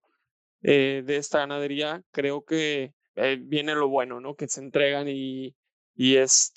eh, 0.62 1.02
de 1.04 1.16
esta 1.16 1.38
ganadería, 1.38 2.02
creo 2.10 2.44
que 2.44 2.94
eh, 3.14 3.38
viene 3.40 3.74
lo 3.74 3.88
bueno, 3.88 4.20
¿no? 4.20 4.34
Que 4.34 4.48
se 4.48 4.60
entregan 4.60 5.08
y, 5.08 5.54
y 5.94 6.16
es 6.16 6.52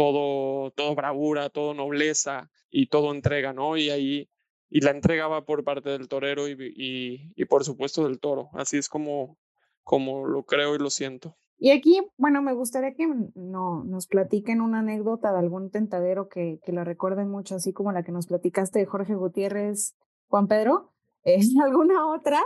todo, 0.00 0.70
todo 0.70 0.94
bravura, 0.94 1.50
todo 1.50 1.74
nobleza 1.74 2.50
y 2.70 2.86
todo 2.86 3.12
entrega, 3.12 3.52
¿no? 3.52 3.76
Y 3.76 3.90
ahí, 3.90 4.30
y 4.70 4.80
la 4.80 4.92
entrega 4.92 5.28
va 5.28 5.44
por 5.44 5.62
parte 5.62 5.90
del 5.90 6.08
torero 6.08 6.48
y, 6.48 6.52
y, 6.74 7.32
y 7.36 7.44
por 7.44 7.64
supuesto 7.64 8.08
del 8.08 8.18
toro. 8.18 8.48
Así 8.54 8.78
es 8.78 8.88
como, 8.88 9.36
como 9.82 10.26
lo 10.26 10.44
creo 10.44 10.74
y 10.74 10.78
lo 10.78 10.88
siento. 10.88 11.36
Y 11.58 11.72
aquí, 11.72 12.00
bueno, 12.16 12.40
me 12.40 12.54
gustaría 12.54 12.94
que 12.94 13.06
no, 13.34 13.84
nos 13.84 14.06
platiquen 14.06 14.62
una 14.62 14.78
anécdota 14.78 15.32
de 15.32 15.38
algún 15.38 15.70
tentadero 15.70 16.30
que, 16.30 16.60
que 16.64 16.72
la 16.72 16.82
recuerden 16.82 17.28
mucho, 17.28 17.56
así 17.56 17.74
como 17.74 17.92
la 17.92 18.02
que 18.02 18.12
nos 18.12 18.26
platicaste 18.26 18.78
de 18.78 18.86
Jorge 18.86 19.14
Gutiérrez, 19.14 19.98
Juan 20.28 20.48
Pedro. 20.48 20.94
¿Es 21.24 21.54
¿Alguna 21.62 22.08
otra 22.08 22.40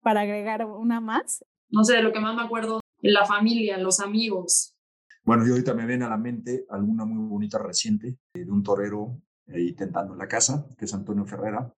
para 0.00 0.22
agregar 0.22 0.64
una 0.64 1.02
más? 1.02 1.44
No 1.68 1.84
sé, 1.84 1.96
de 1.96 2.02
lo 2.02 2.14
que 2.14 2.20
más 2.20 2.34
me 2.34 2.44
acuerdo, 2.44 2.80
la 3.02 3.26
familia, 3.26 3.76
los 3.76 4.00
amigos. 4.00 4.73
Bueno, 5.24 5.46
yo 5.46 5.52
ahorita 5.52 5.72
me 5.74 5.86
viene 5.86 6.04
a 6.04 6.10
la 6.10 6.18
mente 6.18 6.66
alguna 6.68 7.04
muy 7.04 7.26
bonita 7.26 7.58
reciente 7.58 8.18
de 8.34 8.50
un 8.50 8.62
torero 8.62 9.22
ahí 9.48 9.72
tentando 9.72 10.12
en 10.12 10.18
la 10.18 10.28
casa, 10.28 10.66
que 10.76 10.84
es 10.84 10.94
Antonio 10.94 11.24
Ferrera. 11.24 11.72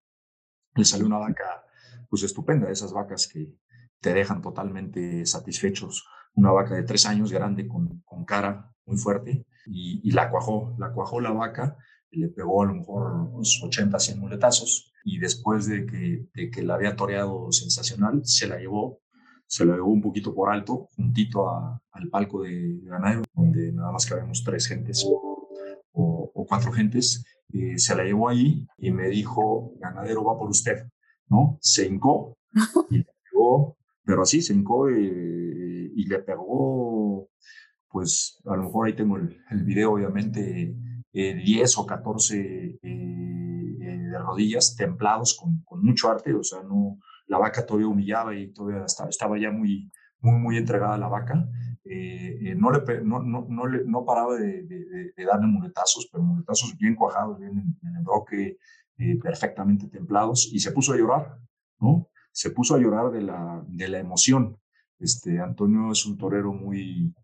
Le 0.74 0.84
salió 0.84 1.07
una 1.07 1.18
vaca, 1.18 1.64
pues 2.11 2.24
estupenda, 2.24 2.70
esas 2.70 2.92
vacas 2.92 3.28
que 3.28 3.55
te 4.01 4.12
dejan 4.12 4.42
totalmente 4.42 5.24
satisfechos 5.26 6.05
una 6.36 6.51
vaca 6.51 6.74
de 6.74 6.82
tres 6.82 7.07
años 7.07 7.32
grande 7.32 7.66
con, 7.66 8.03
con 8.05 8.24
cara 8.24 8.70
muy 8.84 8.97
fuerte 8.97 9.47
y, 9.66 10.11
la 10.12 10.30
cuajó, 10.30 10.74
la 10.78 10.92
cuajó 10.92 11.20
la 11.20 11.32
vaca, 11.32 11.76
le 12.11 12.28
pegó 12.28 12.62
a 12.62 12.66
lo 12.66 12.74
mejor 12.74 13.12
unos 13.12 13.61
80, 13.64 13.99
100 13.99 14.20
muletazos 14.20 14.92
y 15.05 15.18
después 15.18 15.66
de 15.66 15.86
que, 15.86 16.28
de 16.34 16.51
que 16.51 16.62
la 16.62 16.74
había 16.74 16.94
toreado 16.94 17.51
sensacional, 17.53 18.20
se 18.24 18.47
la 18.47 18.59
llevó, 18.59 19.01
se 19.47 19.64
la 19.64 19.74
llevó 19.74 19.90
un 19.90 20.03
poquito 20.03 20.34
por 20.34 20.51
alto, 20.51 20.88
juntito 20.97 21.49
al 21.49 22.09
palco 22.11 22.42
de, 22.42 22.80
ganadero, 22.82 23.22
donde 23.34 23.72
nada 23.72 23.92
más 23.92 24.07
cabemos 24.07 24.42
tres 24.44 24.66
gentes 24.66 25.07
o, 25.07 26.30
o 26.34 26.47
cuatro 26.47 26.72
gentes, 26.72 27.24
eh, 27.53 27.78
se 27.78 27.94
la 27.94 28.05
llevó 28.05 28.28
ahí 28.28 28.66
y 28.78 28.90
me 28.90 29.09
dijo, 29.09 29.72
ganadero 29.78 30.24
va 30.24 30.38
por 30.38 30.51
usted, 30.51 30.86
¿no? 31.28 31.59
Se 31.61 31.86
hincó 31.86 32.36
y 32.90 32.99
le 32.99 33.07
pegó, 33.30 33.76
pero 34.05 34.22
así 34.22 34.42
se 34.42 34.53
hincó 34.55 34.90
y 34.90 36.05
le 36.05 36.18
pegó, 36.20 37.28
pues 37.88 38.40
a 38.44 38.57
lo 38.57 38.64
mejor 38.64 38.86
ahí 38.86 38.94
tengo 38.94 39.16
el, 39.16 39.40
el 39.51 39.64
video, 39.64 39.92
obviamente, 39.92 40.76
10 41.12 41.70
eh, 41.76 41.80
o 41.80 41.86
14 41.86 42.38
eh, 42.38 42.78
eh, 42.82 43.78
de 43.80 44.18
rodillas, 44.18 44.76
templados 44.76 45.34
con, 45.34 45.62
con, 45.64 45.82
mucho 45.82 46.11
arte, 46.11 46.34
o 46.34 46.42
sea, 46.42 46.62
no, 46.62 46.99
la 47.27 47.39
vaca 47.39 47.64
todavía 47.64 47.89
humillaba 47.89 48.35
y 48.35 48.53
todavía 48.53 48.85
estaba, 48.85 49.09
estaba 49.09 49.39
ya 49.39 49.51
muy, 49.51 49.91
muy, 50.20 50.39
muy 50.39 50.57
entregada 50.57 50.95
a 50.95 50.99
la 50.99 51.09
vaca. 51.09 51.35
no, 51.35 52.70
le, 52.70 53.05
no, 53.05 53.22
no, 53.22 53.47
no, 53.49 53.66
le, 53.66 53.85
no 53.85 54.05
paraba 54.05 54.37
de, 54.37 54.62
de, 54.64 55.24
darle 55.24 55.47
muletazos, 55.47 56.09
pero 56.11 56.24
muletazos 56.24 56.77
bien 56.77 56.95
cuajados, 56.95 57.39
bien 57.39 57.53
en, 57.53 57.89
en 57.89 57.97
el 57.97 58.05
bloque, 58.05 58.59
perfectamente 59.22 59.89
templados, 59.89 60.49
y 60.53 60.59
se 60.59 60.72
puso 60.72 60.93
a 60.93 60.97
llorar, 60.97 61.39
¿no? 61.81 62.09
Se 62.33 62.51
puso 62.51 62.74
a 62.74 62.79
llorar 62.79 63.11
de 63.11 63.22
la, 63.22 63.62
de 63.66 63.89
la 63.89 63.99
emoción. 63.99 64.59
Este, 64.99 65.41
Antonio 65.41 65.93
es 65.93 66.07
un 66.07 66.16
torero 66.16 66.53
muy, 66.53 67.14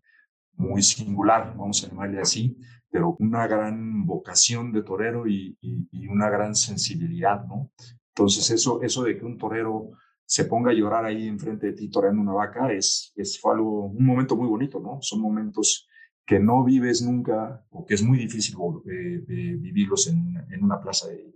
muy 0.55 0.81
singular, 0.81 1.55
vamos 1.57 1.83
a 1.83 1.87
llamarle 1.87 2.19
así, 2.19 2.57
pero 2.89 3.15
una 3.19 3.47
gran 3.47 4.05
vocación 4.05 4.71
de 4.71 4.83
torero 4.83 5.27
y, 5.27 5.57
y, 5.61 6.07
una 6.07 6.29
gran 6.29 6.55
sensibilidad, 6.55 7.43
¿no? 7.45 7.71
Entonces 8.15 8.49
eso, 8.51 8.81
eso 8.81 9.03
de 9.03 9.17
que 9.17 9.25
un 9.25 9.37
torero 9.37 9.91
se 10.25 10.45
ponga 10.45 10.71
a 10.71 10.73
llorar 10.73 11.05
ahí 11.05 11.27
enfrente 11.27 11.67
de 11.67 11.73
ti 11.73 11.89
toreando 11.89 12.21
una 12.21 12.33
vaca 12.33 12.71
es, 12.71 13.11
es 13.15 13.39
algo, 13.43 13.87
un 13.87 14.05
momento 14.05 14.35
muy 14.35 14.47
bonito, 14.47 14.79
¿no? 14.79 14.99
Son 15.01 15.19
momentos 15.19 15.87
que 16.25 16.39
no 16.39 16.63
vives 16.63 17.01
nunca 17.01 17.65
o 17.71 17.85
que 17.85 17.95
es 17.95 18.03
muy 18.03 18.17
difícil 18.17 18.55
eh, 18.89 19.21
vivirlos 19.27 20.07
en, 20.07 20.35
en, 20.49 20.63
una 20.63 20.79
plaza 20.79 21.09
de, 21.09 21.33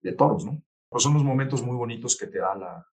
de 0.00 0.12
toros, 0.12 0.46
¿no? 0.46 0.62
pues 0.94 1.02
son 1.02 1.14
los 1.14 1.24
momentos 1.24 1.60
muy 1.60 1.74
bonitos 1.74 2.16
que 2.16 2.28
te 2.28 2.38
da 2.38 2.54
la, 2.54 2.86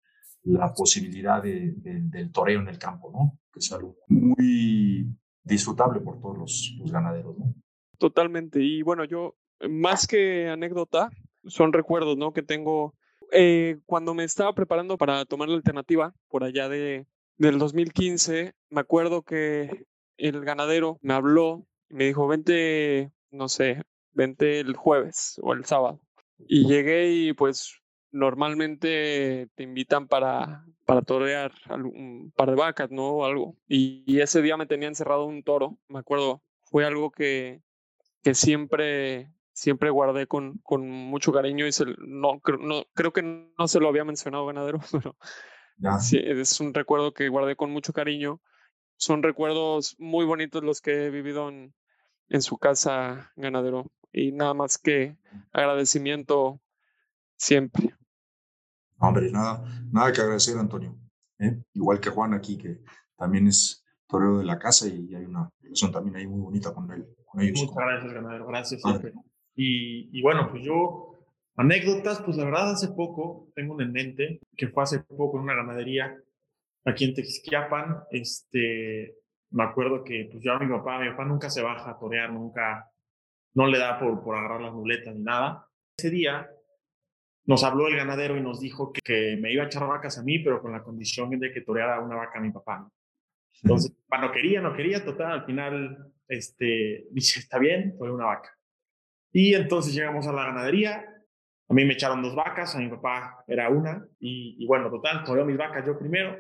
la 0.44 0.72
posibilidad 0.72 1.42
de, 1.42 1.72
del 1.74 2.30
toreo 2.30 2.60
en 2.60 2.68
el 2.68 2.78
campo, 2.78 3.10
¿no? 3.10 3.40
Que 3.52 3.58
es 3.58 3.72
algo 3.72 3.96
muy 4.06 5.04
disfrutable 5.42 5.98
por 5.98 6.20
todos 6.20 6.38
los, 6.38 6.76
los 6.78 6.92
ganaderos, 6.92 7.36
¿no? 7.36 7.52
Totalmente. 7.98 8.62
Y 8.62 8.82
bueno, 8.82 9.04
yo, 9.04 9.34
más 9.68 10.06
que 10.06 10.48
anécdota, 10.48 11.10
son 11.44 11.72
recuerdos, 11.72 12.16
¿no? 12.16 12.32
Que 12.32 12.44
tengo 12.44 12.94
eh, 13.32 13.78
cuando 13.86 14.14
me 14.14 14.24
estaba 14.24 14.52
preparando 14.54 14.96
para 14.96 15.24
tomar 15.24 15.48
la 15.48 15.56
alternativa 15.56 16.14
por 16.28 16.44
allá 16.44 16.68
de, 16.68 17.06
del 17.36 17.58
2015, 17.58 18.54
me 18.70 18.80
acuerdo 18.80 19.22
que 19.22 19.86
el 20.16 20.44
ganadero 20.44 20.98
me 21.02 21.14
habló 21.14 21.66
y 21.88 21.94
me 21.94 22.04
dijo, 22.06 22.26
vente, 22.26 23.12
no 23.30 23.48
sé, 23.48 23.82
vente 24.12 24.60
el 24.60 24.76
jueves 24.76 25.40
o 25.42 25.52
el 25.52 25.64
sábado. 25.64 26.00
Y 26.46 26.66
llegué 26.66 27.10
y 27.10 27.32
pues 27.32 27.80
normalmente 28.10 29.48
te 29.54 29.62
invitan 29.62 30.08
para, 30.08 30.64
para 30.84 31.02
torear 31.02 31.52
un 31.70 32.32
par 32.34 32.50
de 32.50 32.56
vacas, 32.56 32.90
¿no? 32.90 33.08
O 33.08 33.24
algo. 33.24 33.56
Y, 33.66 34.20
ese 34.20 34.42
día 34.42 34.56
me 34.56 34.66
tenía 34.66 34.88
encerrado 34.88 35.24
un 35.26 35.42
toro, 35.42 35.78
me 35.88 35.98
acuerdo. 35.98 36.42
Fue 36.64 36.84
algo 36.84 37.10
que, 37.10 37.62
que 38.22 38.34
siempre, 38.34 39.30
siempre 39.58 39.90
guardé 39.90 40.28
con, 40.28 40.58
con 40.58 40.88
mucho 40.88 41.32
cariño 41.32 41.66
y 41.66 41.72
se, 41.72 41.84
no, 41.98 42.40
no, 42.60 42.84
creo 42.94 43.12
que 43.12 43.22
no 43.22 43.66
se 43.66 43.80
lo 43.80 43.88
había 43.88 44.04
mencionado 44.04 44.46
Ganadero, 44.46 44.78
pero 44.92 45.16
sí, 46.00 46.20
es 46.22 46.60
un 46.60 46.72
recuerdo 46.72 47.12
que 47.12 47.28
guardé 47.28 47.56
con 47.56 47.72
mucho 47.72 47.92
cariño. 47.92 48.40
Son 48.96 49.22
recuerdos 49.22 49.96
muy 49.98 50.24
bonitos 50.24 50.62
los 50.62 50.80
que 50.80 51.06
he 51.06 51.10
vivido 51.10 51.48
en, 51.48 51.74
en 52.28 52.42
su 52.42 52.56
casa, 52.58 53.32
Ganadero. 53.36 53.90
Y 54.12 54.30
nada 54.30 54.54
más 54.54 54.78
que 54.78 55.16
agradecimiento 55.52 56.60
siempre. 57.36 57.96
Hombre, 58.98 59.30
nada, 59.32 59.64
nada 59.90 60.12
que 60.12 60.20
agradecer, 60.20 60.56
Antonio. 60.56 60.96
¿eh? 61.40 61.62
Igual 61.74 61.98
que 62.00 62.10
Juan 62.10 62.32
aquí, 62.32 62.56
que 62.58 62.80
también 63.16 63.48
es 63.48 63.84
torero 64.06 64.38
de 64.38 64.44
la 64.44 64.58
casa 64.58 64.86
y 64.86 65.14
hay 65.14 65.24
una 65.24 65.50
relación 65.60 65.90
también 65.90 66.16
ahí 66.16 66.26
muy 66.28 66.40
bonita 66.40 66.72
con 66.72 66.90
él. 66.92 67.08
Con 67.26 67.40
ellos. 67.42 67.60
Muchas 67.60 67.76
gracias, 67.76 68.12
ganadero. 68.12 68.46
Gracias 68.46 68.80
siempre. 68.82 69.12
Y, 69.60 70.08
y, 70.16 70.22
bueno, 70.22 70.48
pues 70.48 70.62
yo, 70.62 71.18
anécdotas, 71.56 72.22
pues 72.22 72.36
la 72.36 72.44
verdad 72.44 72.70
hace 72.70 72.86
poco, 72.88 73.50
tengo 73.56 73.74
un 73.74 73.82
en 73.82 73.90
mente, 73.90 74.40
que 74.56 74.68
fue 74.68 74.84
hace 74.84 75.00
poco 75.00 75.36
en 75.36 75.42
una 75.42 75.56
ganadería 75.56 76.16
aquí 76.84 77.04
en 77.06 77.14
Texquiapan. 77.14 78.04
Este, 78.12 79.16
me 79.50 79.64
acuerdo 79.64 80.04
que 80.04 80.28
pues 80.30 80.44
yo 80.44 80.52
a 80.52 80.60
mi 80.60 80.68
papá, 80.68 81.00
mi 81.00 81.10
papá 81.10 81.24
nunca 81.24 81.50
se 81.50 81.60
baja 81.60 81.90
a 81.90 81.98
torear, 81.98 82.32
nunca, 82.32 82.88
no 83.54 83.66
le 83.66 83.78
da 83.78 83.98
por, 83.98 84.22
por 84.22 84.36
agarrar 84.36 84.60
las 84.60 84.72
muletas 84.72 85.12
ni 85.16 85.22
nada. 85.22 85.66
Ese 85.96 86.10
día 86.10 86.48
nos 87.46 87.64
habló 87.64 87.88
el 87.88 87.96
ganadero 87.96 88.36
y 88.36 88.40
nos 88.40 88.60
dijo 88.60 88.92
que, 88.92 89.36
me 89.40 89.52
iba 89.52 89.64
a 89.64 89.66
echar 89.66 89.88
vacas 89.88 90.18
a 90.18 90.22
mí, 90.22 90.38
pero 90.38 90.62
con 90.62 90.70
la 90.70 90.84
condición 90.84 91.30
de 91.30 91.52
que 91.52 91.62
toreara 91.62 91.98
una 91.98 92.14
vaca 92.14 92.38
a 92.38 92.42
mi 92.42 92.52
papá. 92.52 92.88
Entonces, 93.60 93.92
no 94.20 94.30
quería, 94.30 94.60
no 94.60 94.72
quería, 94.72 95.04
total, 95.04 95.32
al 95.32 95.44
final, 95.46 96.12
este, 96.28 97.08
dice, 97.10 97.40
está 97.40 97.58
bien, 97.58 97.96
fue 97.98 98.12
una 98.12 98.26
vaca. 98.26 98.57
Y 99.32 99.54
entonces 99.54 99.94
llegamos 99.94 100.26
a 100.26 100.32
la 100.32 100.44
ganadería, 100.44 101.04
a 101.68 101.74
mí 101.74 101.84
me 101.84 101.92
echaron 101.92 102.22
dos 102.22 102.34
vacas, 102.34 102.74
a 102.74 102.78
mi 102.78 102.88
papá 102.88 103.44
era 103.46 103.68
una, 103.68 104.06
y, 104.18 104.64
bueno, 104.66 104.90
total, 104.90 105.22
toreó 105.24 105.44
mis 105.44 105.58
vacas 105.58 105.84
yo 105.86 105.98
primero. 105.98 106.36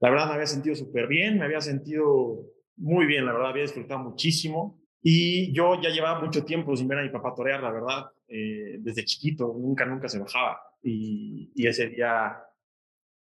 La 0.00 0.10
verdad 0.10 0.28
me 0.28 0.34
había 0.34 0.46
sentido 0.46 0.76
súper 0.76 1.06
bien, 1.06 1.38
me 1.38 1.46
había 1.46 1.60
sentido 1.62 2.44
muy 2.76 3.06
bien, 3.06 3.24
la 3.24 3.32
verdad 3.32 3.50
había 3.50 3.62
disfrutado 3.62 4.00
muchísimo. 4.00 4.78
Y 5.02 5.54
yo 5.54 5.80
ya 5.80 5.88
llevaba 5.88 6.20
mucho 6.20 6.44
tiempo 6.44 6.76
sin 6.76 6.88
ver 6.88 6.98
a 6.98 7.02
mi 7.02 7.08
papá 7.08 7.32
torear, 7.34 7.62
la 7.62 7.70
verdad. 7.70 8.10
Eh, 8.28 8.76
desde 8.80 9.04
chiquito, 9.04 9.54
nunca, 9.56 9.86
nunca 9.86 10.08
se 10.08 10.18
bajaba. 10.18 10.60
Y, 10.82 11.52
y, 11.54 11.66
ese 11.66 11.88
día, 11.88 12.36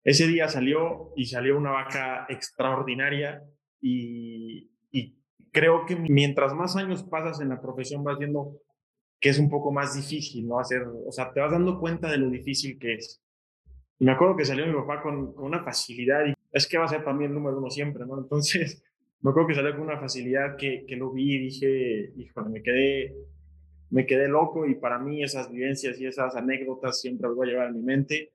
ese 0.04 0.28
día 0.28 0.50
salió 0.50 1.14
y 1.16 1.26
salió 1.26 1.58
una 1.58 1.72
vaca 1.72 2.26
extraordinaria 2.28 3.42
y, 3.80 4.72
y, 4.92 5.16
creo 5.52 5.86
que 5.86 5.96
mientras 5.96 6.54
más 6.54 6.76
años 6.76 7.04
pasas 7.04 7.40
en 7.40 7.50
la 7.50 7.62
profesión 7.62 8.04
vas 8.04 8.18
viendo 8.18 8.60
que 9.26 9.32
es 9.32 9.40
un 9.40 9.50
poco 9.50 9.72
más 9.72 9.96
difícil, 9.96 10.48
¿no? 10.48 10.60
Hacer, 10.60 10.84
o 10.84 11.12
sea, 11.12 11.34
te 11.34 11.40
vas 11.40 11.52
dando 11.52 11.80
cuenta 11.80 12.12
de 12.12 12.20
lo 12.20 12.30
difícil 12.30 12.78
que 12.78 12.94
es. 12.94 13.20
Y 13.98 14.06
me 14.06 14.12
acuerdo 14.12 14.36
que 14.36 14.46
salió 14.46 14.68
mi 14.68 14.74
papá 14.74 15.02
con, 15.02 15.34
con 15.34 15.46
una 15.46 15.64
facilidad 15.64 16.28
y 16.28 16.34
es 16.52 16.68
que 16.68 16.78
va 16.78 16.86
a 16.86 16.90
ser 16.90 17.04
también 17.04 17.34
número 17.34 17.58
uno 17.58 17.72
siempre, 17.72 18.06
¿no? 18.06 18.20
Entonces, 18.20 18.84
me 19.22 19.32
acuerdo 19.32 19.48
que 19.48 19.56
salió 19.56 19.72
con 19.72 19.82
una 19.82 20.00
facilidad 20.00 20.56
que, 20.58 20.86
que 20.88 20.96
lo 20.96 21.12
vi 21.12 21.38
y 21.38 21.40
dije, 21.40 22.14
híjole, 22.16 22.50
me 22.50 22.62
quedé, 22.62 23.16
me 23.90 24.06
quedé 24.06 24.28
loco 24.28 24.68
y 24.68 24.76
para 24.76 25.00
mí 25.00 25.24
esas 25.24 25.52
vivencias 25.52 26.00
y 26.00 26.06
esas 26.06 26.36
anécdotas 26.36 27.02
siempre 27.02 27.28
las 27.28 27.36
voy 27.36 27.48
a 27.48 27.52
llevar 27.52 27.70
en 27.70 27.78
mi 27.78 27.82
mente 27.82 28.32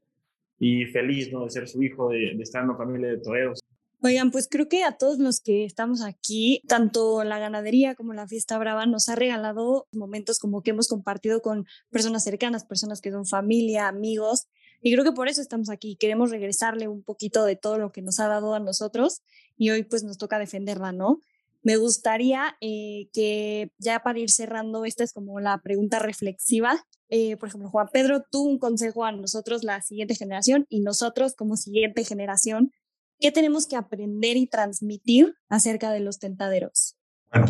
y 0.59 0.87
feliz 0.87 1.33
¿no? 1.33 1.45
de 1.45 1.51
ser 1.51 1.69
su 1.69 1.81
hijo, 1.85 2.09
de, 2.09 2.35
de 2.35 2.43
estar 2.43 2.65
en 2.65 2.71
una 2.71 2.77
familia 2.77 3.11
de 3.11 3.19
toreros. 3.19 3.60
Oigan, 4.03 4.31
pues 4.31 4.49
creo 4.51 4.67
que 4.67 4.83
a 4.83 4.93
todos 4.93 5.19
los 5.19 5.41
que 5.41 5.67
estamos 5.67 6.01
aquí, 6.03 6.63
tanto 6.67 7.23
la 7.23 7.39
ganadería 7.39 7.95
como 7.95 8.15
la 8.15 8.27
fiesta 8.27 8.57
brava 8.57 8.87
nos 8.87 9.11
ha 9.11 9.15
regalado 9.15 9.89
momentos 9.93 10.39
como 10.39 10.63
que 10.63 10.71
hemos 10.71 10.89
compartido 10.89 11.43
con 11.43 11.67
personas 11.91 12.25
cercanas, 12.25 12.65
personas 12.65 13.03
que 13.03 13.11
son 13.11 13.27
familia, 13.27 13.89
amigos, 13.89 14.47
y 14.81 14.91
creo 14.93 15.05
que 15.05 15.13
por 15.13 15.29
eso 15.29 15.43
estamos 15.43 15.69
aquí. 15.69 15.97
Queremos 15.97 16.31
regresarle 16.31 16.89
un 16.89 17.03
poquito 17.03 17.45
de 17.45 17.57
todo 17.57 17.77
lo 17.77 17.93
que 17.93 18.01
nos 18.01 18.21
ha 18.21 18.29
dado 18.29 18.55
a 18.55 18.61
nosotros 18.61 19.21
y 19.59 19.69
hoy 19.69 19.83
pues 19.83 20.03
nos 20.03 20.17
toca 20.17 20.39
defenderla, 20.39 20.93
¿no? 20.93 21.21
Me 21.63 21.77
gustaría 21.77 22.57
eh, 22.63 23.11
que 23.13 23.71
ya 23.77 24.01
para 24.01 24.19
ir 24.19 24.31
cerrando, 24.31 24.87
esta 24.87 25.05
es 25.05 25.13
como 25.13 25.41
la 25.41 25.59
pregunta 25.59 25.99
reflexiva. 25.99 26.87
Eh, 27.11 27.37
por 27.37 27.51
ejemplo, 27.51 27.69
Juan 27.69 27.89
Pedro, 27.93 28.25
tú 28.31 28.45
un 28.45 28.59
consejo 28.59 29.05
a 29.05 29.13
nosotros, 29.13 29.63
la 29.63 29.83
siguiente 29.83 30.15
generación, 30.15 30.65
y 30.71 30.81
nosotros 30.81 31.35
como 31.35 31.57
siguiente 31.57 32.03
generación, 32.05 32.73
¿qué 33.21 33.31
tenemos 33.31 33.67
que 33.67 33.77
aprender 33.77 34.37
y 34.37 34.47
transmitir 34.47 35.35
acerca 35.49 35.91
de 35.93 36.01
los 36.01 36.19
tentaderos? 36.19 36.97
Bueno, 37.33 37.47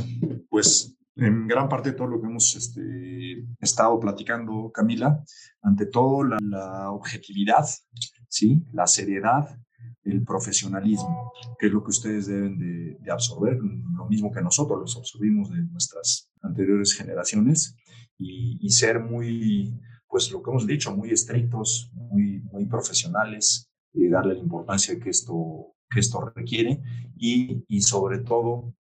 pues 0.49 0.97
en 1.17 1.47
gran 1.47 1.69
parte 1.69 1.91
de 1.91 1.97
todo 1.97 2.09
lo 2.09 2.21
que 2.21 2.27
hemos 2.27 2.55
este, 2.57 3.47
estado 3.61 3.99
platicando, 4.01 4.71
Camila, 4.73 5.23
ante 5.63 5.87
todo 5.87 6.25
la, 6.25 6.39
la 6.41 6.91
objetividad, 6.91 7.67
¿sí? 8.29 8.63
la 8.73 8.87
seriedad, 8.87 9.49
el 10.03 10.25
profesionalismo, 10.25 11.33
que 11.59 11.67
es 11.67 11.73
lo 11.73 11.83
que 11.83 11.91
ustedes 11.91 12.27
deben 12.27 12.59
de, 12.59 13.11
absorber, 13.11 13.59
lo 13.59 14.07
mismo 14.09 14.31
que 14.31 14.41
nosotros 14.41 14.81
los 14.81 14.97
absorbimos 14.97 15.51
de 15.51 15.63
nuestras 15.65 16.31
anteriores 16.43 16.95
generaciones, 16.95 17.77
y, 18.23 18.69
ser 18.71 19.01
muy, 19.01 19.81
pues 20.07 20.31
lo 20.31 20.43
que 20.43 20.51
hemos 20.51 20.67
dicho, 20.67 20.95
muy 20.95 21.11
estrictos, 21.11 21.91
muy, 21.95 22.43
muy 22.53 22.67
profesionales, 22.67 23.70
y 23.93 24.09
darle 24.09 24.35
la 24.35 24.41
importancia 24.41 24.99
que 24.99 25.11
esto, 25.11 25.75
que 25.91 26.01
esto 26.01 26.21
requiere, 26.35 26.81
y, 27.17 27.65
y 27.69 27.83
sobre 27.83 28.19
todo, 28.19 28.75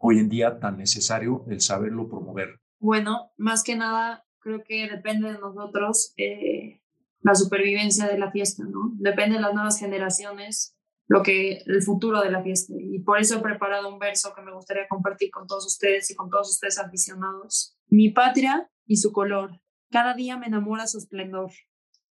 hoy 0.00 0.18
en 0.18 0.28
día 0.28 0.58
tan 0.58 0.76
necesario 0.76 1.44
el 1.48 1.60
saberlo 1.60 2.08
promover. 2.08 2.60
Bueno, 2.80 3.32
más 3.36 3.62
que 3.62 3.76
nada, 3.76 4.24
creo 4.40 4.62
que 4.64 4.88
depende 4.88 5.32
de 5.32 5.38
nosotros. 5.38 6.12
Eh, 6.16 6.80
la 7.22 7.34
supervivencia 7.34 8.06
de 8.06 8.18
la 8.18 8.30
fiesta, 8.30 8.64
¿no? 8.64 8.92
Depende 8.94 9.36
de 9.36 9.42
las 9.42 9.54
nuevas 9.54 9.78
generaciones, 9.78 10.76
lo 11.08 11.22
que 11.22 11.62
el 11.66 11.82
futuro 11.82 12.20
de 12.20 12.30
la 12.30 12.42
fiesta. 12.42 12.74
Y 12.78 13.00
por 13.00 13.18
eso 13.18 13.38
he 13.38 13.42
preparado 13.42 13.92
un 13.92 13.98
verso 13.98 14.32
que 14.34 14.42
me 14.42 14.54
gustaría 14.54 14.86
compartir 14.88 15.30
con 15.30 15.46
todos 15.46 15.66
ustedes 15.66 16.10
y 16.10 16.14
con 16.14 16.30
todos 16.30 16.50
ustedes 16.50 16.78
aficionados. 16.78 17.76
Mi 17.88 18.10
patria 18.10 18.70
y 18.86 18.96
su 18.96 19.12
color, 19.12 19.60
cada 19.90 20.14
día 20.14 20.36
me 20.36 20.46
enamora 20.46 20.86
su 20.86 20.98
esplendor. 20.98 21.50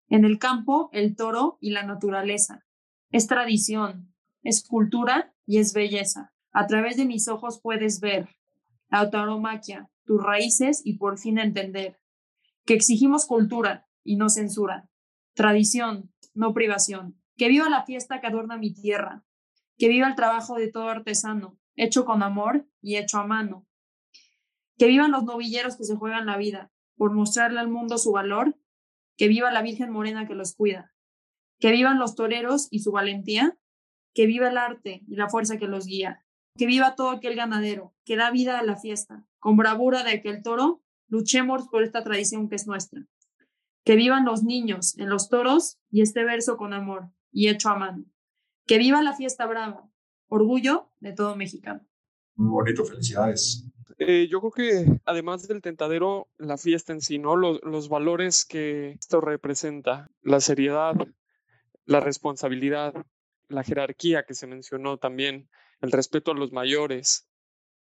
En 0.08 0.24
el 0.24 0.38
campo, 0.38 0.90
el 0.92 1.16
toro 1.16 1.58
y 1.60 1.70
la 1.70 1.84
naturaleza. 1.84 2.64
Es 3.10 3.26
tradición, 3.26 4.14
es 4.42 4.66
cultura 4.66 5.34
y 5.46 5.58
es 5.58 5.72
belleza. 5.72 6.32
A 6.52 6.66
través 6.66 6.96
de 6.96 7.04
mis 7.04 7.28
ojos 7.28 7.60
puedes 7.62 8.00
ver 8.00 8.28
la 8.90 9.10
tauromaquia, 9.10 9.90
tus 10.04 10.22
raíces 10.22 10.80
y 10.84 10.98
por 10.98 11.18
fin 11.18 11.38
entender 11.38 12.00
que 12.64 12.74
exigimos 12.74 13.26
cultura 13.26 13.86
y 14.02 14.16
no 14.16 14.28
censura, 14.28 14.88
Tradición, 15.38 16.12
no 16.34 16.52
privación. 16.52 17.22
Que 17.36 17.46
viva 17.46 17.68
la 17.68 17.84
fiesta 17.84 18.20
que 18.20 18.26
adorna 18.26 18.56
mi 18.56 18.74
tierra. 18.74 19.24
Que 19.76 19.88
viva 19.88 20.08
el 20.08 20.16
trabajo 20.16 20.56
de 20.56 20.66
todo 20.66 20.88
artesano, 20.88 21.60
hecho 21.76 22.04
con 22.04 22.24
amor 22.24 22.68
y 22.82 22.96
hecho 22.96 23.18
a 23.18 23.24
mano. 23.24 23.64
Que 24.78 24.88
vivan 24.88 25.12
los 25.12 25.22
novilleros 25.22 25.76
que 25.76 25.84
se 25.84 25.94
juegan 25.94 26.26
la 26.26 26.36
vida 26.36 26.72
por 26.96 27.12
mostrarle 27.12 27.60
al 27.60 27.68
mundo 27.68 27.98
su 27.98 28.10
valor. 28.10 28.58
Que 29.18 29.28
viva 29.28 29.52
la 29.52 29.60
Virgen 29.60 29.90
Morena 29.90 30.26
que 30.26 30.34
los 30.34 30.54
cuida. 30.54 30.94
Que 31.60 31.72
vivan 31.72 31.98
los 31.98 32.14
toreros 32.14 32.68
y 32.70 32.78
su 32.78 32.92
valentía. 32.92 33.58
Que 34.14 34.26
viva 34.26 34.48
el 34.48 34.56
arte 34.56 35.02
y 35.06 35.16
la 35.16 35.28
fuerza 35.28 35.58
que 35.58 35.66
los 35.66 35.84
guía. 35.84 36.24
Que 36.56 36.64
viva 36.64 36.94
todo 36.94 37.10
aquel 37.10 37.34
ganadero 37.34 37.94
que 38.04 38.16
da 38.16 38.30
vida 38.30 38.58
a 38.58 38.62
la 38.62 38.76
fiesta. 38.76 39.26
Con 39.38 39.56
bravura 39.56 40.02
de 40.04 40.12
aquel 40.12 40.42
toro, 40.42 40.82
luchemos 41.08 41.68
por 41.68 41.82
esta 41.82 42.02
tradición 42.02 42.48
que 42.48 42.56
es 42.56 42.66
nuestra. 42.66 43.02
Que 43.84 43.96
vivan 43.96 44.24
los 44.24 44.44
niños 44.44 44.96
en 44.98 45.10
los 45.10 45.28
toros 45.28 45.78
y 45.90 46.00
este 46.00 46.24
verso 46.24 46.56
con 46.56 46.72
amor 46.72 47.10
y 47.32 47.48
hecho 47.48 47.68
a 47.68 47.76
mano. 47.76 48.04
Que 48.66 48.78
viva 48.78 49.02
la 49.02 49.14
fiesta 49.14 49.46
brava, 49.46 49.90
orgullo 50.28 50.90
de 51.00 51.12
todo 51.12 51.36
mexicano. 51.36 51.86
Bonito, 52.34 52.84
felicidades. 52.84 53.67
Eh, 53.98 54.28
yo 54.30 54.40
creo 54.40 54.52
que 54.52 55.00
además 55.04 55.48
del 55.48 55.60
tentadero, 55.60 56.28
la 56.38 56.56
fiesta 56.56 56.92
en 56.92 57.00
sí, 57.00 57.18
¿no? 57.18 57.36
Los, 57.36 57.60
los 57.62 57.88
valores 57.88 58.44
que 58.44 58.92
esto 58.92 59.20
representa, 59.20 60.08
la 60.22 60.40
seriedad, 60.40 60.94
la 61.84 62.00
responsabilidad, 62.00 62.94
la 63.48 63.64
jerarquía 63.64 64.24
que 64.24 64.34
se 64.34 64.46
mencionó 64.46 64.98
también, 64.98 65.48
el 65.80 65.90
respeto 65.90 66.30
a 66.30 66.34
los 66.34 66.52
mayores, 66.52 67.28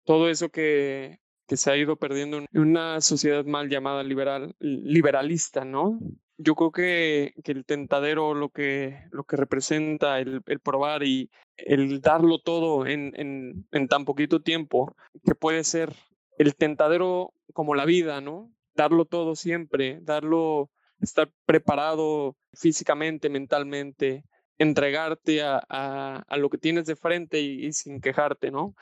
todo 0.05 0.29
eso 0.29 0.49
que, 0.49 1.19
que 1.47 1.57
se 1.57 1.71
ha 1.71 1.77
ido 1.77 1.97
perdiendo 1.97 2.37
en 2.37 2.47
una 2.53 2.99
sociedad 3.01 3.45
mal 3.45 3.69
llamada 3.69 4.03
liberal, 4.03 4.55
liberalista, 4.59 5.65
¿no? 5.65 5.99
Yo 6.37 6.55
creo 6.55 6.71
que, 6.71 7.33
que 7.43 7.51
el 7.51 7.65
tentadero, 7.65 8.33
lo 8.33 8.49
que, 8.49 8.99
lo 9.11 9.23
que 9.23 9.37
representa, 9.37 10.19
el, 10.19 10.41
probar 10.63 11.03
y 11.03 11.31
el 11.57 11.99
darlo 11.99 12.39
todo 12.39 12.85
en, 12.85 13.13
en, 13.15 13.67
en 13.71 13.87
tan 13.87 14.05
poquito 14.05 14.41
tiempo, 14.41 14.95
que 15.25 15.33
puede 15.33 15.63
ser 15.63 15.93
el 16.37 16.55
tentadero 16.55 17.33
como 17.53 17.73
la 17.73 17.85
vida, 17.85 18.21
¿no? 18.21 18.51
Darlo 18.75 19.05
todo 19.05 19.35
siempre, 19.35 19.99
darlo, 20.01 20.69
estar 21.01 21.31
preparado 21.45 22.35
físicamente, 22.53 23.29
mentalmente, 23.29 24.23
entregarte 24.59 25.41
a, 25.41 25.63
a, 25.69 26.23
a 26.27 26.37
lo 26.37 26.49
que 26.49 26.59
tienes 26.59 26.85
de 26.85 26.95
frente 26.95 27.39
y, 27.39 27.65
y, 27.65 27.73
sin 27.73 27.99
quejarte, 27.99 28.51
¿no? 28.51 28.75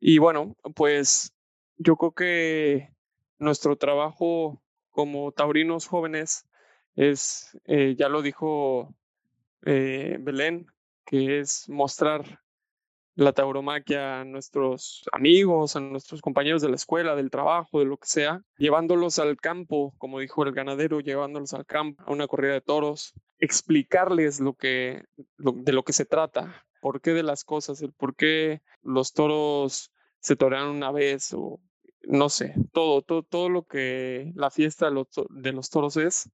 Y 0.00 0.18
bueno, 0.18 0.56
pues 0.74 1.34
yo 1.76 1.96
creo 1.96 2.12
que 2.12 2.88
nuestro 3.38 3.76
trabajo 3.76 4.62
como 4.90 5.32
taurinos 5.32 5.86
jóvenes 5.86 6.46
es, 6.96 7.58
eh, 7.64 7.94
ya 7.96 8.08
lo 8.08 8.22
dijo 8.22 8.94
eh, 9.64 10.18
Belén, 10.20 10.66
que 11.04 11.40
es 11.40 11.68
mostrar 11.68 12.40
la 13.14 13.32
tauromaquia 13.32 14.20
a 14.20 14.24
nuestros 14.24 15.04
amigos, 15.12 15.76
a 15.76 15.80
nuestros 15.80 16.22
compañeros 16.22 16.62
de 16.62 16.70
la 16.70 16.76
escuela, 16.76 17.14
del 17.14 17.30
trabajo, 17.30 17.78
de 17.78 17.84
lo 17.84 17.98
que 17.98 18.06
sea, 18.06 18.42
llevándolos 18.56 19.18
al 19.18 19.36
campo, 19.36 19.94
como 19.98 20.20
dijo 20.20 20.44
el 20.44 20.52
ganadero, 20.52 21.00
llevándolos 21.00 21.52
al 21.52 21.66
campo, 21.66 22.02
a 22.06 22.12
una 22.12 22.26
corrida 22.26 22.54
de 22.54 22.62
toros, 22.62 23.12
explicarles 23.38 24.40
lo 24.40 24.54
que, 24.54 25.04
lo, 25.36 25.52
de 25.52 25.72
lo 25.72 25.82
que 25.82 25.92
se 25.92 26.06
trata, 26.06 26.64
por 26.80 27.00
qué 27.00 27.12
de 27.12 27.22
las 27.22 27.44
cosas, 27.44 27.82
el 27.82 27.92
por 27.92 28.16
qué 28.16 28.62
los 28.82 29.12
toros 29.12 29.92
se 30.20 30.36
torean 30.36 30.68
una 30.68 30.90
vez 30.90 31.34
o 31.34 31.60
no 32.04 32.28
sé, 32.28 32.54
todo, 32.72 33.02
todo, 33.02 33.22
todo 33.22 33.48
lo 33.48 33.64
que 33.64 34.32
la 34.34 34.50
fiesta 34.50 34.86
de 34.86 34.92
los, 34.92 35.08
de 35.30 35.52
los 35.52 35.70
toros 35.70 35.96
es, 35.96 36.30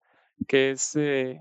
que 0.47 0.71
es 0.71 0.95
eh, 0.97 1.41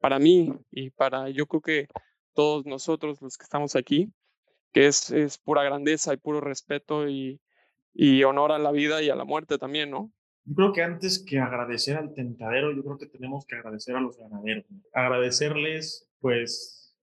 para 0.00 0.18
mí 0.18 0.52
y 0.70 0.90
para 0.90 1.30
yo 1.30 1.46
creo 1.46 1.60
que 1.60 1.88
todos 2.34 2.66
nosotros 2.66 3.20
los 3.22 3.36
que 3.36 3.44
estamos 3.44 3.74
aquí, 3.76 4.12
que 4.72 4.86
es, 4.86 5.10
es 5.10 5.38
pura 5.38 5.64
grandeza 5.64 6.12
y 6.12 6.18
puro 6.18 6.40
respeto 6.40 7.08
y, 7.08 7.40
y 7.94 8.22
honor 8.24 8.52
a 8.52 8.58
la 8.58 8.70
vida 8.70 9.02
y 9.02 9.10
a 9.10 9.16
la 9.16 9.24
muerte 9.24 9.58
también, 9.58 9.90
¿no? 9.90 10.12
Yo 10.44 10.54
creo 10.54 10.72
que 10.72 10.82
antes 10.82 11.24
que 11.24 11.40
agradecer 11.40 11.96
al 11.96 12.14
tentadero, 12.14 12.72
yo 12.72 12.84
creo 12.84 12.98
que 12.98 13.06
tenemos 13.06 13.44
que 13.46 13.56
agradecer 13.56 13.96
a 13.96 14.00
los 14.00 14.16
ganaderos. 14.16 14.64
Agradecerles, 14.92 16.08
pues, 16.20 16.94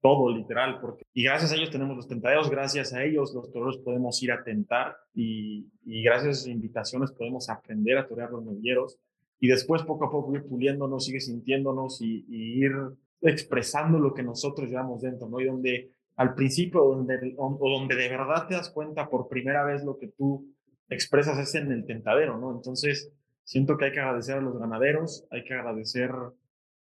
todo, 0.00 0.34
literal, 0.34 0.80
porque 0.80 1.04
y 1.12 1.24
gracias 1.24 1.52
a 1.52 1.56
ellos 1.56 1.70
tenemos 1.70 1.96
los 1.96 2.08
tentaderos, 2.08 2.50
gracias 2.50 2.92
a 2.92 3.04
ellos 3.04 3.32
los 3.34 3.50
toreros 3.52 3.78
podemos 3.78 4.22
ir 4.22 4.32
a 4.32 4.44
tentar 4.44 4.96
y, 5.12 5.70
y 5.84 6.02
gracias 6.02 6.30
a 6.30 6.40
sus 6.40 6.48
invitaciones 6.48 7.12
podemos 7.12 7.48
aprender 7.48 7.98
a 7.98 8.06
torear 8.06 8.30
los 8.30 8.44
novilleros 8.44 8.98
y 9.40 9.48
después 9.48 9.82
poco 9.82 10.06
a 10.06 10.10
poco 10.10 10.34
ir 10.34 10.44
puliéndonos, 10.44 11.04
sigue 11.04 11.20
sintiéndonos 11.20 12.00
y, 12.00 12.24
ir 12.28 12.72
expresando 13.20 13.98
lo 13.98 14.14
que 14.14 14.22
nosotros 14.22 14.68
llevamos 14.68 15.02
dentro, 15.02 15.28
¿no? 15.28 15.40
Y 15.40 15.46
donde 15.46 15.92
al 16.16 16.34
principio, 16.34 16.82
donde, 16.84 17.34
o 17.36 17.70
donde 17.70 17.96
de 17.96 18.08
verdad 18.08 18.46
te 18.48 18.54
das 18.54 18.70
cuenta 18.70 19.08
por 19.08 19.28
primera 19.28 19.64
vez 19.64 19.84
lo 19.84 19.98
que 19.98 20.08
tú 20.08 20.52
expresas 20.88 21.38
es 21.38 21.54
en 21.54 21.70
el 21.70 21.84
tentadero, 21.84 22.38
¿no? 22.38 22.52
Entonces, 22.52 23.12
siento 23.44 23.76
que 23.76 23.86
hay 23.86 23.92
que 23.92 24.00
agradecer 24.00 24.36
a 24.36 24.40
los 24.40 24.58
ganaderos, 24.58 25.26
hay 25.30 25.44
que 25.44 25.54
agradecer 25.54 26.10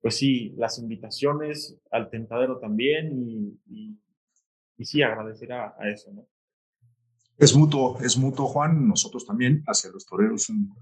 pues 0.02 0.18
sí, 0.18 0.54
las 0.58 0.80
invitaciones 0.80 1.78
al 1.92 2.10
tentadero 2.10 2.58
también 2.58 3.12
y 3.68 3.96
sí, 4.84 5.04
agradecer 5.04 5.54
a, 5.54 5.76
a, 5.78 5.90
eso, 5.90 6.12
¿no? 6.12 6.26
Es 7.42 7.56
mutuo, 7.56 7.98
es 8.02 8.18
mutuo, 8.18 8.46
Juan. 8.46 8.88
Nosotros 8.88 9.26
también, 9.26 9.64
hacia 9.66 9.90
los 9.90 10.06
toreros, 10.06 10.48
un 10.50 10.76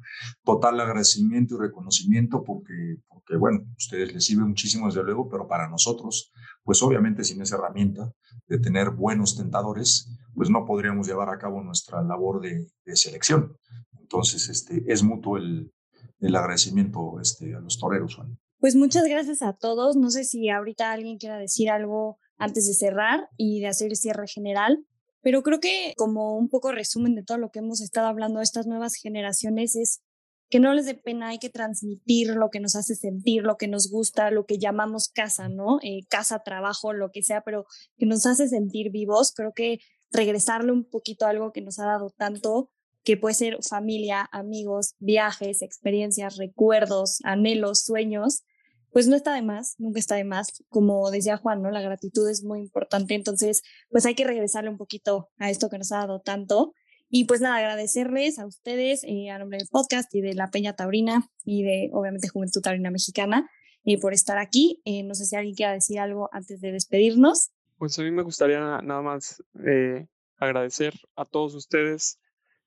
total 0.44 0.78
agradecimiento 0.82 1.56
y 1.56 1.60
reconocimiento 1.60 2.44
porque, 2.44 2.98
porque 3.08 3.38
bueno, 3.38 3.62
ustedes 3.78 4.14
les 4.14 4.26
sirve 4.26 4.44
muchísimo 4.44 4.88
desde 4.88 5.02
luego, 5.02 5.30
pero 5.30 5.48
para 5.48 5.70
nosotros, 5.70 6.34
pues 6.66 6.84
obviamente 6.84 7.24
sin 7.24 7.42
esa 7.42 7.56
herramienta 7.56 8.12
de 8.46 8.60
tener 8.60 8.90
buenos 8.90 9.38
tentadores, 9.38 10.14
pues 10.36 10.50
no 10.50 10.66
podríamos 10.66 11.08
llevar 11.08 11.30
a 11.30 11.38
cabo 11.38 11.64
nuestra 11.64 12.04
labor 12.04 12.42
de, 12.42 12.68
selección. 12.94 13.56
Entonces, 13.98 14.50
este, 14.50 14.84
es 14.86 15.02
mutuo 15.02 15.38
el, 15.38 15.72
el 16.20 16.36
agradecimiento 16.36 17.22
este, 17.22 17.56
a 17.56 17.62
los 17.62 17.80
toreros, 17.80 18.16
Juan. 18.16 18.38
Pues 18.58 18.76
muchas 18.76 19.06
gracias 19.06 19.42
a 19.44 19.54
todos. 19.54 19.96
No 19.96 20.10
sé 20.10 20.26
si 20.26 20.50
ahorita 20.50 20.92
alguien 20.92 21.20
quiera 21.20 21.38
decir 21.38 21.70
algo 21.70 22.18
antes 22.38 22.68
de 22.68 22.74
cerrar 22.74 23.30
y 23.38 23.62
de 23.62 23.68
hacer 23.68 23.92
el 23.92 23.96
cierre 23.96 24.28
general, 24.28 24.86
pero 25.22 25.44
creo 25.44 25.60
que 25.60 25.94
como 25.98 26.38
un 26.38 26.50
poco 26.50 26.72
resumen 26.72 27.16
de 27.16 27.24
todo 27.24 27.38
lo 27.38 27.52
que 27.52 27.60
hemos 27.60 27.82
estado 27.82 28.08
hablando 28.08 28.40
de 28.40 28.44
estas 28.44 28.68
nuevas 28.68 28.96
generaciones 28.96 29.76
es 29.76 30.02
que 30.50 30.60
no 30.60 30.74
les 30.74 30.86
dé 30.86 30.96
pena, 30.96 31.30
hay 31.30 31.38
que 31.38 31.50
transmitir 31.50 32.30
lo 32.36 32.50
que 32.50 32.60
nos 32.60 32.76
hace 32.76 32.96
sentir, 32.96 33.44
lo 33.44 33.58
que 33.58 33.68
nos 33.68 33.92
gusta, 33.92 34.32
lo 34.32 34.46
que 34.46 34.58
llamamos 34.58 35.10
casa, 35.10 35.48
¿no? 35.48 35.80
Eh, 35.84 36.02
casa, 36.10 36.40
trabajo, 36.40 36.92
lo 36.92 37.12
que 37.12 37.22
sea, 37.22 37.42
pero 37.42 37.66
que 37.98 38.08
nos 38.08 38.26
hace 38.26 38.48
sentir 38.48 38.92
vivos. 38.92 39.32
Creo 39.36 39.54
que 39.54 39.80
regresarle 40.12 40.72
un 40.72 40.86
poquito 40.90 41.26
a 41.26 41.30
algo 41.30 41.52
que 41.52 41.62
nos 41.62 41.78
ha 41.78 41.86
dado 41.86 42.10
tanto, 42.10 42.72
que 43.04 43.16
puede 43.16 43.36
ser 43.36 43.58
familia, 43.62 44.28
amigos, 44.32 44.96
viajes, 45.00 45.62
experiencias, 45.62 46.38
recuerdos, 46.38 47.20
anhelos, 47.24 47.82
sueños, 47.82 48.44
pues 48.92 49.08
no 49.08 49.16
está 49.16 49.34
de 49.34 49.42
más, 49.42 49.76
nunca 49.78 50.00
está 50.00 50.16
de 50.16 50.24
más. 50.24 50.64
Como 50.70 51.12
decía 51.12 51.38
Juan, 51.38 51.62
¿no? 51.62 51.72
La 51.72 51.82
gratitud 51.82 52.30
es 52.30 52.44
muy 52.44 52.60
importante, 52.60 53.14
entonces 53.14 53.64
pues 53.90 54.06
hay 54.06 54.16
que 54.16 54.26
regresarle 54.26 54.70
un 54.70 54.78
poquito 54.78 55.30
a 55.38 55.50
esto 55.50 55.70
que 55.70 55.78
nos 55.78 55.92
ha 55.92 55.98
dado 56.00 56.20
tanto. 56.20 56.74
Y 57.12 57.26
pues 57.26 57.42
nada, 57.42 57.58
agradecerles 57.58 58.38
a 58.38 58.46
ustedes 58.46 59.04
eh, 59.04 59.32
a 59.32 59.40
nombre 59.40 59.58
del 59.58 59.68
podcast 59.68 60.14
y 60.14 60.22
de 60.22 60.36
la 60.36 60.52
Peña 60.52 60.76
Taurina 60.76 61.28
y 61.44 61.64
de 61.64 61.90
obviamente 61.92 62.30
Juventud 62.30 62.62
Taurina 62.62 62.92
Mexicana 62.92 63.50
eh, 63.84 64.00
por 64.00 64.14
estar 64.14 64.38
aquí. 64.38 64.82
Eh, 64.86 65.04
no 65.04 65.16
sé 65.16 65.26
si 65.26 65.36
alguien 65.36 65.56
quiera 65.56 65.74
decir 65.74 66.00
algo 66.00 66.30
antes 66.32 66.62
de 66.62 66.72
despedirnos. 66.72 67.52
Pues 67.78 67.98
a 67.98 68.04
mí 68.04 68.12
me 68.12 68.24
gustaría 68.24 68.60
nada 68.60 69.02
más 69.02 69.42
eh, 69.66 70.06
agradecer 70.38 70.94
a 71.16 71.26
todos 71.26 71.56
ustedes, 71.56 72.20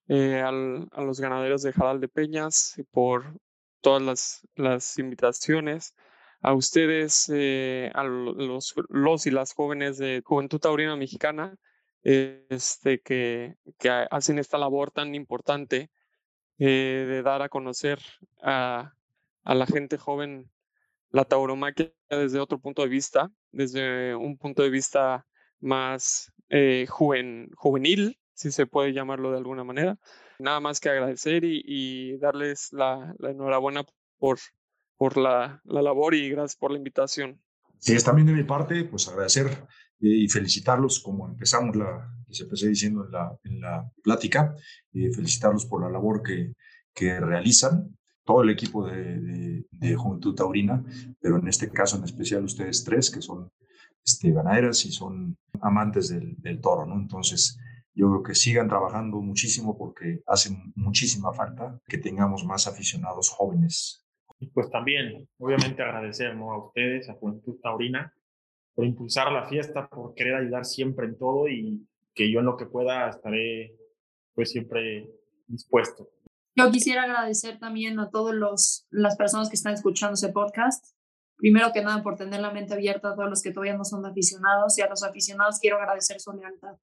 al, 0.08 0.88
a 0.90 1.02
los 1.02 1.20
ganaderos 1.20 1.62
de 1.62 1.72
Jaral 1.72 2.00
de 2.00 2.08
Peñas 2.08 2.74
por 2.90 3.38
todas 3.80 4.02
las, 4.02 4.48
las 4.56 4.98
invitaciones, 4.98 5.94
a 6.42 6.54
ustedes, 6.54 7.30
eh, 7.32 7.90
a 7.94 8.02
los, 8.02 8.74
los 8.88 9.26
y 9.26 9.30
las 9.30 9.54
jóvenes 9.54 9.96
de 9.98 10.22
Juventud 10.24 10.58
Taurina 10.58 10.96
Mexicana, 10.96 11.56
este, 12.02 13.00
que, 13.00 13.54
que 13.78 13.88
hacen 14.10 14.40
esta 14.40 14.58
labor 14.58 14.90
tan 14.90 15.14
importante 15.14 15.90
eh, 16.58 17.06
de 17.08 17.22
dar 17.22 17.42
a 17.42 17.48
conocer 17.48 18.00
a, 18.42 18.92
a, 19.44 19.54
la 19.54 19.66
gente 19.66 19.98
joven 19.98 20.50
la 21.10 21.24
tauromaquia 21.24 21.92
desde 22.10 22.40
otro 22.40 22.58
punto 22.58 22.82
de 22.82 22.88
vista, 22.88 23.30
desde 23.52 24.16
un 24.16 24.36
punto 24.36 24.62
de 24.62 24.70
vista 24.70 25.24
más 25.60 26.32
eh, 26.48 26.86
juven, 26.88 27.50
juvenil, 27.54 28.18
si 28.34 28.50
se 28.50 28.66
puede 28.66 28.92
llamarlo 28.92 29.30
de 29.30 29.38
alguna 29.38 29.62
manera. 29.62 29.96
Nada 30.40 30.58
más 30.58 30.80
que 30.80 30.88
agradecer 30.90 31.44
y, 31.44 31.62
y 31.64 32.18
darles 32.18 32.72
la, 32.72 33.14
la 33.18 33.30
enhorabuena 33.30 33.84
por, 34.18 34.38
por 35.02 35.16
la, 35.16 35.60
la, 35.64 35.82
labor 35.82 36.14
y 36.14 36.30
gracias 36.30 36.54
por 36.54 36.70
la 36.70 36.78
invitación. 36.78 37.42
Sí, 37.80 37.92
es 37.92 38.04
también 38.04 38.28
de 38.28 38.34
mi 38.34 38.44
parte, 38.44 38.84
pues 38.84 39.08
agradecer 39.08 39.48
eh, 39.48 40.06
y 40.06 40.28
felicitarlos, 40.28 41.00
como 41.00 41.28
empezamos 41.28 41.74
la, 41.74 42.08
se 42.30 42.44
empecé 42.44 42.68
diciendo 42.68 43.04
en 43.04 43.10
la, 43.10 43.36
en 43.42 43.60
la 43.60 43.90
plática, 44.00 44.54
eh, 44.94 45.10
felicitarlos 45.12 45.66
por 45.66 45.82
la 45.82 45.90
labor 45.90 46.22
que, 46.22 46.52
que 46.94 47.18
realizan, 47.18 47.98
todo 48.24 48.42
el 48.42 48.50
equipo 48.50 48.86
de, 48.86 49.18
de, 49.18 49.66
de, 49.72 49.96
Juventud 49.96 50.36
Taurina, 50.36 50.84
pero 51.20 51.38
en 51.38 51.48
este 51.48 51.68
caso 51.68 51.96
en 51.96 52.04
especial 52.04 52.44
ustedes 52.44 52.84
tres, 52.84 53.10
que 53.10 53.22
son 53.22 53.50
este, 54.04 54.30
ganaderas 54.30 54.84
y 54.84 54.92
son 54.92 55.36
amantes 55.62 56.10
del, 56.10 56.36
del 56.38 56.60
toro, 56.60 56.86
¿no? 56.86 56.94
Entonces, 56.94 57.58
yo 57.92 58.08
creo 58.08 58.22
que 58.22 58.36
sigan 58.36 58.68
trabajando 58.68 59.20
muchísimo 59.20 59.76
porque 59.76 60.22
hace 60.28 60.56
muchísima 60.76 61.32
falta 61.32 61.80
que 61.88 61.98
tengamos 61.98 62.44
más 62.44 62.68
aficionados 62.68 63.30
jóvenes. 63.30 64.01
Y 64.42 64.48
pues 64.48 64.68
también, 64.70 65.28
obviamente, 65.38 65.84
agradecer 65.84 66.34
¿no? 66.34 66.52
a 66.52 66.66
ustedes, 66.66 67.08
a 67.08 67.14
Juventud 67.14 67.60
Taurina, 67.62 68.12
por 68.74 68.84
impulsar 68.84 69.30
la 69.30 69.48
fiesta, 69.48 69.86
por 69.86 70.14
querer 70.14 70.34
ayudar 70.34 70.64
siempre 70.64 71.06
en 71.06 71.16
todo 71.16 71.46
y 71.46 71.86
que 72.12 72.28
yo 72.28 72.40
en 72.40 72.46
lo 72.46 72.56
que 72.56 72.66
pueda 72.66 73.08
estaré 73.08 73.76
pues 74.34 74.50
siempre 74.50 75.08
dispuesto. 75.46 76.10
Yo 76.56 76.72
quisiera 76.72 77.04
agradecer 77.04 77.60
también 77.60 78.00
a 78.00 78.10
todas 78.10 78.84
las 78.90 79.16
personas 79.16 79.48
que 79.48 79.54
están 79.54 79.74
escuchando 79.74 80.14
ese 80.14 80.30
podcast. 80.30 80.84
Primero 81.36 81.70
que 81.72 81.82
nada, 81.82 82.02
por 82.02 82.16
tener 82.16 82.40
la 82.40 82.50
mente 82.50 82.74
abierta 82.74 83.10
a 83.10 83.14
todos 83.14 83.30
los 83.30 83.42
que 83.42 83.52
todavía 83.52 83.76
no 83.76 83.84
son 83.84 84.04
aficionados 84.04 84.76
y 84.76 84.82
a 84.82 84.88
los 84.88 85.04
aficionados 85.04 85.60
quiero 85.60 85.76
agradecer 85.76 86.18
su 86.18 86.32
lealtad 86.32 86.78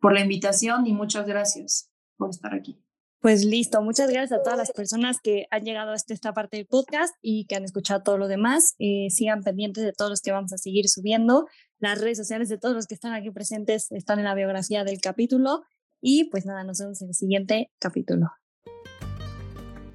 por 0.00 0.14
la 0.14 0.20
invitación 0.20 0.84
y 0.88 0.92
muchas 0.92 1.28
gracias 1.28 1.92
por 2.16 2.30
estar 2.30 2.52
aquí. 2.52 2.82
Pues 3.22 3.44
listo, 3.44 3.80
muchas 3.82 4.10
gracias 4.10 4.32
a 4.32 4.42
todas 4.42 4.58
las 4.58 4.72
personas 4.72 5.18
que 5.22 5.46
han 5.52 5.62
llegado 5.62 5.92
hasta 5.92 6.12
esta 6.12 6.34
parte 6.34 6.56
del 6.56 6.66
podcast 6.66 7.14
y 7.22 7.44
que 7.46 7.54
han 7.54 7.62
escuchado 7.62 8.02
todo 8.02 8.18
lo 8.18 8.26
demás. 8.26 8.74
Eh, 8.80 9.10
sigan 9.10 9.44
pendientes 9.44 9.84
de 9.84 9.92
todos 9.92 10.10
los 10.10 10.20
que 10.22 10.32
vamos 10.32 10.52
a 10.52 10.58
seguir 10.58 10.88
subiendo. 10.88 11.46
Las 11.78 12.00
redes 12.00 12.18
sociales 12.18 12.48
de 12.48 12.58
todos 12.58 12.74
los 12.74 12.88
que 12.88 12.94
están 12.94 13.12
aquí 13.12 13.30
presentes 13.30 13.92
están 13.92 14.18
en 14.18 14.24
la 14.24 14.34
biografía 14.34 14.82
del 14.82 15.00
capítulo. 15.00 15.62
Y 16.00 16.30
pues 16.30 16.46
nada, 16.46 16.64
nos 16.64 16.80
vemos 16.80 17.00
en 17.00 17.10
el 17.10 17.14
siguiente 17.14 17.70
capítulo. 17.78 18.41